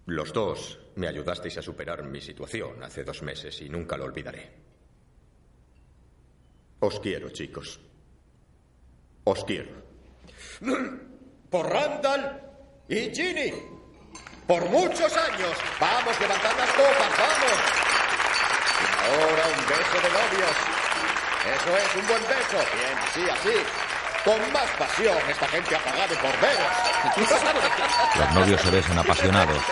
[0.07, 4.64] los dos me ayudasteis a superar mi situación hace dos meses y nunca lo olvidaré.
[6.85, 7.81] Os quiero, chicos.
[9.25, 9.73] Os quiero.
[11.51, 12.43] Por Randall
[12.89, 13.51] y Ginny.
[14.47, 15.55] Por muchos años.
[15.81, 17.59] Vamos, levantad las copas, vamos.
[18.83, 20.57] Y ahora un beso de novios.
[21.57, 22.59] Eso es, un buen beso.
[22.77, 23.57] Bien, así, así.
[24.23, 26.73] Con más pasión, esta gente ha pagado por veros.
[28.19, 29.63] Los novios se besan apasionados.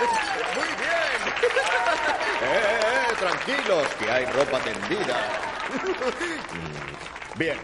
[2.02, 2.16] Bien.
[2.42, 5.16] Eh, eh, tranquilos, que hay ropa tendida.
[7.36, 7.56] Bien.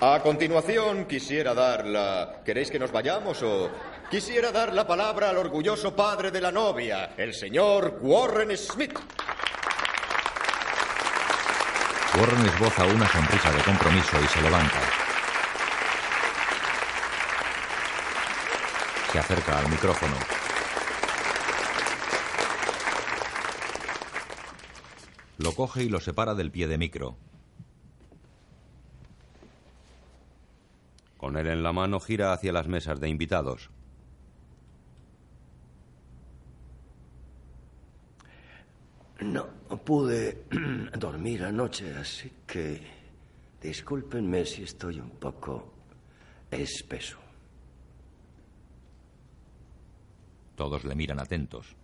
[0.00, 2.40] A continuación quisiera dar la...
[2.44, 3.70] ¿Queréis que nos vayamos o...?
[4.10, 8.98] Quisiera dar la palabra al orgulloso padre de la novia, el señor Warren Smith.
[12.18, 14.80] Warren esboza una sonrisa de compromiso y se levanta.
[19.12, 20.16] Se acerca al micrófono.
[25.42, 27.16] Lo coge y lo separa del pie de micro.
[31.16, 33.70] Con él en la mano gira hacia las mesas de invitados.
[39.20, 39.46] No
[39.82, 40.44] pude
[40.98, 42.82] dormir anoche, así que
[43.62, 45.72] discúlpenme si estoy un poco
[46.50, 47.18] espeso.
[50.54, 51.79] Todos le miran atentos.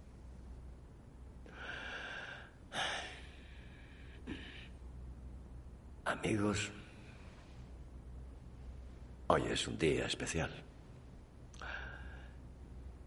[6.07, 6.71] Amigos,
[9.27, 10.53] hoy es un día especial.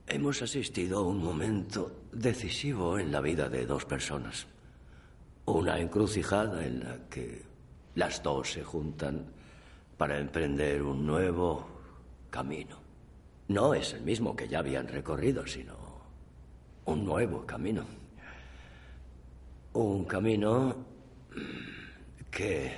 [0.06, 4.48] Hemos asistido a un momento decisivo en la vida de dos personas.
[5.46, 7.42] Una encrucijada en la que
[7.96, 9.28] las dos se juntan
[9.98, 11.70] para emprender un nuevo
[12.30, 12.76] camino.
[13.48, 15.74] no es el mismo que ya habían recorrido, sino
[16.84, 17.86] un nuevo camino.
[19.72, 20.76] Un camino
[22.32, 22.72] que...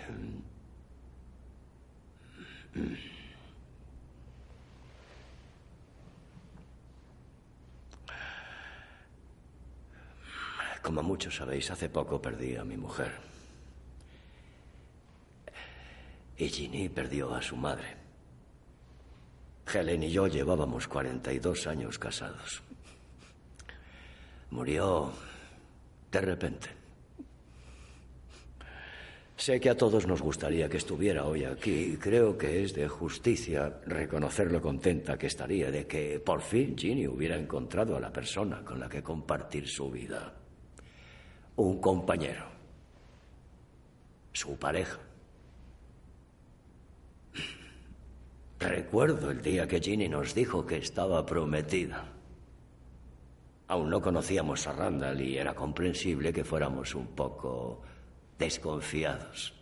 [10.81, 13.11] Como muchos sabéis, hace poco perdí a mi mujer.
[16.37, 17.97] Y Ginny perdió a su madre.
[19.71, 22.63] Helen y yo llevábamos 42 años casados.
[24.49, 25.13] Murió
[26.11, 26.80] de repente.
[29.41, 32.87] Sé que a todos nos gustaría que estuviera hoy aquí y creo que es de
[32.87, 38.13] justicia reconocer lo contenta que estaría de que por fin Ginny hubiera encontrado a la
[38.13, 40.31] persona con la que compartir su vida.
[41.55, 42.45] Un compañero.
[44.31, 44.99] Su pareja.
[48.59, 52.13] Recuerdo el día que Ginny nos dijo que estaba prometida.
[53.69, 57.81] Aún no conocíamos a Randall y era comprensible que fuéramos un poco
[58.41, 59.53] desconfiados.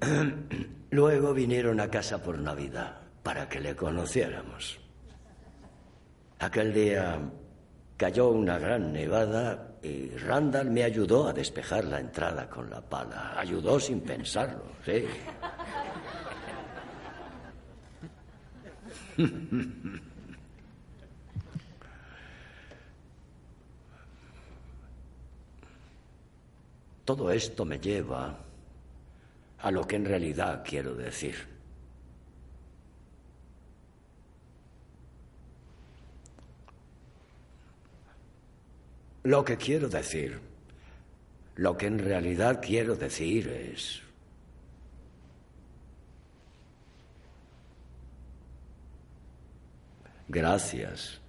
[0.90, 4.80] Luego vinieron a casa por Navidad para que le conociéramos.
[6.38, 7.20] Aquel día
[7.96, 13.38] cayó una gran nevada y Randall me ayudó a despejar la entrada con la pala.
[13.38, 15.04] Ayudó sin pensarlo, sí.
[27.04, 28.38] Todo esto me lleva
[29.58, 31.54] a lo que en realidad quiero decir.
[39.24, 40.38] Lo que quiero decir,
[41.56, 44.02] lo que en realidad quiero decir es...
[50.28, 51.20] Gracias,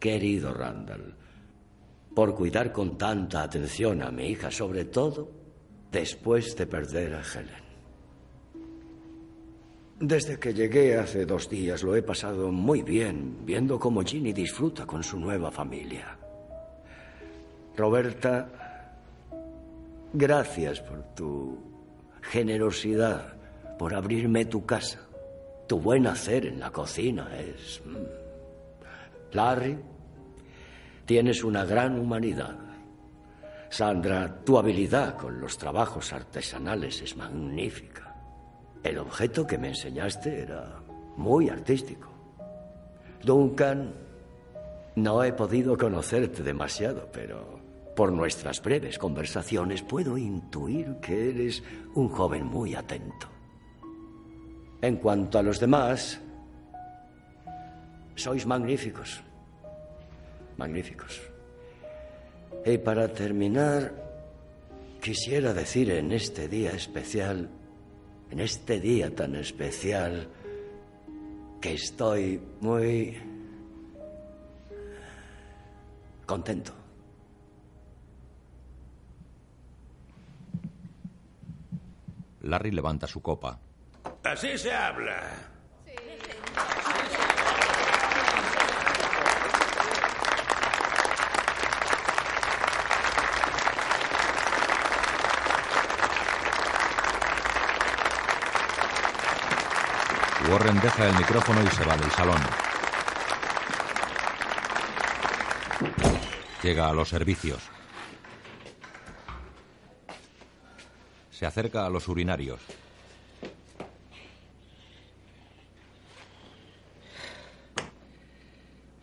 [0.00, 1.14] querido Randall,
[2.14, 5.30] por cuidar con tanta atención a mi hija, sobre todo
[5.90, 7.62] después de perder a Helen.
[10.00, 14.84] Desde que llegué hace dos días lo he pasado muy bien viendo cómo Ginny disfruta
[14.84, 16.18] con su nueva familia.
[17.76, 18.48] Roberta,
[20.12, 21.56] gracias por tu
[22.20, 23.34] generosidad,
[23.78, 24.98] por abrirme tu casa.
[25.68, 27.80] Tu buen hacer en la cocina es...
[27.84, 28.22] mm.
[29.34, 29.78] Larry,
[31.04, 32.56] tienes una gran humanidad.
[33.68, 38.14] Sandra, tu habilidad con los trabajos artesanales es magnífica.
[38.82, 40.80] El objeto que me enseñaste era
[41.16, 42.08] muy artístico.
[43.22, 43.94] Duncan,
[44.96, 47.60] no he podido conocerte demasiado, pero
[47.96, 51.62] por nuestras breves conversaciones puedo intuir que eres
[51.94, 53.28] un joven muy atento.
[54.80, 56.20] En cuanto a los demás,
[58.16, 59.22] sois magníficos.
[60.56, 61.20] Magníficos.
[62.64, 63.92] Y para terminar,
[65.00, 67.48] quisiera decir en este día especial,
[68.30, 70.28] en este día tan especial,
[71.60, 73.16] que estoy muy
[76.26, 76.72] contento.
[82.42, 83.58] Larry levanta su copa.
[84.24, 85.52] Así se habla.
[100.50, 102.40] Warren deja el micrófono y se va del salón.
[106.62, 107.62] Llega a los servicios.
[111.30, 112.60] Se acerca a los urinarios.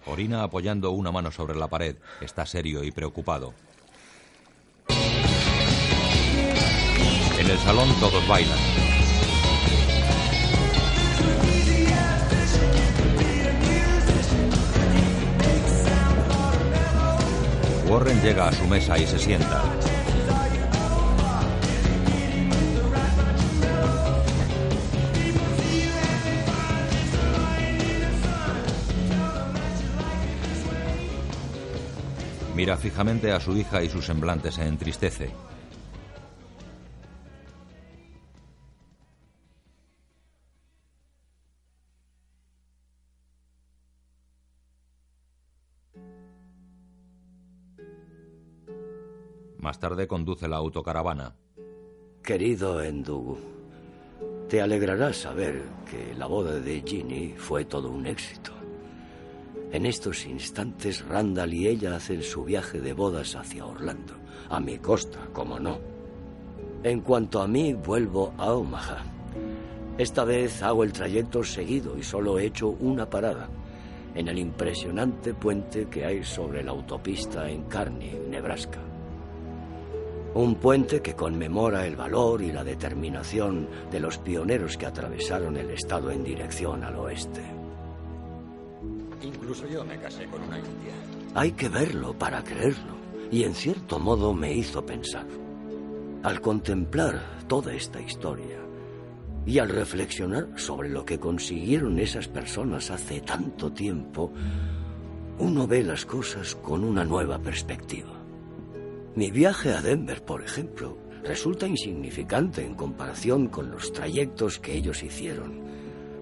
[0.06, 1.96] Orina apoyando una mano sobre la pared.
[2.22, 3.54] Está serio y preocupado.
[7.38, 8.89] En el salón todos bailan.
[17.90, 19.64] Warren llega a su mesa y se sienta.
[32.56, 35.49] Mira fijamente a su hija y su semblante se entristece.
[49.60, 51.36] Más tarde conduce la autocaravana.
[52.24, 53.38] Querido Endugu,
[54.48, 58.52] te alegrará saber que la boda de Ginny fue todo un éxito.
[59.72, 64.14] En estos instantes, Randall y ella hacen su viaje de bodas hacia Orlando.
[64.50, 65.78] A mi costa, como no.
[66.84, 69.04] En cuanto a mí, vuelvo a Omaha.
[69.98, 73.50] Esta vez hago el trayecto seguido y solo he hecho una parada.
[74.16, 78.89] En el impresionante puente que hay sobre la autopista en Kearney, Nebraska.
[80.34, 85.72] Un puente que conmemora el valor y la determinación de los pioneros que atravesaron el
[85.72, 87.42] estado en dirección al oeste.
[89.24, 90.94] Incluso yo me casé con una india.
[91.34, 92.94] Hay que verlo para creerlo,
[93.32, 95.26] y en cierto modo me hizo pensar.
[96.24, 98.60] Al contemplar toda esta historia
[99.46, 104.32] y al reflexionar sobre lo que consiguieron esas personas hace tanto tiempo,
[105.40, 108.19] uno ve las cosas con una nueva perspectiva.
[109.20, 115.04] Mi viaje a Denver, por ejemplo, resulta insignificante en comparación con los trayectos que ellos
[115.04, 115.62] hicieron,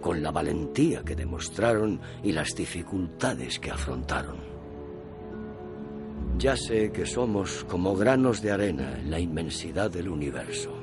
[0.02, 4.38] con la valentía que demostraron y las dificultades que afrontaron.
[6.40, 10.74] Ya sé que somos como granos de arena en la inmensidad del universo.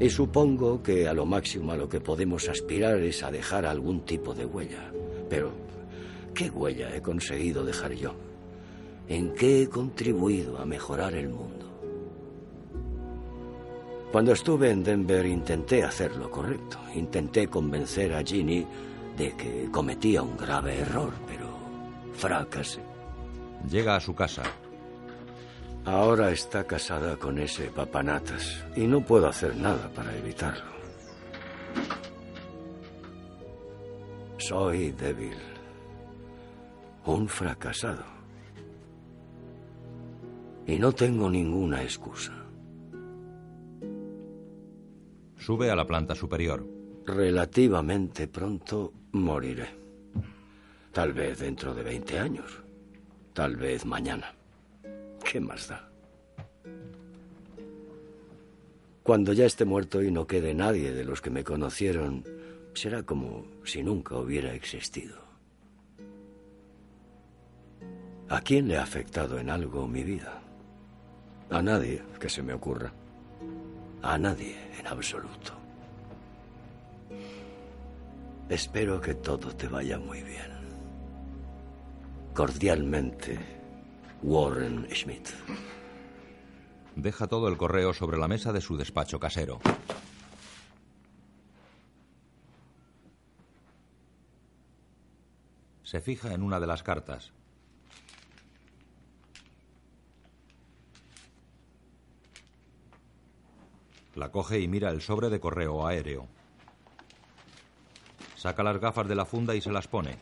[0.00, 4.06] Y supongo que a lo máximo a lo que podemos aspirar es a dejar algún
[4.06, 4.90] tipo de huella.
[5.28, 5.52] Pero,
[6.32, 8.14] ¿qué huella he conseguido dejar yo?
[9.08, 11.64] ¿En qué he contribuido a mejorar el mundo?
[14.14, 16.78] Cuando estuve en Denver intenté hacer lo correcto.
[16.94, 18.64] Intenté convencer a Ginny
[19.16, 21.48] de que cometía un grave error, pero
[22.12, 22.80] fracasé.
[23.68, 24.44] Llega a su casa.
[25.84, 30.72] Ahora está casada con ese papanatas y no puedo hacer nada para evitarlo.
[34.38, 35.36] Soy débil.
[37.04, 38.13] Un fracasado.
[40.66, 42.32] Y no tengo ninguna excusa.
[45.36, 46.66] Sube a la planta superior.
[47.04, 49.68] Relativamente pronto moriré.
[50.90, 52.62] Tal vez dentro de 20 años.
[53.34, 54.32] Tal vez mañana.
[55.22, 55.90] ¿Qué más da?
[59.02, 62.24] Cuando ya esté muerto y no quede nadie de los que me conocieron,
[62.72, 65.18] será como si nunca hubiera existido.
[68.30, 70.43] ¿A quién le ha afectado en algo mi vida?
[71.50, 72.92] A nadie que se me ocurra.
[74.02, 75.52] A nadie en absoluto.
[78.48, 80.52] Espero que todo te vaya muy bien.
[82.34, 83.38] Cordialmente,
[84.22, 85.28] Warren Schmidt.
[86.96, 89.60] Deja todo el correo sobre la mesa de su despacho casero.
[95.82, 97.32] Se fija en una de las cartas.
[104.14, 106.28] La coge y mira el sobre de correo aéreo.
[108.36, 110.18] Saca las gafas de la funda y se las pone.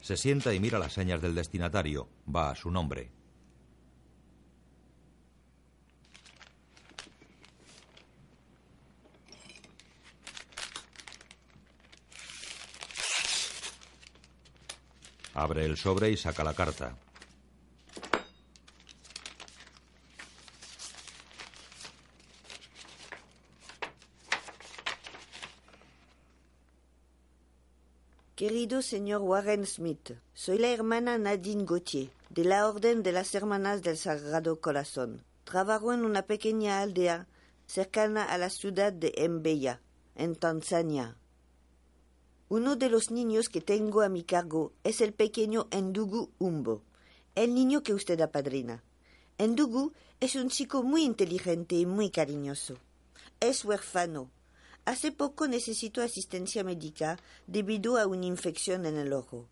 [0.00, 2.08] Se sienta y mira las señas del destinatario.
[2.34, 3.10] Va a su nombre.
[15.34, 16.96] Abre el sobre y saca la carta.
[28.38, 33.82] Querido señor Warren Smith, soy la hermana Nadine Gauthier, de la Orden de las Hermanas
[33.82, 35.24] del Sagrado Corazón.
[35.42, 37.26] Trabajo en una pequeña aldea
[37.66, 39.80] cercana a la ciudad de Mbeya,
[40.14, 41.16] en Tanzania.
[42.48, 46.84] Uno de los niños que tengo a mi cargo es el pequeño Endugu Umbo,
[47.34, 48.84] el niño que usted apadrina.
[49.36, 52.76] Endugu es un chico muy inteligente y muy cariñoso.
[53.40, 54.30] Es huérfano.
[54.88, 59.46] Hace poco necesitó asistencia médica debido a una infección en el ojo,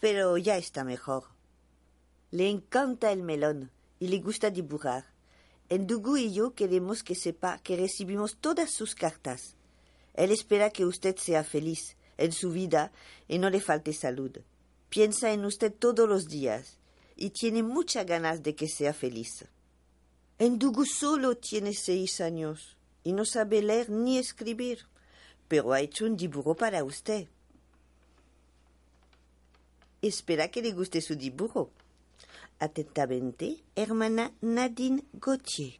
[0.00, 1.26] pero ya está mejor.
[2.32, 3.70] Le encanta el melón
[4.00, 5.04] y le gusta dibujar.
[5.68, 9.54] Endugu y yo queremos que sepa que recibimos todas sus cartas.
[10.12, 12.90] Él espera que usted sea feliz en su vida
[13.28, 14.32] y no le falte salud.
[14.88, 16.78] Piensa en usted todos los días
[17.14, 19.44] y tiene muchas ganas de que sea feliz.
[20.40, 22.73] Endugu solo tiene seis años
[23.04, 24.86] y no sabe leer ni escribir,
[25.46, 27.28] pero ha hecho un dibujo para usted.
[30.02, 31.70] Espera que le guste su dibujo.
[32.58, 35.78] Atentamente, hermana Nadine Gauthier.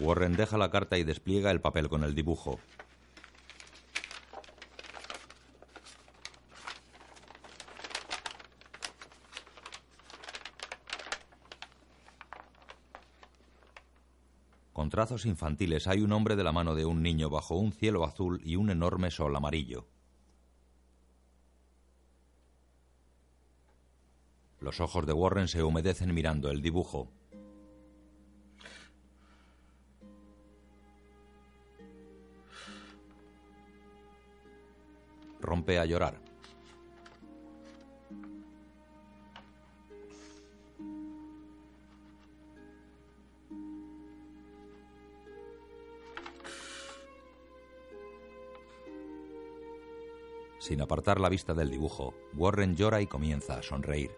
[0.00, 2.60] Warren deja la carta y despliega el papel con el dibujo.
[14.88, 18.06] con trazos infantiles hay un hombre de la mano de un niño bajo un cielo
[18.06, 19.86] azul y un enorme sol amarillo.
[24.60, 27.10] Los ojos de Warren se humedecen mirando el dibujo.
[35.42, 36.27] Rompe a llorar.
[50.68, 54.10] Sin apartar la vista del dibujo, Warren llora y comienza a sonreír.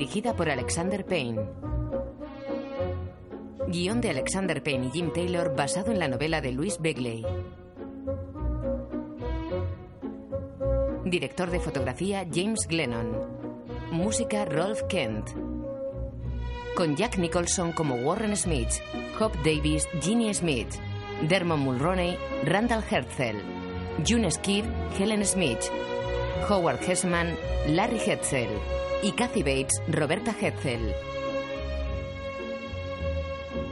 [0.00, 1.42] Dirigida por Alexander Payne.
[3.68, 7.22] Guión de Alexander Payne y Jim Taylor basado en la novela de Louis Begley.
[11.04, 13.12] Director de fotografía James Glennon.
[13.90, 15.32] Música Rolf Kent.
[16.74, 18.70] Con Jack Nicholson como Warren Smith,
[19.20, 20.76] Hop Davis, Ginny Smith,
[21.28, 22.16] Dermot Mulroney,
[22.46, 23.36] Randall Herzl,
[24.08, 24.64] June Skid,
[24.98, 25.60] Helen Smith,
[26.48, 27.36] Howard Hessman,
[27.66, 28.48] Larry Hetzel
[29.02, 30.94] y Kathy Bates, Roberta Hetzel.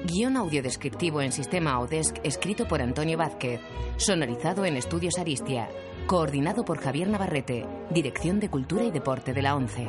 [0.05, 3.61] Guión audiodescriptivo en sistema Audesc escrito por Antonio Vázquez.
[3.99, 5.69] Sonorizado en Estudios Aristia.
[6.07, 7.67] Coordinado por Javier Navarrete.
[7.91, 9.89] Dirección de Cultura y Deporte de la ONCE.